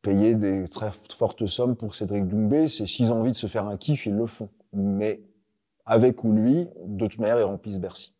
payer 0.03 0.35
des 0.35 0.69
très 0.69 0.91
fortes 0.93 1.47
sommes 1.47 1.77
pour 1.77 1.95
Cédric 1.95 2.27
Doumbé, 2.27 2.69
c'est 2.69 2.87
s'ils 2.87 3.13
ont 3.13 3.21
envie 3.21 3.33
de 3.33 3.37
se 3.37 3.47
faire 3.47 3.67
un 3.67 3.77
kiff, 3.77 4.07
ils 4.07 4.15
le 4.15 4.27
font. 4.27 4.49
Mais 4.73 5.23
avec 5.87 6.25
ou 6.25 6.33
lui, 6.33 6.69
de 6.85 7.07
toute 7.07 7.19
manière, 7.19 7.39
ils 7.39 7.45
remplissent 7.45 7.81
Bercy. 7.81 8.15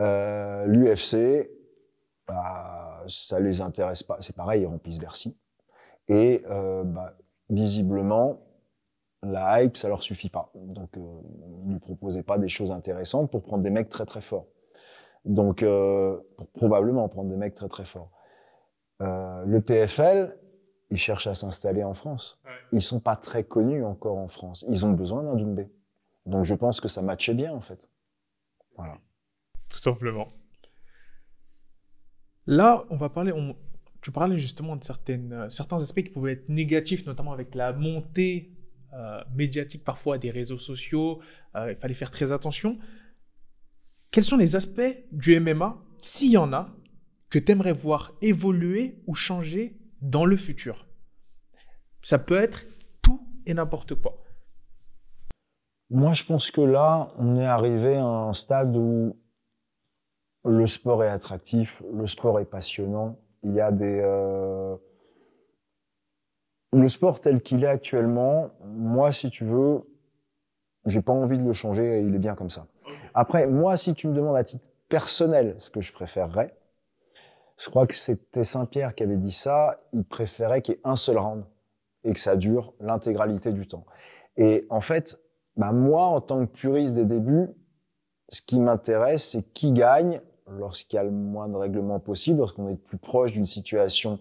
Euh, 0.00 0.66
L'UFC, 0.66 1.50
bah, 2.26 3.04
ça 3.08 3.38
les 3.40 3.60
intéresse 3.60 4.02
pas. 4.02 4.16
C'est 4.20 4.34
pareil, 4.36 4.62
ils 4.62 4.66
remplissent 4.66 4.98
Bercy. 4.98 5.36
Et 6.08 6.42
euh, 6.50 6.84
bah, 6.84 7.16
visiblement, 7.50 8.40
la 9.22 9.62
hype, 9.62 9.76
ça 9.76 9.88
leur 9.88 10.02
suffit 10.02 10.28
pas. 10.28 10.50
Donc, 10.54 10.96
euh, 10.96 11.00
ils 11.64 11.72
lui 11.72 11.78
proposaient 11.78 12.22
pas 12.22 12.38
des 12.38 12.48
choses 12.48 12.72
intéressantes 12.72 13.30
pour 13.30 13.42
prendre 13.42 13.62
des 13.62 13.70
mecs 13.70 13.88
très 13.88 14.04
très 14.04 14.20
forts. 14.20 14.46
Donc, 15.24 15.62
euh, 15.62 16.18
pour 16.36 16.50
probablement 16.50 17.08
prendre 17.08 17.30
des 17.30 17.36
mecs 17.36 17.54
très 17.54 17.68
très 17.68 17.84
forts. 17.84 18.10
Euh, 19.00 19.44
le 19.44 19.60
PFL, 19.60 20.38
ils 20.90 20.96
cherchent 20.96 21.26
à 21.26 21.34
s'installer 21.34 21.82
en 21.82 21.94
France. 21.94 22.40
Ouais. 22.44 22.50
Ils 22.72 22.82
sont 22.82 23.00
pas 23.00 23.16
très 23.16 23.44
connus 23.44 23.84
encore 23.84 24.18
en 24.18 24.28
France. 24.28 24.64
Ils 24.68 24.84
ont 24.84 24.92
besoin 24.92 25.22
d'un 25.22 25.36
Doumbé. 25.36 25.70
Donc, 26.26 26.44
je 26.44 26.54
pense 26.54 26.80
que 26.80 26.88
ça 26.88 27.02
matchait 27.02 27.34
bien 27.34 27.52
en 27.52 27.60
fait. 27.60 27.90
Voilà. 28.76 28.98
Tout 29.68 29.78
simplement. 29.78 30.28
Là, 32.46 32.84
on 32.90 32.96
va 32.96 33.08
parler. 33.08 33.32
On 33.32 33.56
tu 34.04 34.10
parlais 34.10 34.36
justement 34.36 34.76
de 34.76 34.84
certaines, 34.84 35.32
euh, 35.32 35.48
certains 35.48 35.82
aspects 35.82 36.02
qui 36.02 36.10
pouvaient 36.10 36.32
être 36.32 36.50
négatifs, 36.50 37.06
notamment 37.06 37.32
avec 37.32 37.54
la 37.54 37.72
montée 37.72 38.52
euh, 38.92 39.18
médiatique 39.34 39.82
parfois 39.82 40.18
des 40.18 40.30
réseaux 40.30 40.58
sociaux. 40.58 41.20
Euh, 41.56 41.72
il 41.72 41.78
fallait 41.78 41.94
faire 41.94 42.10
très 42.10 42.30
attention. 42.30 42.78
Quels 44.14 44.22
sont 44.22 44.36
les 44.36 44.54
aspects 44.54 45.08
du 45.10 45.40
MMA, 45.40 45.76
s'il 46.00 46.30
y 46.30 46.36
en 46.36 46.52
a, 46.52 46.68
que 47.30 47.40
tu 47.40 47.50
aimerais 47.50 47.72
voir 47.72 48.12
évoluer 48.22 49.02
ou 49.08 49.14
changer 49.16 49.76
dans 50.02 50.24
le 50.24 50.36
futur? 50.36 50.86
Ça 52.00 52.20
peut 52.20 52.40
être 52.40 52.64
tout 53.02 53.26
et 53.44 53.54
n'importe 53.54 53.96
quoi. 53.96 54.22
Moi, 55.90 56.12
je 56.12 56.22
pense 56.22 56.52
que 56.52 56.60
là, 56.60 57.12
on 57.18 57.34
est 57.40 57.44
arrivé 57.44 57.96
à 57.96 58.06
un 58.06 58.32
stade 58.32 58.76
où 58.76 59.16
le 60.44 60.66
sport 60.68 61.02
est 61.02 61.08
attractif, 61.08 61.82
le 61.92 62.06
sport 62.06 62.38
est 62.38 62.44
passionnant, 62.44 63.18
il 63.42 63.50
y 63.50 63.60
a 63.60 63.72
des 63.72 64.00
euh... 64.00 64.76
le 66.72 66.88
sport 66.88 67.20
tel 67.20 67.42
qu'il 67.42 67.64
est 67.64 67.66
actuellement. 67.66 68.52
Moi, 68.64 69.10
si 69.10 69.28
tu 69.28 69.44
veux, 69.44 69.80
j'ai 70.86 71.02
pas 71.02 71.12
envie 71.12 71.36
de 71.36 71.42
le 71.44 71.52
changer. 71.52 72.00
il 72.00 72.14
est 72.14 72.20
bien 72.20 72.36
comme 72.36 72.50
ça. 72.50 72.68
Après, 73.14 73.46
moi, 73.46 73.76
si 73.76 73.94
tu 73.94 74.08
me 74.08 74.14
demandes 74.14 74.36
à 74.36 74.44
titre 74.44 74.64
personnel 74.88 75.56
ce 75.58 75.70
que 75.70 75.80
je 75.80 75.92
préférerais, 75.92 76.54
je 77.56 77.70
crois 77.70 77.86
que 77.86 77.94
c'était 77.94 78.44
Saint-Pierre 78.44 78.94
qui 78.94 79.02
avait 79.02 79.16
dit 79.16 79.32
ça, 79.32 79.80
il 79.92 80.04
préférait 80.04 80.62
qu'il 80.62 80.74
y 80.74 80.78
ait 80.78 80.80
un 80.84 80.96
seul 80.96 81.18
round 81.18 81.44
et 82.04 82.12
que 82.12 82.20
ça 82.20 82.36
dure 82.36 82.74
l'intégralité 82.80 83.52
du 83.52 83.66
temps. 83.66 83.86
Et 84.36 84.66
en 84.70 84.80
fait, 84.80 85.18
bah 85.56 85.72
moi, 85.72 86.06
en 86.06 86.20
tant 86.20 86.44
que 86.44 86.50
puriste 86.50 86.96
des 86.96 87.04
débuts, 87.04 87.48
ce 88.28 88.42
qui 88.42 88.58
m'intéresse, 88.58 89.30
c'est 89.30 89.52
qui 89.52 89.72
gagne 89.72 90.20
lorsqu'il 90.48 90.96
y 90.96 90.98
a 90.98 91.04
le 91.04 91.10
moins 91.10 91.48
de 91.48 91.56
règlements 91.56 92.00
possible, 92.00 92.38
lorsqu'on 92.38 92.68
est 92.68 92.76
plus 92.76 92.98
proche 92.98 93.32
d'une 93.32 93.44
situation 93.44 94.18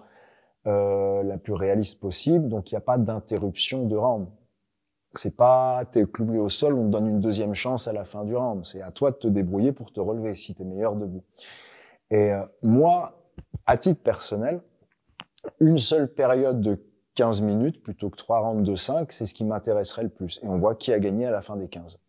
euh, 0.68 1.24
la 1.24 1.38
plus 1.38 1.54
réaliste 1.54 2.00
possible. 2.00 2.48
Donc, 2.48 2.72
il 2.72 2.76
n'y 2.76 2.78
a 2.78 2.82
pas 2.82 2.98
d'interruption 2.98 3.86
de 3.86 3.96
round. 3.96 4.28
C'est 5.14 5.36
pas 5.36 5.86
t'es 5.92 6.06
cloué 6.06 6.40
au 6.40 6.50
sol, 6.50 6.74
on 6.74 6.88
te 6.88 6.92
donne 6.92 7.08
une 7.08 7.20
deuxième 7.20 7.54
chance 7.54 7.88
à 7.88 7.94
la 7.94 8.04
fin 8.04 8.24
du 8.24 8.36
round. 8.36 8.66
C'est 8.66 8.82
à 8.82 8.92
toi 8.92 9.12
de 9.12 9.18
te 9.18 9.28
débrouiller 9.28 9.72
pour 9.72 9.92
te 9.92 10.00
relever 10.00 10.34
si 10.34 10.56
t'es 10.56 10.64
meilleur 10.64 10.96
debout. 10.96 11.24
Et 12.10 12.32
euh, 12.32 12.46
moi, 12.62 13.20
à 13.66 13.78
titre 13.78 14.02
personnel, 14.02 14.62
une 15.60 15.78
seule 15.78 16.12
période 16.12 16.62
de 16.62 16.84
15 17.16 17.42
minutes 17.42 17.84
plutôt 17.84 18.10
que 18.10 18.18
trois 18.18 18.40
rounds 18.40 18.68
de 18.68 18.76
5, 18.76 19.12
c'est 19.12 19.26
ce 19.26 19.34
qui 19.34 19.46
m'intéresserait 19.46 20.04
le 20.04 20.10
plus. 20.10 20.40
Et 20.44 20.48
on 20.48 20.58
voit 20.58 20.76
qui 20.76 20.92
a 20.92 21.00
gagné 21.00 21.26
à 21.26 21.32
la 21.32 21.42
fin 21.42 21.56
des 21.56 21.68
15. 21.68 22.00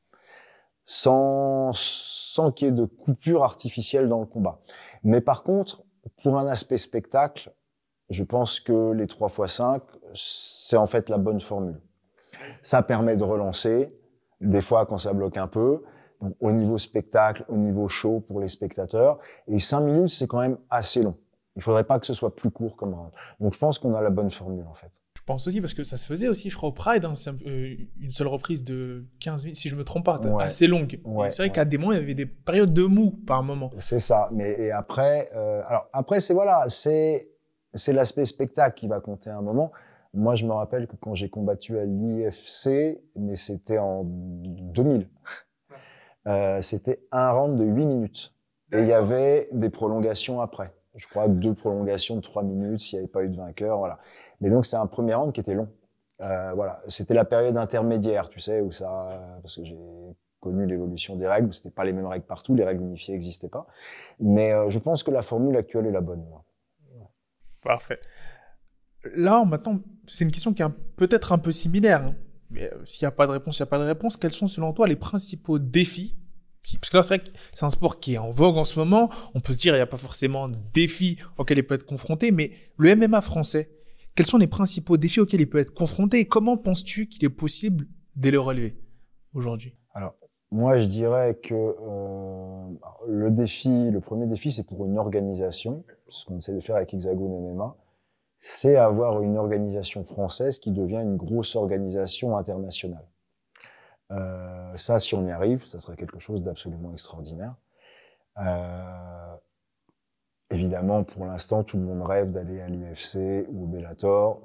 Sans, 0.86 1.72
sans 1.74 2.52
qu'il 2.52 2.68
y 2.68 2.70
ait 2.70 2.72
de 2.72 2.84
coupure 2.84 3.44
artificielle 3.44 4.08
dans 4.08 4.20
le 4.20 4.26
combat. 4.26 4.60
Mais 5.02 5.20
par 5.20 5.42
contre, 5.42 5.82
pour 6.22 6.38
un 6.38 6.46
aspect 6.46 6.76
spectacle, 6.76 7.54
je 8.10 8.24
pense 8.24 8.60
que 8.60 8.92
les 8.92 9.06
3 9.06 9.28
x 9.28 9.52
5, 9.52 9.82
c'est 10.14 10.76
en 10.76 10.86
fait 10.86 11.08
la 11.08 11.18
bonne 11.18 11.40
formule. 11.40 11.80
Ça 12.62 12.82
permet 12.82 13.16
de 13.16 13.24
relancer, 13.24 13.92
des 14.40 14.62
fois 14.62 14.86
quand 14.86 14.98
ça 14.98 15.12
bloque 15.12 15.36
un 15.36 15.46
peu, 15.46 15.82
donc 16.20 16.34
au 16.40 16.52
niveau 16.52 16.78
spectacle, 16.78 17.44
au 17.48 17.56
niveau 17.56 17.88
show 17.88 18.20
pour 18.20 18.40
les 18.40 18.48
spectateurs. 18.48 19.18
Et 19.48 19.58
5 19.58 19.80
minutes, 19.80 20.08
c'est 20.08 20.26
quand 20.26 20.40
même 20.40 20.58
assez 20.70 21.02
long. 21.02 21.16
Il 21.56 21.62
faudrait 21.62 21.84
pas 21.84 21.98
que 22.00 22.06
ce 22.06 22.14
soit 22.14 22.34
plus 22.34 22.50
court 22.50 22.76
comme 22.76 22.94
round. 22.94 23.10
Donc 23.40 23.52
je 23.54 23.58
pense 23.58 23.78
qu'on 23.78 23.94
a 23.94 24.00
la 24.00 24.10
bonne 24.10 24.30
formule 24.30 24.64
en 24.68 24.74
fait. 24.74 24.90
Je 25.16 25.22
pense 25.22 25.46
aussi 25.46 25.60
parce 25.60 25.72
que 25.72 25.84
ça 25.84 25.96
se 25.96 26.04
faisait 26.04 26.28
aussi, 26.28 26.50
je 26.50 26.56
crois, 26.56 26.68
au 26.68 26.72
Pride, 26.72 27.04
hein, 27.04 27.14
euh, 27.46 27.76
une 27.98 28.10
seule 28.10 28.26
reprise 28.26 28.62
de 28.62 29.06
15 29.20 29.44
minutes, 29.44 29.56
si 29.56 29.68
je 29.68 29.76
me 29.76 29.84
trompe 29.84 30.04
pas, 30.04 30.20
assez 30.40 30.66
longue. 30.66 31.00
c'est 31.30 31.42
vrai 31.42 31.50
qu'à 31.50 31.64
des 31.64 31.78
moments, 31.78 31.92
il 31.92 31.98
y 31.98 32.02
avait 32.02 32.14
des 32.14 32.26
périodes 32.26 32.74
de 32.74 32.82
mou 32.82 33.10
par 33.26 33.42
moment. 33.42 33.70
C'est 33.78 34.00
ça. 34.00 34.28
Mais 34.32 34.52
et 34.58 34.72
après, 34.72 35.30
euh, 35.34 35.62
alors 35.66 35.88
après, 35.92 36.20
c'est 36.20 36.34
voilà, 36.34 36.64
c'est 36.68 37.30
c'est 37.72 37.92
l'aspect 37.92 38.24
spectacle 38.24 38.78
qui 38.78 38.86
va 38.86 39.00
compter 39.00 39.30
à 39.30 39.38
un 39.38 39.42
moment. 39.42 39.72
Moi, 40.14 40.34
je 40.36 40.46
me 40.46 40.52
rappelle 40.52 40.86
que 40.86 40.96
quand 40.96 41.14
j'ai 41.14 41.28
combattu 41.28 41.78
à 41.78 41.84
l'IFC, 41.84 43.02
mais 43.16 43.36
c'était 43.36 43.78
en 43.78 44.04
2000, 44.04 45.08
euh, 46.26 46.60
c'était 46.60 47.04
un 47.10 47.30
round 47.30 47.58
de 47.58 47.64
8 47.64 47.86
minutes. 47.86 48.34
Et 48.72 48.78
il 48.78 48.86
y 48.86 48.92
avait 48.92 49.48
des 49.52 49.70
prolongations 49.70 50.40
après. 50.40 50.72
Je 50.94 51.08
crois 51.08 51.28
deux 51.28 51.54
prolongations 51.54 52.16
de 52.16 52.20
3 52.20 52.44
minutes 52.44 52.80
s'il 52.80 52.98
n'y 52.98 53.04
avait 53.04 53.12
pas 53.12 53.24
eu 53.24 53.28
de 53.28 53.36
vainqueur. 53.36 53.78
Voilà. 53.78 53.98
Mais 54.40 54.50
donc, 54.50 54.64
c'est 54.66 54.76
un 54.76 54.86
premier 54.86 55.14
round 55.14 55.32
qui 55.32 55.40
était 55.40 55.54
long. 55.54 55.68
Euh, 56.20 56.52
voilà. 56.54 56.80
C'était 56.86 57.14
la 57.14 57.24
période 57.24 57.56
intermédiaire, 57.56 58.30
tu 58.30 58.40
sais, 58.40 58.60
où 58.60 58.70
ça, 58.70 59.38
parce 59.42 59.56
que 59.56 59.64
j'ai 59.64 59.76
connu 60.44 60.66
l'évolution 60.66 61.16
des 61.16 61.26
règles, 61.26 61.52
c'était 61.54 61.70
pas 61.70 61.84
les 61.84 61.94
mêmes 61.94 62.06
règles 62.06 62.26
partout, 62.26 62.54
les 62.54 62.64
règles 62.64 62.82
unifiées 62.82 63.14
n'existaient 63.14 63.48
pas. 63.48 63.66
Mais 64.20 64.52
euh, 64.52 64.68
je 64.68 64.78
pense 64.78 65.02
que 65.02 65.10
la 65.10 65.22
formule 65.22 65.56
actuelle 65.56 65.86
est 65.86 65.90
la 65.90 66.02
bonne. 66.02 66.22
Moi. 66.28 66.44
Parfait. 67.62 67.98
Là, 69.16 69.44
maintenant, 69.44 69.80
c'est 70.06 70.24
une 70.24 70.30
question 70.30 70.52
qui 70.52 70.62
est 70.62 70.68
peut-être 70.96 71.32
un 71.32 71.38
peu 71.38 71.52
similaire. 71.52 72.04
Hein. 72.04 72.16
Mais 72.50 72.72
euh, 72.72 72.84
s'il 72.84 73.04
n'y 73.04 73.08
a 73.08 73.12
pas 73.12 73.26
de 73.26 73.32
réponse, 73.32 73.58
il 73.58 73.62
n'y 73.62 73.64
a 73.64 73.70
pas 73.70 73.78
de 73.78 73.84
réponse. 73.84 74.16
Quels 74.16 74.32
sont 74.32 74.46
selon 74.46 74.72
toi 74.72 74.86
les 74.86 74.96
principaux 74.96 75.58
défis 75.58 76.16
Parce 76.80 76.90
que 76.90 76.96
là, 76.96 77.02
c'est 77.02 77.16
vrai 77.16 77.24
que 77.24 77.36
c'est 77.52 77.64
un 77.64 77.70
sport 77.70 78.00
qui 78.00 78.14
est 78.14 78.18
en 78.18 78.30
vogue 78.30 78.56
en 78.56 78.64
ce 78.64 78.78
moment. 78.78 79.10
On 79.34 79.40
peut 79.40 79.52
se 79.52 79.58
dire, 79.58 79.74
il 79.74 79.78
n'y 79.78 79.82
a 79.82 79.86
pas 79.86 79.96
forcément 79.96 80.48
de 80.48 80.56
défis 80.72 81.18
auxquels 81.38 81.58
il 81.58 81.66
peut 81.66 81.74
être 81.74 81.86
confronté. 81.86 82.30
Mais 82.30 82.52
le 82.76 82.94
MMA 82.94 83.20
français, 83.20 83.70
quels 84.14 84.26
sont 84.26 84.38
les 84.38 84.46
principaux 84.46 84.96
défis 84.96 85.20
auxquels 85.20 85.40
il 85.40 85.48
peut 85.48 85.58
être 85.58 85.74
confronté 85.74 86.20
et 86.20 86.26
comment 86.26 86.56
penses-tu 86.56 87.08
qu'il 87.08 87.24
est 87.24 87.30
possible 87.30 87.86
de 88.16 88.30
les 88.30 88.36
relever 88.36 88.78
aujourd'hui? 89.32 89.74
Alors, 89.94 90.14
moi, 90.52 90.78
je 90.78 90.86
dirais 90.86 91.36
que 91.42 91.54
euh, 91.54 92.68
le 93.08 93.30
défi, 93.30 93.90
le 93.90 94.00
premier 94.00 94.26
défi, 94.26 94.52
c'est 94.52 94.66
pour 94.66 94.86
une 94.86 94.98
organisation 94.98 95.84
ce 96.08 96.24
qu'on 96.24 96.36
essaie 96.36 96.54
de 96.54 96.60
faire 96.60 96.76
avec 96.76 96.92
Hexagone 96.94 97.54
MMA, 97.54 97.76
c'est 98.46 98.76
avoir 98.76 99.22
une 99.22 99.38
organisation 99.38 100.04
française 100.04 100.58
qui 100.58 100.70
devient 100.70 101.00
une 101.00 101.16
grosse 101.16 101.56
organisation 101.56 102.36
internationale. 102.36 103.06
Euh, 104.10 104.76
ça, 104.76 104.98
si 104.98 105.14
on 105.14 105.26
y 105.26 105.30
arrive, 105.30 105.64
ça 105.64 105.78
serait 105.78 105.96
quelque 105.96 106.18
chose 106.18 106.42
d'absolument 106.42 106.92
extraordinaire. 106.92 107.54
Euh, 108.36 109.34
évidemment, 110.50 111.04
pour 111.04 111.24
l'instant, 111.24 111.64
tout 111.64 111.78
le 111.78 111.84
monde 111.84 112.02
rêve 112.02 112.32
d'aller 112.32 112.60
à 112.60 112.68
l'UFC 112.68 113.46
ou 113.50 113.64
au 113.64 113.66
Bellator. 113.66 114.42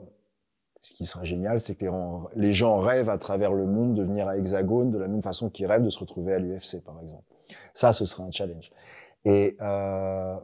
Ce 0.79 0.93
qui 0.93 1.05
serait 1.05 1.25
génial, 1.25 1.59
c'est 1.59 1.75
que 1.75 1.85
les 2.37 2.53
gens 2.53 2.79
rêvent 2.79 3.09
à 3.09 3.17
travers 3.17 3.51
le 3.51 3.65
monde 3.65 3.95
de 3.95 4.03
venir 4.03 4.29
à 4.29 4.37
Hexagone 4.37 4.91
de 4.91 4.97
la 4.97 5.09
même 5.09 5.21
façon 5.21 5.49
qu'ils 5.49 5.67
rêvent 5.67 5.83
de 5.83 5.89
se 5.89 5.99
retrouver 5.99 6.35
à 6.35 6.39
l'UFC, 6.39 6.81
par 6.85 7.01
exemple. 7.01 7.25
Ça, 7.73 7.91
ce 7.91 8.05
serait 8.05 8.23
un 8.23 8.31
challenge. 8.31 8.71
Et 9.25 9.57
euh, 9.59 10.37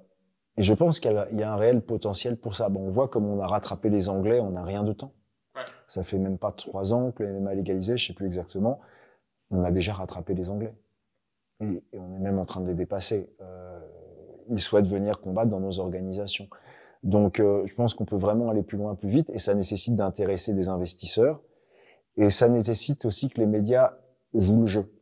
et 0.57 0.63
je 0.63 0.73
pense 0.73 0.99
qu'il 0.99 1.11
y, 1.33 1.43
a 1.43 1.53
un 1.53 1.55
réel 1.57 1.81
potentiel 1.81 2.37
pour 2.37 2.55
ça. 2.55 2.69
Bon, 2.69 2.87
on 2.87 2.89
voit 2.89 3.09
comme 3.09 3.25
on 3.25 3.41
a 3.41 3.47
rattrapé 3.47 3.89
les 3.89 4.07
Anglais 4.07 4.39
on 4.39 4.51
n'a 4.51 4.63
rien 4.63 4.83
de 4.83 4.93
temps. 4.93 5.13
Ouais. 5.55 5.63
Ça 5.87 6.03
fait 6.03 6.17
même 6.17 6.37
pas 6.37 6.51
trois 6.51 6.93
ans 6.93 7.11
que 7.11 7.23
le 7.23 7.39
MMA 7.39 7.53
est 7.53 7.55
légalisé, 7.57 7.97
je 7.97 8.07
sais 8.07 8.13
plus 8.13 8.25
exactement. 8.25 8.79
On 9.51 9.63
a 9.63 9.71
déjà 9.71 9.93
rattrapé 9.93 10.33
les 10.33 10.49
Anglais. 10.49 10.73
Et, 11.59 11.83
on 11.93 12.15
est 12.15 12.19
même 12.19 12.39
en 12.39 12.45
train 12.45 12.61
de 12.61 12.67
les 12.67 12.73
dépasser. 12.73 13.29
Euh, 13.41 13.79
ils 14.49 14.61
souhaitent 14.61 14.87
venir 14.87 15.19
combattre 15.19 15.49
dans 15.49 15.59
nos 15.59 15.79
organisations. 15.79 16.47
Donc, 17.03 17.39
euh, 17.39 17.65
je 17.65 17.75
pense 17.75 17.93
qu'on 17.93 18.05
peut 18.05 18.15
vraiment 18.15 18.49
aller 18.49 18.63
plus 18.63 18.77
loin, 18.77 18.95
plus 18.95 19.09
vite, 19.09 19.29
et 19.29 19.39
ça 19.39 19.53
nécessite 19.53 19.95
d'intéresser 19.95 20.53
des 20.53 20.69
investisseurs. 20.69 21.41
Et 22.17 22.29
ça 22.29 22.49
nécessite 22.49 23.05
aussi 23.05 23.29
que 23.29 23.39
les 23.39 23.45
médias 23.45 23.97
jouent 24.33 24.61
le 24.61 24.67
jeu. 24.67 24.94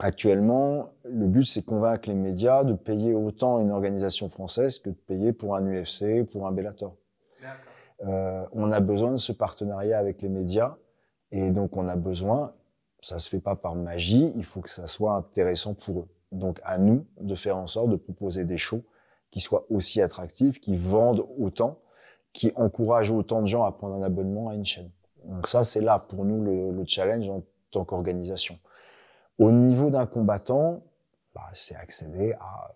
Actuellement, 0.00 0.92
le 1.04 1.26
but, 1.26 1.44
c'est 1.44 1.64
convaincre 1.64 2.08
les 2.08 2.14
médias 2.14 2.62
de 2.62 2.74
payer 2.74 3.14
autant 3.14 3.58
une 3.60 3.72
organisation 3.72 4.28
française 4.28 4.78
que 4.78 4.90
de 4.90 4.94
payer 4.94 5.32
pour 5.32 5.56
un 5.56 5.62
UFC, 5.62 6.24
pour 6.24 6.46
un 6.46 6.52
Bellator. 6.52 6.94
Euh, 8.06 8.44
on 8.52 8.70
a 8.70 8.78
besoin 8.78 9.10
de 9.10 9.16
ce 9.16 9.32
partenariat 9.32 9.98
avec 9.98 10.22
les 10.22 10.28
médias, 10.28 10.76
et 11.32 11.50
donc 11.50 11.76
on 11.76 11.88
a 11.88 11.96
besoin, 11.96 12.54
ça 13.00 13.18
se 13.18 13.28
fait 13.28 13.40
pas 13.40 13.56
par 13.56 13.74
magie, 13.74 14.32
il 14.36 14.44
faut 14.44 14.60
que 14.60 14.70
ça 14.70 14.86
soit 14.86 15.14
intéressant 15.14 15.74
pour 15.74 16.00
eux. 16.00 16.08
Donc 16.30 16.60
à 16.62 16.78
nous 16.78 17.06
de 17.20 17.34
faire 17.34 17.56
en 17.56 17.66
sorte 17.66 17.90
de 17.90 17.96
proposer 17.96 18.44
des 18.44 18.56
shows 18.56 18.84
qui 19.30 19.40
soient 19.40 19.66
aussi 19.68 20.00
attractifs, 20.00 20.60
qui 20.60 20.76
vendent 20.76 21.26
autant, 21.38 21.80
qui 22.32 22.52
encouragent 22.54 23.10
autant 23.10 23.40
de 23.40 23.46
gens 23.46 23.64
à 23.64 23.72
prendre 23.72 23.96
un 23.96 24.02
abonnement 24.02 24.48
à 24.48 24.54
une 24.54 24.64
chaîne. 24.64 24.90
Donc 25.24 25.48
ça, 25.48 25.64
c'est 25.64 25.80
là 25.80 25.98
pour 25.98 26.24
nous 26.24 26.42
le, 26.42 26.70
le 26.70 26.84
challenge 26.86 27.28
en 27.28 27.42
tant 27.72 27.84
qu'organisation. 27.84 28.58
Au 29.38 29.52
niveau 29.52 29.90
d'un 29.90 30.06
combattant, 30.06 30.82
bah, 31.34 31.48
c'est 31.54 31.76
accéder 31.76 32.32
à, 32.40 32.74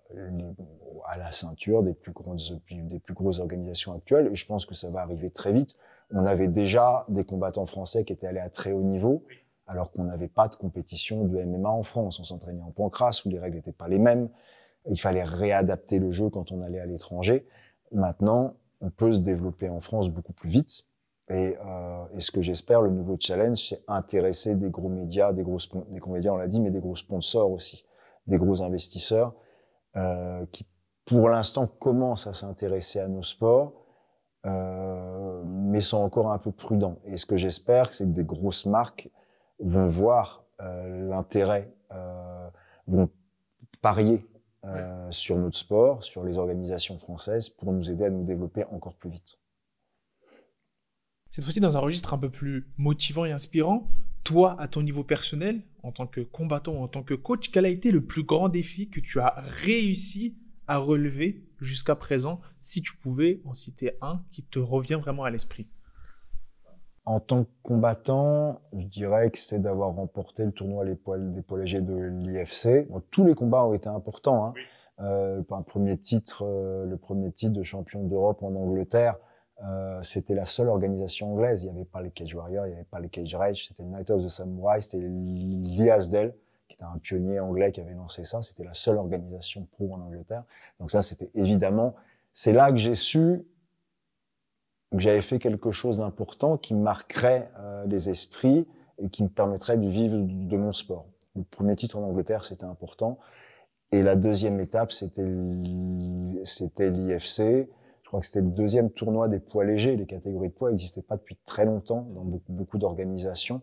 à 1.06 1.18
la 1.18 1.32
ceinture 1.32 1.82
des 1.82 1.94
plus, 1.94 2.12
grosses, 2.12 2.52
des 2.70 2.98
plus 2.98 3.14
grosses 3.14 3.40
organisations 3.40 3.92
actuelles, 3.92 4.28
et 4.30 4.36
je 4.36 4.46
pense 4.46 4.66
que 4.66 4.74
ça 4.74 4.90
va 4.90 5.00
arriver 5.00 5.30
très 5.30 5.52
vite. 5.52 5.74
On 6.12 6.24
avait 6.24 6.48
déjà 6.48 7.04
des 7.08 7.24
combattants 7.24 7.66
français 7.66 8.04
qui 8.04 8.12
étaient 8.12 8.26
allés 8.26 8.40
à 8.40 8.50
très 8.50 8.72
haut 8.72 8.82
niveau, 8.82 9.24
alors 9.66 9.90
qu'on 9.90 10.04
n'avait 10.04 10.28
pas 10.28 10.48
de 10.48 10.56
compétition 10.56 11.24
de 11.24 11.42
MMA 11.42 11.70
en 11.70 11.82
France. 11.82 12.20
On 12.20 12.24
s'entraînait 12.24 12.62
en 12.62 12.70
pancras, 12.70 13.22
où 13.24 13.30
les 13.30 13.38
règles 13.38 13.56
n'étaient 13.56 13.72
pas 13.72 13.88
les 13.88 13.98
mêmes. 13.98 14.28
Il 14.88 15.00
fallait 15.00 15.24
réadapter 15.24 15.98
le 15.98 16.10
jeu 16.10 16.28
quand 16.28 16.52
on 16.52 16.60
allait 16.60 16.80
à 16.80 16.86
l'étranger. 16.86 17.46
Maintenant, 17.92 18.54
on 18.80 18.90
peut 18.90 19.12
se 19.12 19.20
développer 19.20 19.68
en 19.68 19.80
France 19.80 20.10
beaucoup 20.10 20.32
plus 20.32 20.50
vite. 20.50 20.84
Et, 21.32 21.56
euh, 21.64 22.04
et, 22.12 22.20
ce 22.20 22.30
que 22.30 22.42
j'espère, 22.42 22.82
le 22.82 22.90
nouveau 22.90 23.16
challenge, 23.18 23.68
c'est 23.70 23.82
intéresser 23.88 24.54
des 24.54 24.68
gros 24.68 24.90
médias, 24.90 25.32
des 25.32 25.42
gros, 25.42 25.56
des 25.88 25.98
gros 25.98 26.12
médias, 26.12 26.30
on 26.30 26.36
l'a 26.36 26.46
dit, 26.46 26.60
mais 26.60 26.70
des 26.70 26.80
gros 26.80 26.94
sponsors 26.94 27.50
aussi, 27.50 27.86
des 28.26 28.36
gros 28.36 28.62
investisseurs 28.62 29.34
euh, 29.96 30.44
qui, 30.52 30.66
pour 31.06 31.30
l'instant, 31.30 31.66
commencent 31.66 32.26
à 32.26 32.34
s'intéresser 32.34 33.00
à 33.00 33.08
nos 33.08 33.22
sports, 33.22 33.72
euh, 34.44 35.42
mais 35.46 35.80
sont 35.80 35.98
encore 35.98 36.30
un 36.30 36.38
peu 36.38 36.52
prudents. 36.52 36.98
Et 37.06 37.16
ce 37.16 37.24
que 37.24 37.36
j'espère, 37.36 37.94
c'est 37.94 38.04
que 38.04 38.10
des 38.10 38.24
grosses 38.24 38.66
marques 38.66 39.08
vont 39.58 39.86
voir 39.86 40.44
l'intérêt, 40.60 41.74
vont 42.86 43.08
parier 43.80 44.24
sur 45.10 45.36
notre 45.36 45.58
sport, 45.58 46.04
sur 46.04 46.22
les 46.22 46.38
organisations 46.38 46.98
françaises, 46.98 47.48
pour 47.48 47.72
nous 47.72 47.90
aider 47.90 48.04
à 48.04 48.10
nous 48.10 48.22
développer 48.22 48.64
encore 48.66 48.94
plus 48.94 49.10
vite. 49.10 49.38
Cette 51.32 51.44
fois-ci, 51.44 51.60
dans 51.60 51.78
un 51.78 51.80
registre 51.80 52.12
un 52.12 52.18
peu 52.18 52.28
plus 52.28 52.68
motivant 52.76 53.24
et 53.24 53.32
inspirant, 53.32 53.88
toi, 54.22 54.54
à 54.60 54.68
ton 54.68 54.82
niveau 54.82 55.02
personnel, 55.02 55.62
en 55.82 55.90
tant 55.90 56.06
que 56.06 56.20
combattant, 56.20 56.82
en 56.82 56.88
tant 56.88 57.02
que 57.02 57.14
coach, 57.14 57.50
quel 57.50 57.64
a 57.64 57.70
été 57.70 57.90
le 57.90 58.04
plus 58.04 58.22
grand 58.22 58.50
défi 58.50 58.90
que 58.90 59.00
tu 59.00 59.18
as 59.18 59.36
réussi 59.38 60.36
à 60.66 60.76
relever 60.76 61.42
jusqu'à 61.58 61.94
présent, 61.96 62.40
si 62.60 62.82
tu 62.82 62.94
pouvais 62.98 63.40
en 63.46 63.54
citer 63.54 63.96
un 64.02 64.22
qui 64.30 64.42
te 64.42 64.58
revient 64.58 64.98
vraiment 65.00 65.24
à 65.24 65.30
l'esprit? 65.30 65.66
En 67.06 67.18
tant 67.18 67.44
que 67.44 67.50
combattant, 67.62 68.60
je 68.76 68.84
dirais 68.84 69.30
que 69.30 69.38
c'est 69.38 69.58
d'avoir 69.58 69.94
remporté 69.94 70.44
le 70.44 70.52
tournoi 70.52 70.84
des 70.84 70.94
poids 70.96 71.16
légers 71.58 71.80
de 71.80 71.94
l'IFC. 71.94 72.86
tous 73.10 73.24
les 73.24 73.34
combats 73.34 73.64
ont 73.64 73.72
été 73.72 73.88
importants. 73.88 74.48
Hein. 74.48 74.54
Euh, 75.00 75.42
un 75.50 75.62
premier 75.62 75.96
titre, 75.96 76.44
euh, 76.46 76.84
le 76.84 76.98
premier 76.98 77.32
titre 77.32 77.54
de 77.54 77.62
champion 77.62 78.06
d'Europe 78.06 78.42
en 78.42 78.54
Angleterre, 78.54 79.16
euh, 79.64 80.02
c'était 80.02 80.34
la 80.34 80.46
seule 80.46 80.68
organisation 80.68 81.32
anglaise. 81.32 81.62
Il 81.62 81.70
n'y 81.70 81.76
avait 81.76 81.84
pas 81.84 82.02
les 82.02 82.10
Cage 82.10 82.34
Warriors, 82.34 82.66
il 82.66 82.70
n'y 82.70 82.74
avait 82.74 82.84
pas 82.84 83.00
les 83.00 83.08
Cage 83.08 83.34
Rage, 83.34 83.68
c'était 83.68 83.84
Night 83.84 84.10
of 84.10 84.24
the 84.24 84.28
Samurai, 84.28 84.80
c'était 84.80 85.04
Lee 85.06 85.90
Asdell, 85.90 86.34
qui 86.68 86.74
était 86.74 86.84
un 86.84 86.98
pionnier 86.98 87.40
anglais 87.40 87.72
qui 87.72 87.80
avait 87.80 87.94
lancé 87.94 88.24
ça. 88.24 88.42
C'était 88.42 88.64
la 88.64 88.74
seule 88.74 88.96
organisation 88.96 89.66
pro 89.72 89.94
en 89.94 90.00
Angleterre. 90.00 90.44
Donc 90.80 90.90
ça, 90.90 91.02
c'était 91.02 91.30
évidemment, 91.34 91.94
c'est 92.32 92.52
là 92.52 92.70
que 92.70 92.78
j'ai 92.78 92.94
su 92.94 93.44
que 94.92 94.98
j'avais 94.98 95.22
fait 95.22 95.38
quelque 95.38 95.70
chose 95.70 95.98
d'important 95.98 96.58
qui 96.58 96.74
marquerait 96.74 97.50
euh, 97.58 97.86
les 97.86 98.10
esprits 98.10 98.68
et 98.98 99.08
qui 99.08 99.22
me 99.22 99.28
permettrait 99.28 99.78
de 99.78 99.88
vivre 99.88 100.16
de 100.18 100.56
mon 100.56 100.72
sport. 100.72 101.06
Le 101.34 101.44
premier 101.44 101.76
titre 101.76 101.96
en 101.98 102.02
Angleterre, 102.02 102.44
c'était 102.44 102.64
important. 102.64 103.18
Et 103.90 104.02
la 104.02 104.16
deuxième 104.16 104.60
étape, 104.60 104.92
c'était 104.92 105.26
c'était 106.44 106.90
l'IFC. 106.90 107.68
Je 108.12 108.16
crois 108.16 108.20
que 108.20 108.26
c'était 108.26 108.44
le 108.44 108.50
deuxième 108.50 108.90
tournoi 108.90 109.26
des 109.28 109.40
poids 109.40 109.64
légers. 109.64 109.96
Les 109.96 110.04
catégories 110.04 110.50
de 110.50 110.52
poids 110.52 110.70
n'existaient 110.70 111.00
pas 111.00 111.16
depuis 111.16 111.38
très 111.46 111.64
longtemps 111.64 112.02
dans 112.14 112.26
beaucoup, 112.46 112.76
d'organisations. 112.76 113.62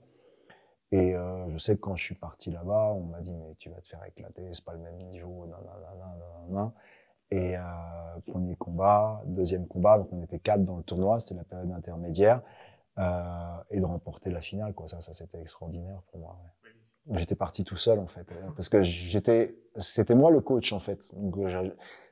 Et 0.92 1.16
euh, 1.16 1.48
je 1.50 1.60
sais 1.60 1.76
que 1.76 1.82
quand 1.82 1.96
je 1.96 2.04
suis 2.04 2.16
parti 2.16 2.50
là-bas, 2.50 2.94
on 2.96 3.02
m'a 3.02 3.20
dit 3.20 3.32
mais 3.36 3.54
tu 3.60 3.70
vas 3.70 3.80
te 3.80 3.88
faire 3.88 4.04
éclater, 4.06 4.50
c'est 4.52 4.66
pas 4.66 4.74
le 4.74 4.80
même 4.80 4.98
niveau, 5.02 5.46
nan, 5.46 5.60
nan, 5.64 6.50
nan, 6.50 6.72
et 7.30 7.58
euh, 7.58 7.62
premier 8.26 8.56
combat, 8.56 9.22
deuxième 9.28 9.68
combat, 9.68 10.00
donc 10.00 10.12
on 10.12 10.24
était 10.24 10.40
quatre 10.40 10.66
dans 10.66 10.78
le 10.78 10.84
tournoi, 10.84 11.20
c'était 11.20 11.36
la 11.36 11.44
période 11.44 11.72
intermédiaire, 11.72 12.42
euh, 12.98 13.04
et 13.70 13.80
de 13.80 13.86
remporter 13.86 14.32
la 14.32 14.42
finale, 14.42 14.74
quoi. 14.74 14.88
Ça, 14.88 15.00
ça 15.00 15.14
c'était 15.14 15.40
extraordinaire 15.40 16.02
pour 16.08 16.22
moi. 16.22 16.40
J'étais 17.12 17.36
parti 17.36 17.64
tout 17.64 17.78
seul 17.78 18.00
en 18.00 18.08
fait, 18.08 18.34
parce 18.56 18.68
que 18.68 18.82
j'étais, 18.82 19.56
c'était 19.76 20.16
moi 20.16 20.32
le 20.32 20.42
coach 20.42 20.74
en 20.74 20.80
fait. 20.80 21.14
Donc 21.16 21.38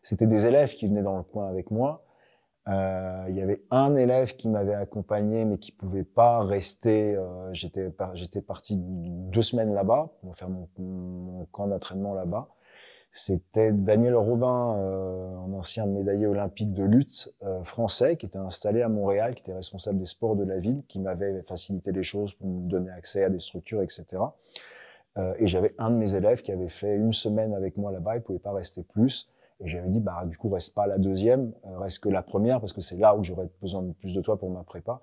c'était 0.04 0.28
des 0.28 0.46
élèves 0.46 0.76
qui 0.76 0.86
venaient 0.86 1.02
dans 1.02 1.18
le 1.18 1.24
coin 1.24 1.50
avec 1.50 1.72
moi. 1.72 2.04
Euh, 2.68 3.26
il 3.30 3.36
y 3.36 3.42
avait 3.42 3.64
un 3.72 3.96
élève 3.96 4.36
qui 4.36 4.50
m'avait 4.50 4.74
accompagné, 4.74 5.46
mais 5.46 5.58
qui 5.58 5.72
pouvait 5.72 6.04
pas 6.04 6.44
rester. 6.44 7.16
Euh, 7.16 7.54
j'étais 7.54 7.94
j'étais 8.14 8.42
parti 8.42 8.76
deux 8.78 9.42
semaines 9.42 9.74
là-bas 9.74 10.10
pour 10.22 10.36
faire 10.36 10.50
mon, 10.50 10.68
mon 10.78 11.46
camp 11.52 11.68
d'entraînement 11.68 12.14
là-bas. 12.14 12.50
C'était 13.18 13.72
Daniel 13.72 14.16
Robin, 14.16 14.78
euh, 14.78 15.36
un 15.38 15.52
ancien 15.54 15.88
médaillé 15.88 16.28
olympique 16.28 16.72
de 16.76 16.84
lutte 16.84 17.34
euh, 17.42 17.64
français, 17.64 18.16
qui 18.16 18.28
était 18.28 18.38
installé 18.38 18.84
à 18.84 18.90
Montréal, 18.90 19.34
qui 19.34 19.42
était 19.42 19.56
responsable 19.56 19.98
des 19.98 20.06
sports 20.06 20.36
de 20.36 20.44
la 20.44 20.60
ville, 20.60 20.84
qui 20.88 21.00
m'avait 21.00 21.42
facilité 21.42 21.92
les 21.92 22.04
choses 22.04 22.36
pour 22.36 22.48
me 22.48 22.70
donner 22.70 22.92
accès 22.92 23.24
à 23.24 23.32
des 23.32 23.40
structures, 23.40 23.82
etc. 23.82 24.22
Euh, 25.18 25.34
et 25.40 25.48
j'avais 25.48 25.74
un 25.80 25.90
de 25.90 25.96
mes 25.96 26.14
élèves 26.14 26.44
qui 26.44 26.52
avait 26.52 26.70
fait 26.70 26.96
une 26.96 27.12
semaine 27.12 27.56
avec 27.56 27.76
moi 27.76 27.92
là-bas, 27.92 28.18
il 28.18 28.22
pouvait 28.22 28.38
pas 28.38 28.54
rester 28.54 28.84
plus. 28.84 29.32
Et 29.60 29.68
j'avais 29.68 29.90
dit, 29.90 30.00
bah 30.00 30.26
du 30.26 30.38
coup, 30.38 30.50
reste 30.50 30.76
pas 30.76 30.88
la 30.88 30.98
deuxième, 30.98 31.54
reste 31.64 32.00
que 32.00 32.10
la 32.10 32.22
première, 32.22 32.60
parce 32.60 32.74
que 32.74 32.82
c'est 32.82 32.98
là 32.98 33.16
où 33.16 33.24
j'aurais 33.24 33.50
besoin 33.62 33.82
de 33.82 33.92
plus 33.94 34.14
de 34.14 34.22
toi 34.22 34.38
pour 34.38 34.52
ma 34.52 34.64
prépa. 34.64 35.02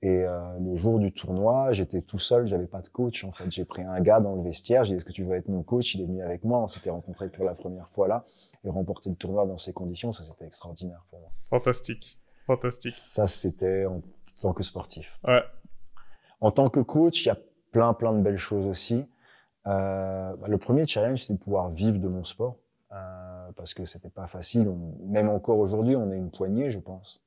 Et 0.00 0.24
euh, 0.24 0.56
le 0.60 0.76
jour 0.76 1.00
du 1.00 1.12
tournoi, 1.12 1.72
j'étais 1.72 2.02
tout 2.02 2.20
seul, 2.20 2.46
j'avais 2.46 2.68
pas 2.68 2.82
de 2.82 2.88
coach. 2.88 3.24
En 3.24 3.32
fait, 3.32 3.50
j'ai 3.50 3.64
pris 3.64 3.82
un 3.82 4.00
gars 4.00 4.20
dans 4.20 4.36
le 4.36 4.42
vestiaire. 4.42 4.84
J'ai 4.84 4.94
dit 4.94 4.96
est-ce 4.98 5.04
que 5.04 5.10
tu 5.10 5.24
veux 5.24 5.34
être 5.34 5.48
mon 5.48 5.64
coach? 5.64 5.96
Il 5.96 6.02
est 6.02 6.06
venu 6.06 6.22
avec 6.22 6.44
moi. 6.44 6.60
On 6.60 6.68
s'était 6.68 6.90
rencontrés 6.90 7.28
pour 7.28 7.44
la 7.44 7.56
première 7.56 7.90
fois 7.90 8.06
là 8.06 8.24
et 8.64 8.70
remporter 8.70 9.10
le 9.10 9.16
tournoi 9.16 9.46
dans 9.46 9.58
ces 9.58 9.72
conditions, 9.72 10.12
ça 10.12 10.24
c'était 10.24 10.46
extraordinaire 10.46 11.04
pour 11.10 11.20
moi. 11.20 11.30
Fantastique, 11.50 12.18
fantastique. 12.46 12.92
Ça 12.92 13.26
c'était 13.26 13.86
en 13.86 14.02
tant 14.40 14.52
que 14.52 14.62
sportif. 14.62 15.20
Ouais. 15.26 15.42
En 16.40 16.50
tant 16.50 16.68
que 16.68 16.80
coach, 16.80 17.24
il 17.24 17.28
y 17.28 17.30
a 17.30 17.38
plein 17.72 17.94
plein 17.94 18.12
de 18.12 18.22
belles 18.22 18.36
choses 18.36 18.66
aussi. 18.66 19.06
Euh, 19.66 20.34
le 20.46 20.58
premier 20.58 20.86
challenge, 20.86 21.24
c'est 21.24 21.34
de 21.34 21.38
pouvoir 21.38 21.70
vivre 21.70 21.98
de 21.98 22.08
mon 22.08 22.24
sport 22.24 22.56
euh, 22.92 23.52
parce 23.56 23.74
que 23.74 23.84
c'était 23.84 24.10
pas 24.10 24.26
facile. 24.26 24.70
même 25.04 25.28
encore 25.28 25.58
aujourd'hui, 25.58 25.96
on 25.96 26.10
est 26.12 26.16
une 26.16 26.30
poignée, 26.30 26.70
je 26.70 26.78
pense. 26.78 27.22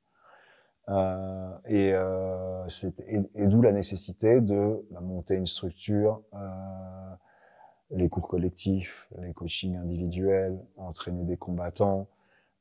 Euh, 0.88 1.56
et, 1.66 1.92
euh, 1.94 2.66
et, 3.06 3.20
et 3.36 3.46
d'où 3.46 3.62
la 3.62 3.72
nécessité 3.72 4.40
de 4.40 4.84
bah, 4.90 5.00
monter 5.00 5.36
une 5.36 5.46
structure, 5.46 6.22
euh, 6.34 7.14
les 7.90 8.08
cours 8.08 8.28
collectifs, 8.28 9.08
les 9.18 9.32
coachings 9.32 9.76
individuels, 9.76 10.58
entraîner 10.76 11.24
des 11.24 11.36
combattants, 11.36 12.08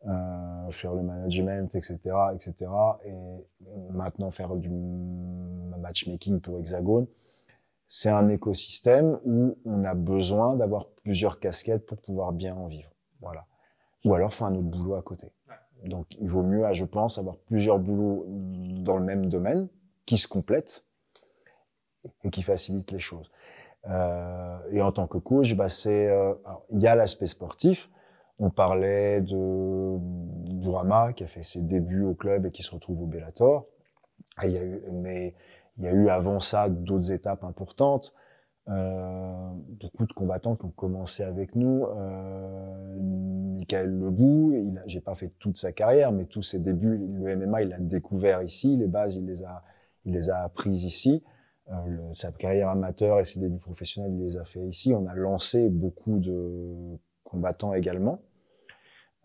euh, 0.08 0.72
faire 0.72 0.94
le 0.94 1.04
management, 1.04 1.74
etc., 1.76 2.00
etc. 2.34 2.72
Et 3.06 3.46
maintenant 3.92 4.32
faire 4.32 4.56
du 4.56 4.70
matchmaking 4.70 6.42
pour 6.42 6.60
Hexagone. 6.60 7.08
C'est 7.88 8.10
un 8.10 8.30
écosystème 8.30 9.20
où 9.26 9.58
on 9.66 9.84
a 9.84 9.94
besoin 9.94 10.56
d'avoir 10.56 10.88
plusieurs 10.88 11.40
casquettes 11.40 11.86
pour 11.86 11.98
pouvoir 11.98 12.32
bien 12.32 12.56
en 12.56 12.68
vivre. 12.68 12.91
Voilà. 13.22 13.46
Ou 14.06 14.14
alors, 14.14 14.34
faut 14.34 14.46
un 14.46 14.56
autre 14.56 14.68
boulot 14.68 14.96
à 14.96 15.02
côté. 15.02 15.32
Donc, 15.86 16.08
il 16.20 16.30
vaut 16.30 16.44
mieux, 16.44 16.66
je 16.74 16.86
pense, 16.86 17.18
avoir 17.18 17.38
plusieurs 17.38 17.80
boulots 17.80 18.26
dans 18.28 18.98
le 18.98 19.04
même 19.04 19.28
domaine 19.28 19.68
qui 20.06 20.18
se 20.18 20.28
complètent 20.28 20.86
et 22.24 22.30
qui 22.30 22.42
facilitent 22.42 22.92
les 22.92 23.00
choses. 23.00 23.32
Euh, 23.90 24.58
et 24.72 24.82
en 24.82 24.92
tant 24.92 25.08
que 25.08 25.18
coach, 25.18 25.56
bah, 25.56 25.68
c'est, 25.68 26.10
euh, 26.10 26.34
il 26.70 26.80
y 26.80 26.88
a 26.88 26.96
l'aspect 26.96 27.26
sportif. 27.26 27.90
On 28.40 28.50
parlait 28.50 29.22
de 29.22 29.98
Bourama 29.98 31.14
qui 31.14 31.24
a 31.24 31.28
fait 31.28 31.44
ses 31.44 31.62
débuts 31.62 32.04
au 32.04 32.14
club 32.14 32.46
et 32.46 32.52
qui 32.52 32.64
se 32.64 32.72
retrouve 32.72 33.02
au 33.04 33.06
Bellator. 33.06 33.68
il 34.44 34.50
y 34.52 34.58
a 34.58 34.64
eu, 34.64 34.82
mais 34.92 35.36
il 35.78 35.84
y 35.84 35.88
a 35.88 35.92
eu 35.92 36.10
avant 36.10 36.40
ça 36.40 36.70
d'autres 36.70 37.12
étapes 37.12 37.44
importantes. 37.44 38.14
Beaucoup 38.68 40.06
de 40.06 40.14
combattants 40.14 40.56
qui 40.56 40.66
ont 40.66 40.72
commencé 40.72 41.24
avec 41.24 41.56
nous. 41.56 41.86
Euh, 41.86 42.98
Michael 43.56 43.90
Lebou, 43.98 44.54
il 44.54 44.78
a, 44.78 44.84
j'ai 44.86 45.02
pas 45.02 45.16
fait 45.16 45.32
toute 45.40 45.58
sa 45.58 45.72
carrière, 45.72 46.12
mais 46.12 46.26
tous 46.26 46.44
ses 46.44 46.60
débuts, 46.60 46.98
le 46.98 47.36
MMA, 47.36 47.64
il 47.64 47.70
l'a 47.70 47.80
découvert 47.80 48.44
ici, 48.44 48.78
les 48.78 48.88
bases, 48.88 49.16
il 49.16 49.26
les 49.26 49.44
a, 49.44 49.64
il 50.06 50.14
les 50.14 50.30
a 50.30 50.44
apprises 50.44 50.84
ici. 50.84 51.24
Euh, 51.70 52.12
sa 52.12 52.32
carrière 52.32 52.70
amateur 52.70 53.20
et 53.20 53.26
ses 53.26 53.40
débuts 53.40 53.60
professionnels, 53.60 54.14
il 54.14 54.22
les 54.22 54.38
a 54.38 54.46
fait 54.46 54.62
ici. 54.62 54.94
On 54.94 55.08
a 55.08 55.16
lancé 55.16 55.70
beaucoup 55.70 56.20
de 56.20 56.98
combattants 57.24 57.74
également. 57.74 58.22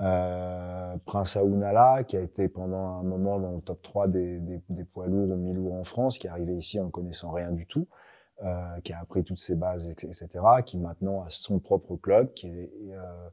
Euh, 0.01 0.97
Prince 1.05 1.37
Aounala, 1.37 2.05
qui 2.05 2.16
a 2.16 2.20
été 2.20 2.49
pendant 2.49 2.99
un 2.99 3.03
moment 3.03 3.39
dans 3.39 3.53
le 3.53 3.61
top 3.61 3.82
3 3.82 4.09
des, 4.09 4.41
des, 4.41 4.62
des 4.68 4.84
poids 4.84 5.07
lourds 5.07 5.30
ou 5.30 5.37
mi-lourds 5.37 5.74
en 5.74 5.84
France, 5.84 6.18
qui 6.18 6.26
est 6.26 6.30
arrivé 6.30 6.55
ici 6.55 6.78
en 6.80 6.91
connaissant 6.91 7.32
rien 7.32 7.51
du 7.51 7.66
tout. 7.66 7.87
Euh, 8.45 8.80
qui 8.84 8.93
a 8.93 9.01
appris 9.01 9.24
toutes 9.24 9.39
ses 9.39 9.55
bases, 9.55 9.89
etc., 9.89 10.28
qui 10.66 10.76
maintenant 10.76 11.22
a 11.22 11.30
son 11.30 11.59
propre 11.59 11.97
club, 11.97 12.34
qui, 12.34 12.49
est, 12.49 12.70
euh, 12.91 13.30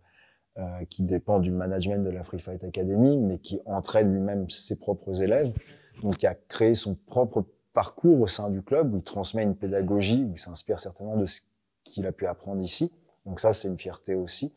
euh, 0.59 0.85
qui 0.89 1.03
dépend 1.03 1.39
du 1.39 1.51
management 1.51 2.05
de 2.05 2.09
la 2.09 2.23
Free 2.23 2.39
Fight 2.39 2.63
Academy, 2.63 3.17
mais 3.17 3.37
qui 3.37 3.59
entraîne 3.65 4.13
lui-même 4.13 4.49
ses 4.49 4.77
propres 4.77 5.21
élèves, 5.21 5.51
donc 6.03 6.19
qui 6.19 6.25
a 6.25 6.35
créé 6.35 6.73
son 6.73 6.95
propre 6.95 7.45
parcours 7.73 8.21
au 8.21 8.27
sein 8.27 8.49
du 8.49 8.61
club, 8.61 8.93
où 8.93 8.97
il 8.99 9.03
transmet 9.03 9.43
une 9.43 9.57
pédagogie, 9.57 10.23
où 10.23 10.31
il 10.31 10.39
s'inspire 10.39 10.79
certainement 10.79 11.17
de 11.17 11.25
ce 11.25 11.41
qu'il 11.83 12.05
a 12.07 12.13
pu 12.13 12.25
apprendre 12.25 12.61
ici. 12.61 12.95
Donc 13.25 13.41
ça, 13.41 13.51
c'est 13.51 13.67
une 13.67 13.77
fierté 13.77 14.15
aussi. 14.15 14.55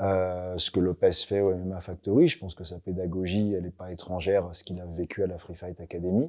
Euh, 0.00 0.58
ce 0.58 0.72
que 0.72 0.80
Lopez 0.80 1.12
fait 1.12 1.42
au 1.42 1.54
MMA 1.54 1.80
Factory, 1.80 2.26
je 2.26 2.40
pense 2.40 2.56
que 2.56 2.64
sa 2.64 2.80
pédagogie, 2.80 3.52
elle 3.52 3.62
n'est 3.62 3.70
pas 3.70 3.92
étrangère 3.92 4.46
à 4.46 4.52
ce 4.52 4.64
qu'il 4.64 4.80
a 4.80 4.86
vécu 4.86 5.22
à 5.22 5.28
la 5.28 5.38
Free 5.38 5.54
Fight 5.54 5.80
Academy. 5.80 6.28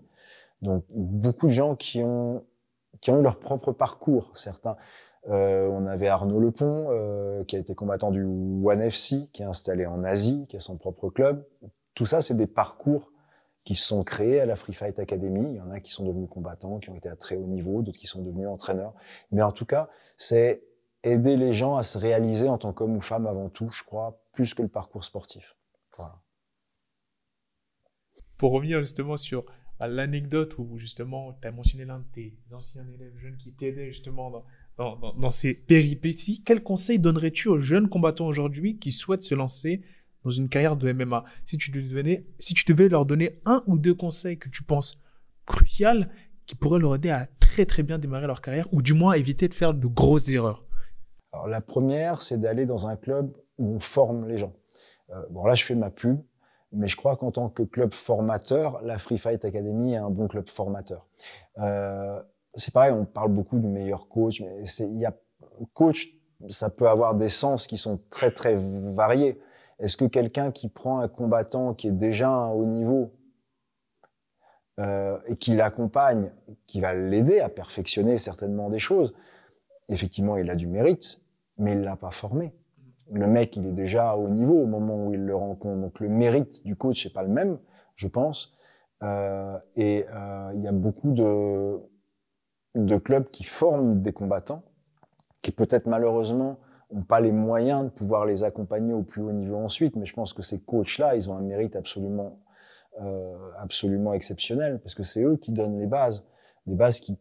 Donc 0.62 0.84
beaucoup 0.92 1.48
de 1.48 1.54
gens 1.54 1.76
qui 1.76 2.04
ont 2.04 2.44
qui 3.00 3.12
ont 3.12 3.20
eu 3.20 3.24
leur 3.24 3.40
propre 3.40 3.72
parcours. 3.72 4.32
Certains, 4.34 4.76
euh, 5.30 5.68
on 5.68 5.86
avait 5.86 6.08
Arnaud 6.08 6.40
Lepont, 6.40 6.88
euh, 6.90 7.44
qui 7.44 7.56
a 7.56 7.60
été 7.60 7.76
combattant 7.76 8.12
du 8.12 8.24
One 8.24 8.82
FC, 8.82 9.30
qui 9.34 9.44
est 9.44 9.46
installé 9.46 9.86
en 9.86 10.04
Asie, 10.04 10.46
qui 10.50 10.58
a 10.58 10.60
son 10.60 10.78
propre 10.78 11.10
club. 11.10 11.46
Tout 11.94 12.06
ça, 12.06 12.22
c'est 12.22 12.36
des 12.36 12.48
parcours 12.48 13.12
qui 13.64 13.76
se 13.76 13.86
sont 13.86 14.04
créés 14.04 14.40
à 14.40 14.46
la 14.46 14.56
Free 14.56 14.74
Fight 14.74 14.98
Academy. 14.98 15.48
Il 15.48 15.56
y 15.56 15.62
en 15.62 15.70
a 15.70 15.80
qui 15.80 15.92
sont 15.92 16.06
devenus 16.06 16.30
combattants, 16.30 16.80
qui 16.80 16.90
ont 16.90 16.96
été 16.96 17.10
à 17.10 17.16
très 17.16 17.36
haut 17.36 17.46
niveau, 17.46 17.84
d'autres 17.84 18.00
qui 18.00 18.08
sont 18.08 18.24
devenus 18.24 18.48
entraîneurs. 18.48 18.94
Mais 19.32 19.44
en 19.44 19.52
tout 19.52 19.66
cas, 19.66 19.90
c'est 20.18 20.64
aider 21.04 21.38
les 21.38 21.54
gens 21.54 21.76
à 21.76 21.84
se 21.84 21.98
réaliser 21.98 22.50
en 22.50 22.58
tant 22.58 22.74
qu'homme 22.74 22.96
ou 22.96 23.02
femme 23.02 23.28
avant 23.28 23.50
tout, 23.50 23.70
je 23.70 23.84
crois, 23.84 24.20
plus 24.34 24.54
que 24.54 24.62
le 24.62 24.68
parcours 24.68 25.04
sportif. 25.04 25.56
Voilà. 25.98 26.16
Pour 28.38 28.52
revenir 28.54 28.80
justement 28.80 29.18
sur 29.18 29.46
l'anecdote 29.88 30.56
où 30.58 30.78
justement 30.78 31.38
tu 31.42 31.48
as 31.48 31.52
mentionné 31.52 31.86
l'un 31.86 32.00
de 32.00 32.06
tes 32.14 32.38
anciens 32.52 32.86
élèves 32.94 33.18
jeunes 33.18 33.38
qui 33.38 33.52
t'aidait 33.54 33.88
justement 33.88 34.32
dans, 34.78 35.14
dans, 35.18 35.32
ces 35.32 35.54
péripéties, 35.54 36.44
quel 36.44 36.64
conseil 36.64 37.00
donnerais-tu 37.00 37.50
aux 37.50 37.60
jeunes 37.60 37.90
combattants 37.90 38.28
aujourd'hui 38.28 38.78
qui 38.78 38.92
souhaitent 38.92 39.22
se 39.22 39.36
lancer 39.36 39.82
dans 40.24 40.30
une 40.30 40.50
carrière 40.50 40.76
de 40.76 40.92
MMA 40.92 41.24
si 41.46 41.58
tu, 41.58 41.72
devais, 41.72 42.26
si 42.40 42.54
tu 42.54 42.66
devais 42.66 42.90
leur 42.90 43.06
donner 43.06 43.40
un 43.46 43.64
ou 43.68 43.78
deux 43.78 43.94
conseils 43.94 44.38
que 44.38 44.50
tu 44.50 44.64
penses 44.64 45.02
crucial 45.46 46.10
qui 46.46 46.56
pourraient 46.56 46.80
leur 46.80 46.96
aider 46.96 47.10
à 47.10 47.28
très 47.40 47.66
très 47.66 47.84
bien 47.84 48.00
démarrer 48.00 48.28
leur 48.28 48.42
carrière 48.42 48.68
ou 48.72 48.82
du 48.82 48.94
moins 48.94 49.14
éviter 49.14 49.48
de 49.48 49.54
faire 49.54 49.74
de 49.74 49.88
grosses 49.88 50.30
erreurs? 50.30 50.66
Alors 51.34 51.48
la 51.48 51.62
première, 51.62 52.22
c'est 52.22 52.40
d'aller 52.40 52.66
dans 52.66 52.88
un 52.88 52.96
club 52.96 53.36
où 53.58 53.76
on 53.76 53.80
forme 53.80 54.28
les 54.28 54.38
gens. 54.38 54.54
Euh, 55.12 55.22
bon 55.30 55.46
là, 55.46 55.56
je 55.56 55.64
fais 55.64 55.76
ma 55.76 55.90
pub, 55.90 56.20
Mais 56.74 56.88
je 56.88 56.96
crois 56.96 57.18
qu'en 57.18 57.32
tant 57.32 57.50
que 57.50 57.64
club 57.64 57.94
formateur, 57.94 58.82
la 58.84 58.98
Free 58.98 59.18
Fight 59.18 59.44
Academy 59.44 59.94
est 59.94 59.98
un 59.98 60.10
bon 60.10 60.28
club 60.28 60.50
formateur. 60.50 61.06
Euh, 61.58 62.22
c'est 62.54 62.74
pareil, 62.74 62.94
on 62.94 63.06
parle 63.06 63.32
beaucoup 63.32 63.60
du 63.60 63.68
meilleur 63.68 64.08
coach, 64.08 64.42
mais 64.42 64.64
il 64.80 64.98
y 64.98 65.06
a 65.06 65.14
coach, 65.74 66.08
ça 66.48 66.70
peut 66.70 66.88
avoir 66.88 67.16
des 67.16 67.30
sens 67.30 67.68
qui 67.68 67.78
sont 67.78 68.00
très 68.10 68.32
très 68.32 68.56
variés. 68.56 69.40
Est-ce 69.80 69.98
que 69.98 70.06
quelqu'un 70.06 70.52
qui 70.52 70.70
prend 70.70 71.00
un 71.00 71.08
combattant 71.08 71.74
qui 71.74 71.88
est 71.88 71.94
déjà 71.94 72.30
à 72.30 72.46
un 72.46 72.50
haut 72.50 72.66
niveau 72.66 73.14
euh, 74.80 75.18
et 75.28 75.36
qui 75.36 75.56
l'accompagne, 75.56 76.32
qui 76.68 76.82
va 76.82 76.94
l'aider 76.94 77.40
à 77.40 77.50
perfectionner 77.50 78.18
certainement 78.18 78.70
des 78.70 78.80
choses, 78.80 79.14
effectivement, 79.90 80.38
il 80.38 80.50
a 80.50 80.56
du 80.56 80.68
mérite, 80.68 81.22
mais 81.58 81.74
il 81.74 81.82
l'a 81.82 81.96
pas 81.96 82.12
formé. 82.12 82.54
Le 83.14 83.28
mec, 83.28 83.58
il 83.58 83.68
est 83.68 83.74
déjà 83.74 84.16
haut 84.16 84.30
niveau 84.30 84.62
au 84.62 84.66
moment 84.66 85.06
où 85.06 85.14
il 85.14 85.26
le 85.26 85.36
rencontre. 85.36 85.82
Donc 85.82 86.00
le 86.00 86.08
mérite 86.08 86.64
du 86.66 86.76
coach 86.78 87.06
n'est 87.06 87.12
pas 87.12 87.24
le 87.24 87.30
même, 87.30 87.60
je 87.96 88.08
pense. 88.08 88.54
Euh, 89.04 89.58
et 89.76 90.06
euh, 90.14 90.52
il 90.56 90.62
y 90.62 90.68
a 90.68 90.72
beaucoup 90.72 91.12
de, 91.12 91.80
de 92.76 92.98
clubs 92.98 93.30
qui 93.30 93.44
forment 93.44 94.02
des 94.02 94.14
combattants, 94.14 94.64
qui 95.42 95.52
peut-être 95.52 95.88
malheureusement 95.88 96.60
n'ont 96.94 97.04
pas 97.04 97.20
les 97.20 97.34
moyens 97.34 97.84
de 97.86 97.90
pouvoir 97.90 98.26
les 98.26 98.44
accompagner 98.44 98.94
au 98.94 99.04
plus 99.04 99.22
haut 99.22 99.34
niveau 99.34 99.58
ensuite. 99.58 99.96
Mais 99.98 100.06
je 100.06 100.14
pense 100.14 100.32
que 100.32 100.42
ces 100.42 100.62
coachs-là, 100.62 101.16
ils 101.16 101.30
ont 101.30 101.36
un 101.36 101.42
mérite 101.42 101.76
absolument, 101.76 102.40
euh, 103.02 103.36
absolument 103.58 104.14
exceptionnel, 104.14 104.80
parce 104.80 104.96
que 104.96 105.04
c'est 105.04 105.24
eux 105.24 105.36
qui 105.36 105.52
donnent 105.52 105.80
les 105.80 105.88
bases, 105.88 106.30
les 106.66 106.76
bases 106.76 107.02
qui, 107.02 107.18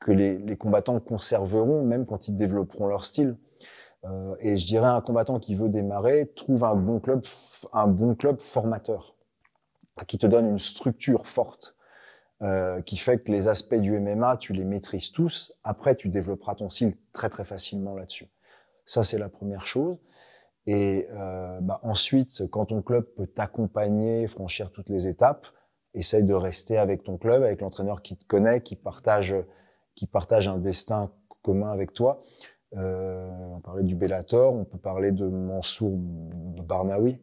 que 0.00 0.12
les, 0.12 0.38
les 0.38 0.56
combattants 0.56 0.98
conserveront 1.00 1.82
même 1.82 2.06
quand 2.06 2.28
ils 2.28 2.36
développeront 2.36 2.86
leur 2.86 3.04
style. 3.04 3.36
Euh, 4.06 4.36
et 4.40 4.56
je 4.56 4.66
dirais 4.66 4.88
un 4.88 5.00
combattant 5.00 5.38
qui 5.38 5.54
veut 5.54 5.68
démarrer 5.68 6.32
trouve 6.36 6.64
un 6.64 6.74
bon 6.74 7.00
club, 7.00 7.24
un 7.72 7.88
bon 7.88 8.14
club 8.14 8.40
formateur 8.40 9.14
qui 10.06 10.18
te 10.18 10.26
donne 10.26 10.46
une 10.46 10.58
structure 10.58 11.26
forte, 11.26 11.76
euh, 12.42 12.82
qui 12.82 12.98
fait 12.98 13.18
que 13.18 13.32
les 13.32 13.48
aspects 13.48 13.74
du 13.76 13.98
MMA 13.98 14.36
tu 14.36 14.52
les 14.52 14.64
maîtrises 14.64 15.10
tous. 15.10 15.54
Après, 15.64 15.94
tu 15.94 16.08
développeras 16.08 16.54
ton 16.54 16.68
style 16.68 16.96
très 17.12 17.28
très 17.28 17.44
facilement 17.44 17.94
là-dessus. 17.94 18.28
Ça 18.84 19.04
c'est 19.04 19.18
la 19.18 19.28
première 19.28 19.66
chose. 19.66 19.96
Et 20.66 21.06
euh, 21.12 21.60
bah, 21.60 21.80
ensuite, 21.82 22.48
quand 22.50 22.66
ton 22.66 22.82
club 22.82 23.04
peut 23.16 23.26
t'accompagner, 23.26 24.26
franchir 24.26 24.70
toutes 24.72 24.90
les 24.90 25.06
étapes, 25.06 25.46
essaye 25.94 26.24
de 26.24 26.34
rester 26.34 26.76
avec 26.76 27.04
ton 27.04 27.16
club, 27.16 27.42
avec 27.42 27.60
l'entraîneur 27.60 28.02
qui 28.02 28.16
te 28.16 28.24
connaît, 28.26 28.60
qui 28.60 28.76
partage, 28.76 29.34
qui 29.94 30.06
partage 30.06 30.48
un 30.48 30.58
destin 30.58 31.10
commun 31.42 31.70
avec 31.70 31.92
toi. 31.92 32.20
Du 33.82 33.94
Bellator, 33.94 34.54
on 34.54 34.64
peut 34.64 34.78
parler 34.78 35.12
de 35.12 35.26
Mansour 35.26 35.92
Barnaoui, 35.96 37.20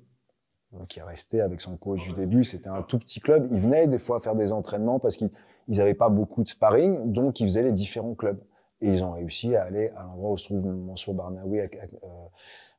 qui 0.88 1.00
est 1.00 1.04
resté 1.04 1.42
avec 1.42 1.62
son 1.62 1.78
coach 1.78 2.04
du 2.08 2.14
début. 2.14 2.44
C'était 2.44 2.70
un 2.70 2.82
tout 2.82 2.98
petit 3.00 3.20
club. 3.20 3.48
Il 3.52 3.60
venait 3.60 3.88
des 3.88 4.00
fois 4.00 4.20
faire 4.20 4.36
des 4.36 4.52
entraînements 4.52 5.00
parce 5.00 5.18
qu'ils 5.18 5.32
n'avaient 5.68 5.94
pas 5.94 6.10
beaucoup 6.10 6.44
de 6.44 6.48
sparring, 6.48 7.12
donc 7.12 7.40
ils 7.40 7.46
faisaient 7.46 7.64
les 7.64 7.72
différents 7.72 8.16
clubs. 8.16 8.42
Et 8.82 8.90
ils 8.90 9.04
ont 9.04 9.12
réussi 9.12 9.56
à 9.56 9.64
aller 9.64 9.90
à 9.90 10.04
l'endroit 10.04 10.32
où 10.32 10.38
se 10.38 10.46
trouve 10.46 10.66
Mansour 10.66 11.14
Barnaoui, 11.14 11.60
euh, 11.60 11.68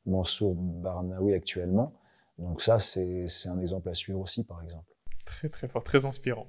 Mansour 0.05 0.53
Barnaoui 0.55 1.33
actuellement. 1.33 1.93
Donc 2.37 2.61
ça, 2.61 2.79
c'est 2.79 3.27
un 3.45 3.59
exemple 3.59 3.89
à 3.89 3.93
suivre 3.93 4.19
aussi, 4.19 4.43
par 4.43 4.61
exemple. 4.61 4.85
Très 5.25 5.49
très 5.49 5.67
fort, 5.67 5.83
très 5.83 6.05
inspirant. 6.05 6.47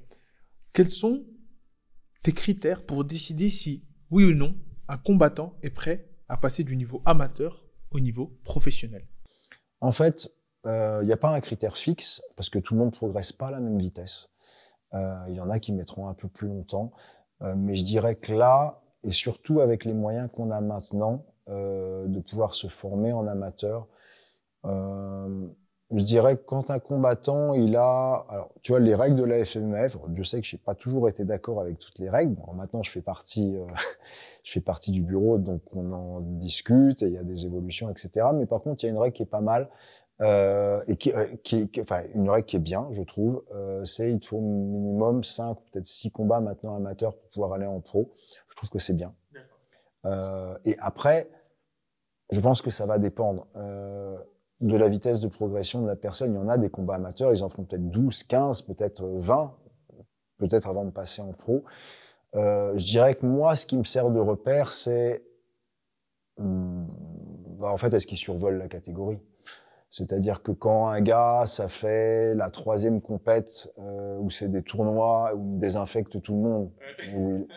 Quels 0.72 0.91
sont 0.91 1.24
tes 2.22 2.33
critères 2.33 2.85
pour 2.85 3.05
décider 3.05 3.49
si, 3.49 3.87
oui 4.11 4.24
ou 4.24 4.35
non, 4.35 4.55
un 4.89 4.99
combattant 4.99 5.55
est 5.62 5.70
prêt 5.70 6.11
à 6.29 6.37
passer 6.37 6.64
du 6.64 6.77
niveau 6.77 7.03
amateur 7.05 7.62
au 7.91 8.01
niveau 8.01 8.33
professionnel 8.45 9.07
En 9.81 9.93
fait, 9.93 10.31
il 10.64 10.70
euh, 10.70 11.05
n'y 11.05 11.12
a 11.12 11.16
pas 11.16 11.31
un 11.31 11.41
critère 11.41 11.77
fixe 11.77 12.22
parce 12.35 12.51
que 12.51 12.59
tout 12.59 12.74
le 12.74 12.81
monde 12.81 12.91
ne 12.91 12.97
progresse 12.97 13.33
pas 13.33 13.49
à 13.49 13.51
la 13.53 13.61
même 13.61 13.79
vitesse. 13.79 14.31
Il 14.93 14.99
euh, 14.99 15.29
y 15.31 15.41
en 15.41 15.51
a 15.51 15.61
qui 15.61 15.72
mettront 15.72 16.09
un 16.09 16.14
peu 16.14 16.29
plus 16.29 16.49
longtemps. 16.49 16.93
Euh, 17.43 17.55
mais 17.57 17.74
je 17.74 17.85
dirais 17.85 18.16
que 18.16 18.33
là, 18.33 18.81
et 19.05 19.12
surtout 19.12 19.61
avec 19.61 19.85
les 19.85 19.93
moyens 19.93 20.29
qu'on 20.33 20.51
a 20.51 20.61
maintenant 20.61 21.24
de 21.49 22.18
pouvoir 22.29 22.57
se 22.57 22.66
former 22.66 23.12
en 23.12 23.29
amateur, 23.29 23.87
je 24.64 26.03
dirais 26.03 26.37
que 26.37 26.43
quand 26.43 26.72
un 26.72 26.81
combattant, 26.81 27.55
il 27.55 27.77
a, 27.77 28.27
alors 28.29 28.51
tu 28.62 28.72
vois, 28.72 28.81
les 28.81 28.97
règles 28.97 29.14
de 29.14 29.22
la 29.22 29.45
FMF, 29.45 29.97
je 30.16 30.22
sais 30.24 30.41
que 30.41 30.47
j'ai 30.47 30.59
pas 30.59 30.74
toujours 30.74 31.09
été 31.09 31.24
d'accord 31.24 31.61
avec 31.61 31.79
toutes 31.79 32.01
les 32.01 32.11
règles. 32.11 32.35
Bon, 32.35 32.53
maintenant, 32.53 32.83
je 32.83 32.91
fais 32.91 33.01
partie, 33.01 33.57
je 34.47 34.53
fais 34.53 34.61
partie 34.61 34.93
du 34.93 35.03
bureau, 35.03 35.39
donc 35.39 35.61
on 35.73 35.93
en 35.93 36.21
discute 36.21 37.03
et 37.03 37.07
il 37.07 37.13
y 37.15 37.19
a 37.19 37.25
des 37.25 37.47
évolutions, 37.47 37.91
etc. 37.91 38.29
Mais 38.33 38.47
par 38.47 38.63
contre, 38.63 38.85
il 38.85 38.87
y 38.87 38.89
a 38.89 38.93
une 38.93 38.99
règle 38.99 39.13
qui 39.13 39.25
est 39.25 39.27
pas 39.27 39.41
mal 39.41 39.69
euh, 40.21 40.81
et 40.87 40.95
qui, 40.95 41.13
euh, 41.13 41.27
qui, 41.43 41.69
enfin 41.81 42.05
une 42.15 42.31
règle 42.31 42.47
qui 42.47 42.55
est 42.55 42.61
bien, 42.61 42.87
je 42.93 43.03
trouve. 43.03 43.43
Euh, 43.53 43.85
c'est 43.85 44.13
il 44.13 44.25
faut 44.25 44.41
minimum 44.41 45.25
5 45.25 45.59
peut-être 45.73 45.87
6 45.87 46.13
combats 46.13 46.39
maintenant 46.39 46.77
amateurs 46.77 47.17
pour 47.17 47.29
pouvoir 47.31 47.55
aller 47.55 47.67
en 47.67 47.81
pro. 47.81 48.15
Je 48.49 48.55
trouve 48.55 48.71
que 48.71 48.79
c'est 48.79 48.95
bien. 48.95 49.13
Euh, 50.05 50.57
et 50.65 50.77
après, 50.79 51.29
je 52.31 52.39
pense 52.39 52.63
que 52.63 52.71
ça 52.71 52.87
va 52.87 53.01
dépendre 53.01 53.49
euh, 53.57 54.17
de 54.61 54.77
la 54.77 54.89
vitesse 54.89 55.19
de 55.19 55.27
progression 55.27 55.83
de 55.83 55.89
la 55.89 55.97
personne. 55.97 56.33
Il 56.33 56.37
y 56.37 56.39
en 56.39 56.49
a 56.49 56.57
des 56.57 56.71
combats 56.71 56.95
amateurs, 56.95 57.33
ils 57.33 57.43
en 57.43 57.49
font 57.49 57.65
peut-être 57.65 57.91
12, 57.91 58.23
15, 58.23 58.63
peut-être 58.63 59.05
20, 59.05 59.57
peut-être 60.39 60.69
avant 60.69 60.85
de 60.85 60.93
passer 60.93 61.21
en 61.21 61.33
pro. 61.33 61.65
Euh, 62.37 62.76
je 62.76 62.84
dirais 62.84 63.14
que 63.14 63.26
moi, 63.26 63.57
ce 63.57 63.66
qui 63.66 63.76
me 63.76 63.84
sert 63.84 64.11
de 64.11 64.20
repère, 64.20 64.72
c'est 64.72 65.24
hmm, 66.39 66.87
bah, 67.59 67.72
en 67.72 67.76
fait, 67.76 67.93
est-ce 67.95 68.07
qu'il 68.07 68.18
survole 68.18 68.59
la 68.59 68.68
catégorie? 68.68 69.18
C'est-à-dire 69.91 70.43
que 70.43 70.53
quand 70.53 70.89
un 70.89 71.01
gars, 71.01 71.45
ça 71.47 71.68
fait 71.68 72.34
la 72.34 72.51
troisième 72.51 73.01
compète 73.01 73.72
euh, 73.78 74.18
où 74.18 74.30
c'est 74.30 74.49
des 74.49 74.62
tournois 74.62 75.34
où 75.34 75.51
il 75.53 75.59
désinfecte 75.59 76.20
tout 76.20 76.34
le 76.34 76.41
monde, 76.41 76.70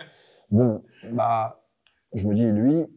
bon, 0.52 0.84
bah, 1.12 1.66
je 2.14 2.28
me 2.28 2.34
dis 2.34 2.50
lui, 2.52 2.88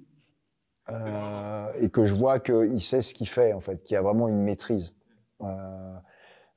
euh, 0.90 1.72
et 1.78 1.90
que 1.90 2.04
je 2.04 2.14
vois 2.14 2.40
qu'il 2.40 2.80
sait 2.80 3.02
ce 3.02 3.14
qu'il 3.14 3.28
fait 3.28 3.52
en 3.52 3.60
fait, 3.60 3.82
qu'il 3.82 3.96
a 3.96 4.02
vraiment 4.02 4.28
une 4.28 4.42
maîtrise, 4.42 4.96
euh, 5.40 5.94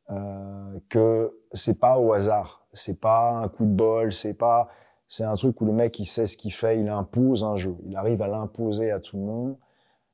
euh, 0.09 0.79
que 0.89 1.37
c'est 1.53 1.79
pas 1.79 1.97
au 1.99 2.11
hasard, 2.11 2.67
c'est 2.73 2.99
pas 2.99 3.29
un 3.31 3.47
coup 3.47 3.65
de 3.65 3.73
bol, 3.75 4.11
c'est 4.11 4.37
pas 4.37 4.69
c'est 5.07 5.23
un 5.23 5.35
truc 5.35 5.61
où 5.61 5.65
le 5.65 5.73
mec, 5.73 5.99
il 5.99 6.05
sait 6.05 6.25
ce 6.25 6.37
qu'il 6.37 6.53
fait, 6.53 6.79
il 6.79 6.89
impose 6.89 7.43
un 7.43 7.55
jeu. 7.55 7.75
Il 7.85 7.95
arrive 7.95 8.21
à 8.21 8.27
l'imposer 8.27 8.91
à 8.91 8.99
tout 8.99 9.17
le 9.17 9.23
monde. 9.23 9.57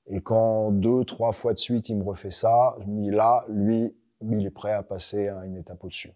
Et 0.07 0.21
quand 0.21 0.71
deux, 0.71 1.05
trois 1.05 1.31
fois 1.31 1.53
de 1.53 1.59
suite, 1.59 1.89
il 1.89 1.97
me 1.97 2.03
refait 2.03 2.31
ça, 2.31 2.75
je 2.81 2.87
me 2.87 3.01
dis 3.01 3.11
là, 3.11 3.45
lui, 3.47 3.95
il 4.21 4.45
est 4.45 4.51
prêt 4.51 4.73
à 4.73 4.83
passer 4.83 5.29
à 5.29 5.45
une 5.45 5.57
étape 5.57 5.83
au-dessus. 5.83 6.11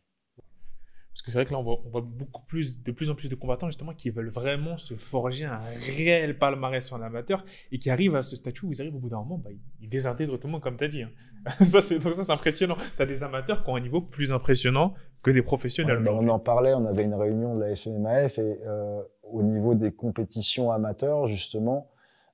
Parce 1.15 1.21
que 1.21 1.31
c'est 1.31 1.37
vrai 1.37 1.45
que 1.45 1.53
là, 1.53 1.59
on 1.59 1.63
voit, 1.63 2.01
beaucoup 2.01 2.45
plus, 2.45 2.83
de 2.83 2.91
plus 2.91 3.09
en 3.09 3.15
plus 3.15 3.29
de 3.29 3.35
combattants, 3.35 3.67
justement, 3.67 3.93
qui 3.93 4.09
veulent 4.09 4.29
vraiment 4.29 4.77
se 4.77 4.95
forger 4.95 5.45
un 5.45 5.61
réel 5.95 6.37
palmarès 6.37 6.91
en 6.91 7.01
amateur 7.01 7.45
et 7.71 7.79
qui 7.79 7.89
arrivent 7.89 8.17
à 8.17 8.23
ce 8.23 8.35
statut 8.35 8.65
où 8.65 8.73
ils 8.73 8.81
arrivent 8.81 8.95
au 8.95 8.99
bout 8.99 9.07
d'un 9.07 9.19
moment, 9.19 9.37
bah, 9.37 9.51
ils 9.79 9.87
désintègrent 9.87 10.37
tout 10.37 10.47
le 10.47 10.51
monde, 10.51 10.61
comme 10.61 10.75
tu 10.75 10.83
as 10.83 10.89
dit. 10.89 11.03
Hein. 11.03 11.11
ça, 11.63 11.79
c'est, 11.79 11.99
donc 11.99 12.15
ça, 12.15 12.25
c'est 12.25 12.33
impressionnant. 12.33 12.75
Tu 12.97 13.01
as 13.01 13.05
des 13.05 13.23
amateurs 13.23 13.63
qui 13.63 13.69
ont 13.69 13.77
un 13.77 13.79
niveau 13.79 14.01
plus 14.01 14.33
impressionnant 14.33 14.93
que 15.25 15.31
des 15.31 15.41
professionnels. 15.41 16.03
Bah, 16.03 16.11
on 16.13 16.27
en 16.27 16.37
parlait, 16.37 16.75
on 16.75 16.85
avait 16.85 17.03
une 17.03 17.15
réunion 17.15 17.55
de 17.55 17.61
la 17.61 17.75
FMAF 17.75 18.37
et 18.37 18.59
euh, 18.63 19.01
au 19.23 19.41
niveau 19.41 19.73
des 19.73 19.91
compétitions 19.91 20.71
amateurs, 20.71 21.25
justement, 21.25 21.89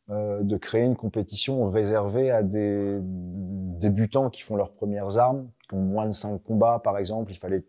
euh, 0.10 0.42
de 0.44 0.58
créer 0.58 0.84
une 0.84 0.98
compétition 0.98 1.70
réservée 1.70 2.32
à 2.32 2.44
des 2.44 3.00
débutants 3.02 4.30
qui 4.30 4.42
font 4.42 4.58
leurs 4.58 4.74
premières 4.74 5.18
armes, 5.18 5.50
qui 5.70 5.76
ont 5.76 5.80
moins 5.80 6.06
de 6.06 6.12
5 6.12 6.44
combats, 6.44 6.82
par 6.84 6.98
exemple. 6.98 7.32
Il 7.32 7.38
fallait 7.38 7.64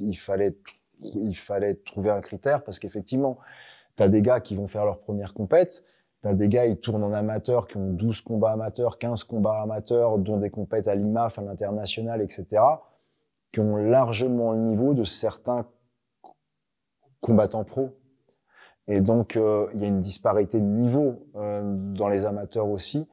il 0.00 0.16
fallait, 0.16 0.56
il 1.00 1.36
fallait 1.36 1.74
trouver 1.74 2.10
un 2.10 2.20
critère 2.20 2.64
parce 2.64 2.80
qu'effectivement, 2.80 3.38
tu 3.96 4.02
as 4.02 4.08
des 4.08 4.20
gars 4.20 4.40
qui 4.40 4.56
vont 4.56 4.66
faire 4.66 4.84
leur 4.84 4.98
première 4.98 5.32
compète, 5.32 5.84
tu 6.22 6.28
as 6.28 6.34
des 6.34 6.48
gars, 6.48 6.66
ils 6.66 6.78
tournent 6.78 7.04
en 7.04 7.12
amateur, 7.12 7.68
qui 7.68 7.76
ont 7.76 7.92
12 7.92 8.20
combats 8.22 8.50
amateurs, 8.50 8.98
15 8.98 9.22
combats 9.22 9.62
amateurs, 9.62 10.18
dont 10.18 10.38
des 10.38 10.50
compètes 10.50 10.88
à 10.88 10.96
l'IMAF, 10.96 11.38
à 11.38 11.42
l'international, 11.42 12.20
etc., 12.20 12.62
qui 13.52 13.60
ont 13.60 13.76
largement 13.76 14.52
le 14.52 14.58
niveau 14.58 14.94
de 14.94 15.04
certains 15.04 15.66
combattants 17.20 17.64
pros. 17.64 17.90
Et 18.88 19.00
donc, 19.00 19.36
euh, 19.36 19.68
il 19.74 19.80
y 19.80 19.84
a 19.84 19.88
une 19.88 20.00
disparité 20.00 20.58
de 20.58 20.66
niveau 20.66 21.28
euh, 21.36 21.62
dans 21.94 22.08
les 22.08 22.24
amateurs 22.24 22.68
aussi 22.68 23.08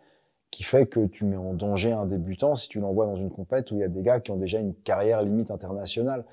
qui 0.52 0.64
fait 0.64 0.88
que 0.88 1.06
tu 1.06 1.26
mets 1.26 1.38
en 1.38 1.54
danger 1.54 1.92
un 1.92 2.08
débutant 2.08 2.56
si 2.56 2.70
tu 2.70 2.80
l'envoies 2.80 3.06
dans 3.06 3.16
une 3.16 3.30
compète 3.30 3.70
où 3.72 3.76
il 3.76 3.82
y 3.82 3.84
a 3.84 3.88
des 3.88 4.02
gars 4.02 4.20
qui 4.20 4.32
ont 4.32 4.38
déjà 4.38 4.60
une 4.60 4.74
carrière 4.74 5.22
limite 5.22 5.52
internationale, 5.52 6.26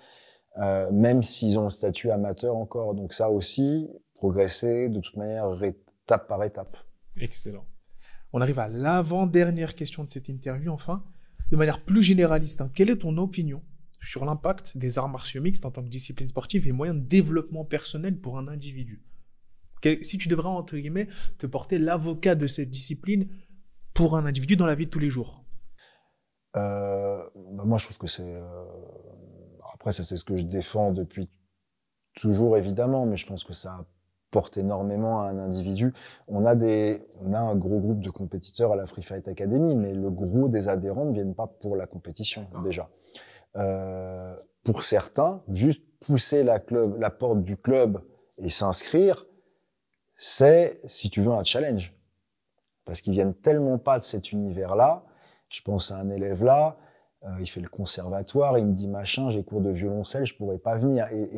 euh, 0.56 0.90
même 0.90 1.22
s'ils 1.22 1.58
ont 1.58 1.64
le 1.64 1.70
statut 1.70 2.10
amateur 2.10 2.56
encore. 2.56 2.94
Donc 2.94 3.12
ça 3.12 3.30
aussi, 3.30 3.90
progresser 4.14 4.88
de 4.88 5.00
toute 5.00 5.16
manière 5.16 5.62
étape 5.62 6.26
par 6.28 6.42
étape. 6.44 6.78
Excellent. 7.18 7.66
On 8.32 8.40
arrive 8.40 8.58
à 8.58 8.68
l'avant-dernière 8.68 9.74
question 9.74 10.02
de 10.02 10.08
cette 10.08 10.28
interview, 10.28 10.72
enfin. 10.72 11.04
De 11.50 11.56
manière 11.56 11.84
plus 11.84 12.02
généraliste, 12.02 12.60
hein, 12.60 12.70
quelle 12.74 12.90
est 12.90 13.02
ton 13.02 13.16
opinion 13.18 13.62
sur 14.06 14.24
l'impact 14.24 14.76
des 14.76 14.98
arts 14.98 15.08
martiaux 15.08 15.42
mixtes 15.42 15.66
en 15.66 15.70
tant 15.70 15.82
que 15.82 15.88
discipline 15.88 16.28
sportive 16.28 16.66
et 16.66 16.72
moyen 16.72 16.94
de 16.94 17.00
développement 17.00 17.64
personnel 17.64 18.18
pour 18.20 18.38
un 18.38 18.48
individu 18.48 19.02
Si 20.02 20.18
tu 20.18 20.28
devrais, 20.28 20.48
entre 20.48 20.76
guillemets, 20.76 21.08
te 21.38 21.46
porter 21.46 21.78
l'avocat 21.78 22.34
de 22.34 22.46
cette 22.46 22.70
discipline, 22.70 23.28
pour 23.96 24.16
un 24.16 24.26
individu 24.26 24.56
dans 24.56 24.66
la 24.66 24.74
vie 24.74 24.86
de 24.86 24.90
tous 24.90 24.98
les 24.98 25.08
jours? 25.08 25.42
Euh, 26.56 27.22
bah, 27.34 27.64
moi, 27.64 27.78
je 27.78 27.86
trouve 27.86 27.98
que 27.98 28.06
c'est. 28.06 28.34
Euh, 28.34 28.44
après, 29.74 29.92
ça, 29.92 30.04
c'est 30.04 30.16
ce 30.16 30.24
que 30.24 30.36
je 30.36 30.44
défends 30.44 30.92
depuis 30.92 31.28
toujours, 32.14 32.56
évidemment, 32.56 33.06
mais 33.06 33.16
je 33.16 33.26
pense 33.26 33.42
que 33.42 33.54
ça 33.54 33.86
porte 34.30 34.58
énormément 34.58 35.22
à 35.22 35.28
un 35.28 35.38
individu. 35.38 35.94
On 36.28 36.44
a 36.44 36.54
des, 36.54 37.02
on 37.22 37.32
a 37.32 37.38
un 37.38 37.56
gros 37.56 37.80
groupe 37.80 38.00
de 38.00 38.10
compétiteurs 38.10 38.72
à 38.72 38.76
la 38.76 38.86
Free 38.86 39.02
Fight 39.02 39.26
Academy, 39.28 39.74
mais 39.74 39.94
le 39.94 40.10
gros 40.10 40.48
des 40.48 40.68
adhérents 40.68 41.06
ne 41.06 41.12
viennent 41.12 41.34
pas 41.34 41.46
pour 41.46 41.76
la 41.76 41.86
compétition 41.86 42.46
déjà. 42.62 42.90
Euh, 43.56 44.34
pour 44.64 44.82
certains, 44.82 45.42
juste 45.48 45.84
pousser 46.00 46.42
la 46.42 47.10
porte 47.10 47.42
du 47.42 47.56
club 47.56 48.02
et 48.38 48.50
s'inscrire, 48.50 49.26
c'est, 50.16 50.80
si 50.86 51.08
tu 51.10 51.22
veux, 51.22 51.32
un 51.32 51.44
challenge. 51.44 51.94
Parce 52.84 53.00
qu'ils 53.00 53.12
viennent 53.12 53.34
tellement 53.34 53.78
pas 53.78 53.98
de 53.98 54.02
cet 54.02 54.32
univers-là. 54.32 55.04
Je 55.48 55.60
pense 55.62 55.92
à 55.92 55.98
un 55.98 56.10
élève 56.10 56.42
là, 56.42 56.76
euh, 57.24 57.28
il 57.40 57.46
fait 57.46 57.60
le 57.60 57.68
conservatoire, 57.68 58.58
il 58.58 58.66
me 58.66 58.72
dit 58.72 58.88
machin, 58.88 59.30
j'ai 59.30 59.42
cours 59.42 59.60
de 59.60 59.70
violoncelle, 59.70 60.26
je 60.26 60.36
pourrais 60.36 60.58
pas 60.58 60.76
venir. 60.76 61.08
Et, 61.12 61.30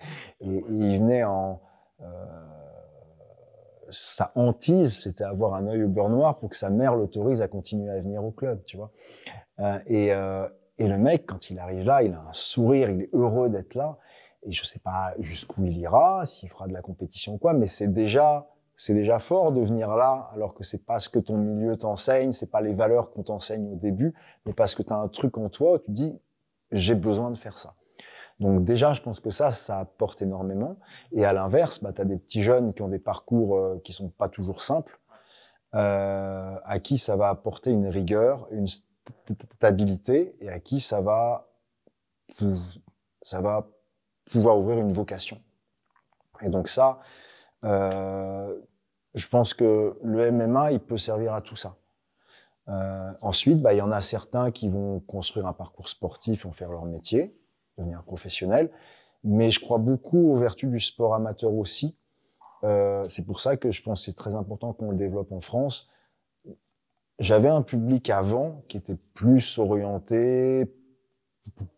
il 0.40 0.98
venait 0.98 1.24
en, 1.24 1.60
euh, 2.00 2.06
sa 3.90 4.32
hantise, 4.34 5.02
c'était 5.02 5.24
avoir 5.24 5.54
un 5.54 5.66
œil 5.68 5.84
au 5.84 5.88
beurre 5.88 6.08
noir 6.08 6.38
pour 6.38 6.50
que 6.50 6.56
sa 6.56 6.70
mère 6.70 6.94
l'autorise 6.94 7.42
à 7.42 7.48
continuer 7.48 7.90
à 7.90 8.00
venir 8.00 8.24
au 8.24 8.30
club, 8.30 8.62
tu 8.64 8.76
vois. 8.76 8.90
Euh, 9.60 9.78
et, 9.86 10.12
et 10.78 10.88
le 10.88 10.98
mec, 10.98 11.26
quand 11.26 11.50
il 11.50 11.58
arrive 11.58 11.84
là, 11.84 12.02
il 12.02 12.12
a 12.12 12.20
un 12.20 12.32
sourire, 12.32 12.90
il 12.90 13.02
est 13.02 13.10
heureux 13.14 13.48
d'être 13.48 13.74
là. 13.74 13.98
Et 14.42 14.52
je 14.52 14.64
sais 14.64 14.78
pas 14.78 15.14
jusqu'où 15.18 15.64
il 15.64 15.76
ira, 15.76 16.24
s'il 16.26 16.48
fera 16.48 16.68
de 16.68 16.72
la 16.72 16.82
compétition 16.82 17.34
ou 17.34 17.38
quoi, 17.38 17.52
mais 17.52 17.66
c'est 17.66 17.88
déjà, 17.88 18.48
c'est 18.76 18.94
déjà 18.94 19.18
fort 19.18 19.52
de 19.52 19.60
venir 19.60 19.96
là, 19.96 20.30
alors 20.34 20.54
que 20.54 20.62
c'est 20.62 20.84
pas 20.84 21.00
ce 21.00 21.08
que 21.08 21.18
ton 21.18 21.36
milieu 21.36 21.76
t'enseigne, 21.76 22.30
c'est 22.32 22.50
pas 22.50 22.60
les 22.60 22.74
valeurs 22.74 23.10
qu'on 23.10 23.22
t'enseigne 23.22 23.72
au 23.72 23.76
début, 23.76 24.14
mais 24.44 24.52
parce 24.52 24.74
que 24.74 24.82
tu 24.82 24.92
as 24.92 24.96
un 24.96 25.08
truc 25.08 25.36
en 25.38 25.48
toi 25.48 25.74
où 25.74 25.78
tu 25.78 25.90
dis, 25.90 26.20
j'ai 26.70 26.94
besoin 26.94 27.30
de 27.30 27.38
faire 27.38 27.58
ça. 27.58 27.74
Donc 28.38 28.64
déjà, 28.64 28.92
je 28.92 29.00
pense 29.00 29.18
que 29.18 29.30
ça, 29.30 29.50
ça 29.50 29.78
apporte 29.78 30.20
énormément. 30.20 30.76
Et 31.12 31.24
à 31.24 31.32
l'inverse, 31.32 31.82
bah, 31.82 31.92
tu 31.94 32.02
as 32.02 32.04
des 32.04 32.18
petits 32.18 32.42
jeunes 32.42 32.74
qui 32.74 32.82
ont 32.82 32.88
des 32.88 32.98
parcours 32.98 33.56
euh, 33.56 33.80
qui 33.82 33.94
sont 33.94 34.10
pas 34.10 34.28
toujours 34.28 34.62
simples, 34.62 35.00
euh, 35.74 36.54
à 36.64 36.78
qui 36.78 36.98
ça 36.98 37.16
va 37.16 37.30
apporter 37.30 37.70
une 37.70 37.88
rigueur, 37.88 38.46
une 38.50 38.66
stabilité, 39.54 40.36
et 40.40 40.48
à 40.48 40.60
qui 40.60 40.80
ça 40.80 41.00
va, 41.00 41.48
ça 43.22 43.40
va 43.40 43.68
pouvoir 44.30 44.58
ouvrir 44.58 44.78
une 44.78 44.92
vocation. 44.92 45.40
Et 46.42 46.48
donc 46.48 46.68
ça, 46.68 47.00
euh, 47.64 48.54
je 49.14 49.28
pense 49.28 49.54
que 49.54 49.98
le 50.02 50.30
MMA, 50.30 50.72
il 50.72 50.80
peut 50.80 50.96
servir 50.96 51.32
à 51.34 51.40
tout 51.40 51.56
ça. 51.56 51.76
Euh, 52.68 53.12
ensuite, 53.22 53.62
bah, 53.62 53.74
il 53.74 53.78
y 53.78 53.82
en 53.82 53.92
a 53.92 54.00
certains 54.00 54.50
qui 54.50 54.68
vont 54.68 55.00
construire 55.00 55.46
un 55.46 55.52
parcours 55.52 55.88
sportif 55.88 56.44
et 56.44 56.48
en 56.48 56.52
faire 56.52 56.70
leur 56.70 56.84
métier, 56.84 57.38
devenir 57.78 58.02
professionnel. 58.02 58.70
Mais 59.24 59.50
je 59.50 59.60
crois 59.60 59.78
beaucoup 59.78 60.32
aux 60.32 60.36
vertus 60.36 60.70
du 60.70 60.80
sport 60.80 61.14
amateur 61.14 61.52
aussi. 61.52 61.96
Euh, 62.64 63.08
c'est 63.08 63.24
pour 63.24 63.40
ça 63.40 63.56
que 63.56 63.70
je 63.70 63.82
pense 63.82 64.00
que 64.00 64.06
c'est 64.06 64.16
très 64.16 64.34
important 64.34 64.72
qu'on 64.72 64.90
le 64.90 64.96
développe 64.96 65.32
en 65.32 65.40
France. 65.40 65.88
J'avais 67.18 67.48
un 67.48 67.62
public 67.62 68.10
avant 68.10 68.62
qui 68.68 68.76
était 68.76 68.96
plus 69.14 69.58
orienté 69.58 70.70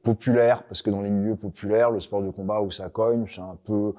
populaire, 0.02 0.64
parce 0.64 0.82
que 0.82 0.90
dans 0.90 1.02
les 1.02 1.10
milieux 1.10 1.36
populaires, 1.36 1.90
le 1.90 2.00
sport 2.00 2.22
de 2.22 2.30
combat 2.30 2.60
où 2.60 2.70
ça 2.70 2.88
cogne, 2.88 3.26
c'est 3.28 3.40
un 3.40 3.58
peu, 3.64 3.94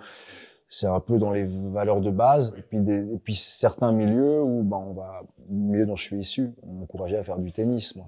c'est 0.70 0.88
un 0.88 1.00
peu 1.00 1.18
dans 1.18 1.32
les 1.32 1.46
valeurs 1.46 2.02
de 2.02 2.12
base. 2.12 2.54
Et 2.58 2.62
puis, 2.62 2.80
des, 2.80 3.14
et 3.14 3.20
puis 3.20 3.36
certains 3.36 3.92
milieux 3.92 4.42
où, 4.42 4.64
ben, 4.64 4.78
on 4.78 4.94
va, 4.94 5.22
le 5.50 5.56
milieu 5.56 5.86
dont 5.86 5.96
je 5.96 6.04
suis 6.04 6.18
issu, 6.18 6.54
on 6.64 6.74
m'encourageait 6.74 7.18
à 7.18 7.24
faire 7.24 7.38
du 7.38 7.52
tennis, 7.52 7.96
moi. 7.96 8.08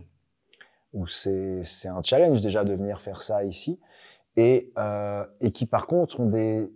Où 0.93 1.07
c'est, 1.07 1.63
c'est 1.63 1.87
un 1.87 2.01
challenge 2.03 2.41
déjà 2.41 2.65
de 2.65 2.73
venir 2.73 2.99
faire 2.99 3.21
ça 3.21 3.45
ici. 3.45 3.79
Et, 4.35 4.73
euh, 4.77 5.25
et 5.39 5.51
qui 5.51 5.65
par 5.65 5.87
contre 5.87 6.19
ont 6.19 6.25
des, 6.25 6.69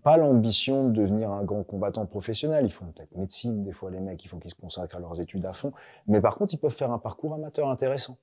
pas 0.00 0.16
l'ambition 0.16 0.88
de 0.88 0.92
devenir 0.92 1.30
un 1.30 1.44
grand 1.44 1.62
combattant 1.62 2.06
professionnel. 2.06 2.64
Ils 2.64 2.72
font 2.72 2.86
peut-être 2.86 3.14
médecine, 3.16 3.64
des 3.64 3.72
fois 3.72 3.90
les 3.90 4.00
mecs, 4.00 4.24
il 4.24 4.28
faut 4.28 4.38
qu'ils 4.38 4.50
se 4.50 4.56
consacrent 4.56 4.96
à 4.96 5.00
leurs 5.00 5.20
études 5.20 5.44
à 5.44 5.52
fond. 5.52 5.72
Mais 6.06 6.20
par 6.20 6.36
contre, 6.36 6.54
ils 6.54 6.58
peuvent 6.58 6.74
faire 6.74 6.92
un 6.92 6.98
parcours 6.98 7.34
amateur 7.34 7.68
intéressant. 7.68 8.18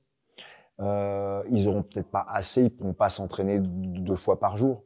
Euh, 0.82 1.44
ils 1.50 1.68
auront 1.68 1.84
peut-être 1.84 2.10
pas 2.10 2.26
assez, 2.30 2.64
ils 2.64 2.70
pourront 2.70 2.94
pas 2.94 3.10
s'entraîner 3.10 3.60
deux 3.60 4.16
fois 4.16 4.40
par 4.40 4.56
jour, 4.56 4.84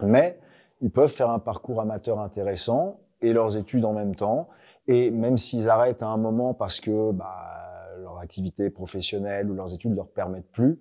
mais 0.00 0.38
ils 0.80 0.90
peuvent 0.90 1.10
faire 1.10 1.30
un 1.30 1.40
parcours 1.40 1.80
amateur 1.80 2.20
intéressant 2.20 3.00
et 3.20 3.32
leurs 3.32 3.56
études 3.56 3.84
en 3.84 3.92
même 3.92 4.14
temps. 4.14 4.48
Et 4.86 5.10
même 5.10 5.36
s'ils 5.36 5.68
arrêtent 5.68 6.02
à 6.02 6.08
un 6.08 6.16
moment 6.16 6.54
parce 6.54 6.80
que 6.80 7.12
bah, 7.12 7.26
leur 7.98 8.18
activité 8.18 8.70
professionnelle 8.70 9.50
ou 9.50 9.54
leurs 9.54 9.74
études 9.74 9.94
leur 9.94 10.08
permettent 10.08 10.50
plus, 10.50 10.80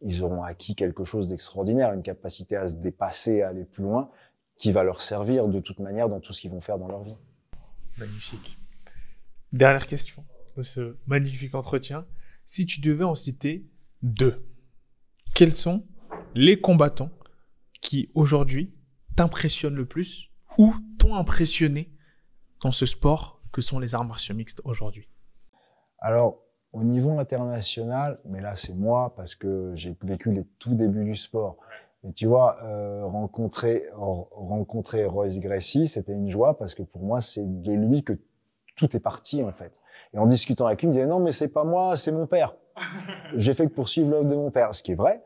ils 0.00 0.22
auront 0.22 0.42
acquis 0.42 0.74
quelque 0.74 1.04
chose 1.04 1.28
d'extraordinaire, 1.28 1.92
une 1.92 2.02
capacité 2.02 2.56
à 2.56 2.68
se 2.68 2.76
dépasser, 2.76 3.42
à 3.42 3.48
aller 3.48 3.64
plus 3.64 3.82
loin, 3.82 4.10
qui 4.58 4.72
va 4.72 4.84
leur 4.84 5.00
servir 5.00 5.48
de 5.48 5.60
toute 5.60 5.78
manière 5.78 6.08
dans 6.08 6.20
tout 6.20 6.32
ce 6.32 6.40
qu'ils 6.42 6.50
vont 6.50 6.60
faire 6.60 6.78
dans 6.78 6.88
leur 6.88 7.02
vie. 7.02 7.16
Magnifique. 7.96 8.58
Dernière 9.52 9.86
question 9.86 10.24
de 10.56 10.62
ce 10.62 10.96
magnifique 11.06 11.54
entretien 11.54 12.04
si 12.44 12.66
tu 12.66 12.80
devais 12.80 13.04
en 13.04 13.14
citer 13.14 13.66
deux, 14.02 14.46
quels 15.34 15.52
sont 15.52 15.86
les 16.34 16.60
combattants 16.60 17.10
qui 17.80 18.10
aujourd'hui 18.14 18.74
t'impressionnent 19.16 19.74
le 19.74 19.86
plus 19.86 20.30
ou 20.56 20.74
t'ont 20.98 21.14
impressionné 21.14 21.92
dans 22.62 22.72
ce 22.72 22.86
sport 22.86 23.40
que 23.52 23.60
sont 23.60 23.78
les 23.78 23.94
arts 23.94 24.04
martiaux 24.04 24.34
mixtes 24.34 24.60
aujourd'hui? 24.64 25.08
Alors, 25.98 26.42
au 26.72 26.82
niveau 26.84 27.18
international, 27.18 28.20
mais 28.24 28.40
là 28.40 28.56
c'est 28.56 28.74
moi 28.74 29.14
parce 29.16 29.34
que 29.34 29.72
j'ai 29.74 29.96
vécu 30.02 30.32
les 30.32 30.44
tout 30.58 30.74
débuts 30.74 31.04
du 31.04 31.16
sport. 31.16 31.56
Et 32.08 32.12
tu 32.12 32.26
vois, 32.26 32.58
euh, 32.64 33.04
rencontrer, 33.04 33.84
rencontrer 33.96 35.04
Royce 35.04 35.38
Gracie, 35.40 35.88
c'était 35.88 36.12
une 36.12 36.28
joie 36.28 36.56
parce 36.56 36.74
que 36.74 36.82
pour 36.82 37.02
moi, 37.02 37.20
c'est 37.20 37.62
de 37.62 37.72
lui 37.72 38.02
que 38.02 38.14
tout 38.76 38.96
est 38.96 39.00
parti 39.00 39.42
en 39.42 39.52
fait. 39.52 39.82
Et 40.14 40.18
en 40.18 40.26
discutant 40.26 40.66
avec 40.66 40.80
lui, 40.80 40.86
il 40.86 40.88
me 40.88 40.94
disait 40.94 41.06
non 41.06 41.20
mais 41.20 41.32
c'est 41.32 41.52
pas 41.52 41.64
moi, 41.64 41.96
c'est 41.96 42.12
mon 42.12 42.26
père. 42.26 42.54
J'ai 43.36 43.52
fait 43.54 43.66
que 43.66 43.74
poursuivre 43.74 44.10
l'œuvre 44.10 44.28
de 44.28 44.36
mon 44.36 44.50
père, 44.50 44.74
ce 44.74 44.82
qui 44.82 44.92
est 44.92 44.96
vrai. 44.96 45.22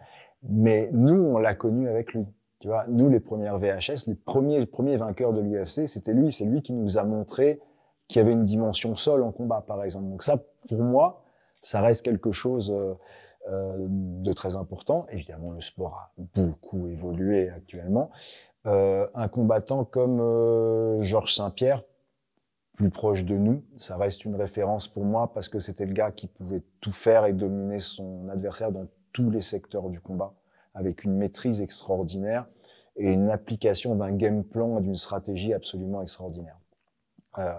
Mais 0.49 0.91
nous, 0.93 1.14
on 1.14 1.39
l'a 1.39 1.55
connu 1.55 1.89
avec 1.89 2.14
lui. 2.14 2.26
Tu 2.59 2.68
vois, 2.68 2.85
nous 2.89 3.09
les 3.09 3.20
premières 3.20 3.59
VHS, 3.59 4.07
les 4.07 4.14
premiers 4.14 4.59
les 4.59 4.66
premiers 4.66 4.97
vainqueurs 4.97 5.33
de 5.33 5.41
l'UFC, 5.41 5.87
c'était 5.87 6.14
lui. 6.14 6.33
C'est 6.33 6.47
lui 6.47 6.62
qui 6.62 6.72
nous 6.72 6.99
a 6.99 7.05
montré 7.05 7.61
qu'il 8.09 8.20
y 8.20 8.24
avait 8.24 8.33
une 8.33 8.45
dimension 8.45 8.97
sol 8.97 9.22
en 9.22 9.33
combat, 9.33 9.64
par 9.66 9.83
exemple. 9.85 10.09
Donc 10.09 10.22
ça, 10.22 10.43
pour 10.68 10.83
moi, 10.83 11.22
ça 11.61 11.80
reste 11.80 12.05
quelque 12.05 12.33
chose 12.33 12.72
euh, 12.76 12.95
euh 13.51 13.86
de 13.88 14.32
très 14.32 14.57
important. 14.57 15.07
Évidemment, 15.11 15.51
le 15.51 15.61
sport 15.61 15.95
a 15.97 16.12
beaucoup 16.34 16.86
évolué 16.86 17.49
actuellement. 17.51 18.11
Euh, 18.66 19.09
un 19.14 19.26
combattant 19.26 19.84
comme 19.84 20.20
euh, 20.20 21.01
Georges 21.01 21.34
Saint-Pierre, 21.34 21.82
plus 22.74 22.90
proche 22.90 23.24
de 23.24 23.36
nous. 23.36 23.64
Ça 23.74 23.97
reste 23.97 24.24
une 24.24 24.36
référence 24.36 24.86
pour 24.86 25.05
moi 25.05 25.32
parce 25.32 25.49
que 25.49 25.59
c'était 25.59 25.86
le 25.86 25.93
gars 25.93 26.12
qui 26.12 26.28
pouvait 26.28 26.62
tout 26.80 26.93
faire 26.93 27.26
et 27.26 27.32
dominer 27.32 27.80
son 27.80 28.28
adversaire 28.28 28.70
dans 28.70 28.86
tous 29.12 29.30
les 29.30 29.40
secteurs 29.40 29.90
du 29.90 30.01
combat 30.01 30.34
avec 30.74 31.05
une 31.05 31.16
maîtrise 31.16 31.61
extraordinaire 31.61 32.47
et 32.97 33.11
une 33.11 33.30
application 33.30 33.95
d'un 33.97 34.12
game 34.12 34.45
plan 34.45 34.78
et 34.78 34.82
d'une 34.82 34.95
stratégie 34.95 35.53
absolument 35.53 36.01
extraordinaire. 36.01 36.59
Euh, 37.38 37.53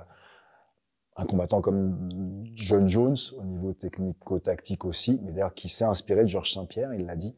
un 1.16 1.26
combattant 1.26 1.62
comme 1.62 2.10
John 2.56 2.88
Jones 2.88 3.18
au 3.38 3.44
niveau 3.44 3.74
technico-tactique 3.74 4.86
aussi, 4.86 5.20
mais 5.24 5.32
d'ailleurs 5.32 5.54
qui 5.54 5.70
s'est 5.70 5.86
inspiré 5.86 6.24
de 6.24 6.28
Georges 6.28 6.54
Saint-Pierre, 6.54 6.94
il 6.94 7.06
l'a 7.06 7.16
dit, 7.16 7.36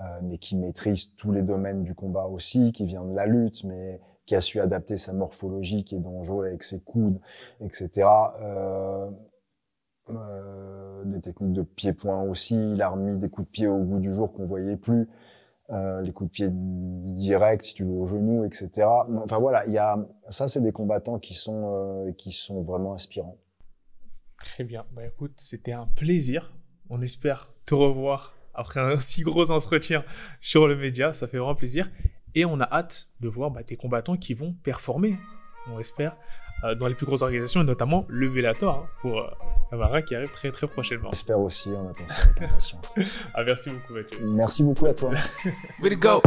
euh, 0.00 0.02
mais 0.22 0.38
qui 0.38 0.56
maîtrise 0.56 1.14
tous 1.14 1.32
les 1.32 1.42
domaines 1.42 1.84
du 1.84 1.94
combat 1.94 2.24
aussi, 2.24 2.72
qui 2.72 2.84
vient 2.86 3.04
de 3.04 3.14
la 3.14 3.26
lutte, 3.26 3.64
mais 3.64 4.00
qui 4.26 4.34
a 4.34 4.40
su 4.40 4.60
adapter 4.60 4.96
sa 4.96 5.12
morphologie, 5.12 5.84
qui 5.84 5.96
est 5.96 6.00
dangereux 6.00 6.46
avec 6.46 6.62
ses 6.62 6.80
coudes, 6.80 7.20
etc. 7.60 8.08
Euh, 8.40 9.10
euh, 10.10 11.04
des 11.04 11.20
techniques 11.20 11.52
de 11.52 11.62
pied-point 11.62 12.22
aussi. 12.22 12.72
Il 12.72 12.82
a 12.82 12.88
remis 12.88 13.16
des 13.16 13.28
coups 13.28 13.46
de 13.46 13.52
pied 13.52 13.66
au 13.68 13.78
bout 13.78 14.00
du 14.00 14.12
jour 14.12 14.32
qu'on 14.32 14.46
voyait 14.46 14.76
plus. 14.76 15.08
Euh, 15.72 16.02
les 16.02 16.12
coups 16.12 16.28
de 16.28 16.32
pied 16.32 16.48
directs, 16.50 17.64
si 17.64 17.74
tu 17.74 17.84
veux, 17.84 17.92
au 17.92 18.06
genou, 18.06 18.44
etc. 18.44 18.86
Enfin 19.22 19.38
voilà, 19.38 19.64
il 19.66 19.72
y 19.72 19.78
a 19.78 19.96
ça, 20.28 20.46
c'est 20.46 20.60
des 20.60 20.72
combattants 20.72 21.18
qui 21.18 21.32
sont 21.32 21.72
euh, 21.74 22.12
qui 22.12 22.30
sont 22.30 22.60
vraiment 22.60 22.92
inspirants. 22.92 23.38
Très 24.36 24.64
bien. 24.64 24.84
Bah 24.92 25.06
écoute, 25.06 25.32
c'était 25.36 25.72
un 25.72 25.86
plaisir. 25.86 26.52
On 26.90 27.00
espère 27.00 27.54
te 27.64 27.74
revoir 27.74 28.34
après 28.52 28.80
un 28.80 29.00
si 29.00 29.22
gros 29.22 29.50
entretien 29.50 30.04
sur 30.42 30.68
le 30.68 30.76
média. 30.76 31.14
Ça 31.14 31.26
fait 31.26 31.38
vraiment 31.38 31.54
plaisir. 31.54 31.90
Et 32.34 32.44
on 32.44 32.60
a 32.60 32.68
hâte 32.70 33.08
de 33.20 33.28
voir 33.28 33.50
bah, 33.50 33.62
des 33.62 33.76
combattants 33.76 34.16
qui 34.16 34.34
vont 34.34 34.54
performer, 34.62 35.16
on 35.70 35.78
espère, 35.78 36.16
dans 36.74 36.86
les 36.86 36.94
plus 36.94 37.06
grosses 37.06 37.22
organisations, 37.22 37.62
et 37.62 37.64
notamment 37.64 38.06
le 38.08 38.28
Bellator 38.28 38.74
hein, 38.74 38.88
pour 39.00 39.20
euh, 39.20 39.30
Amara 39.72 40.02
qui 40.02 40.14
arrive 40.14 40.30
très 40.30 40.50
très 40.50 40.66
prochainement. 40.66 41.10
J'espère 41.10 41.40
aussi, 41.40 41.70
on 41.70 41.90
attend 41.90 42.06
ça 42.06 42.22
avec 42.22 42.42
impatience. 42.42 42.86
ah, 43.34 43.42
merci 43.44 43.70
beaucoup 43.70 43.94
Mathieu. 43.94 44.18
Merci 44.22 44.62
beaucoup 44.62 44.86
à 44.86 44.94
toi. 44.94 45.10
Way 45.82 45.90
to 45.90 45.96
go. 45.96 46.22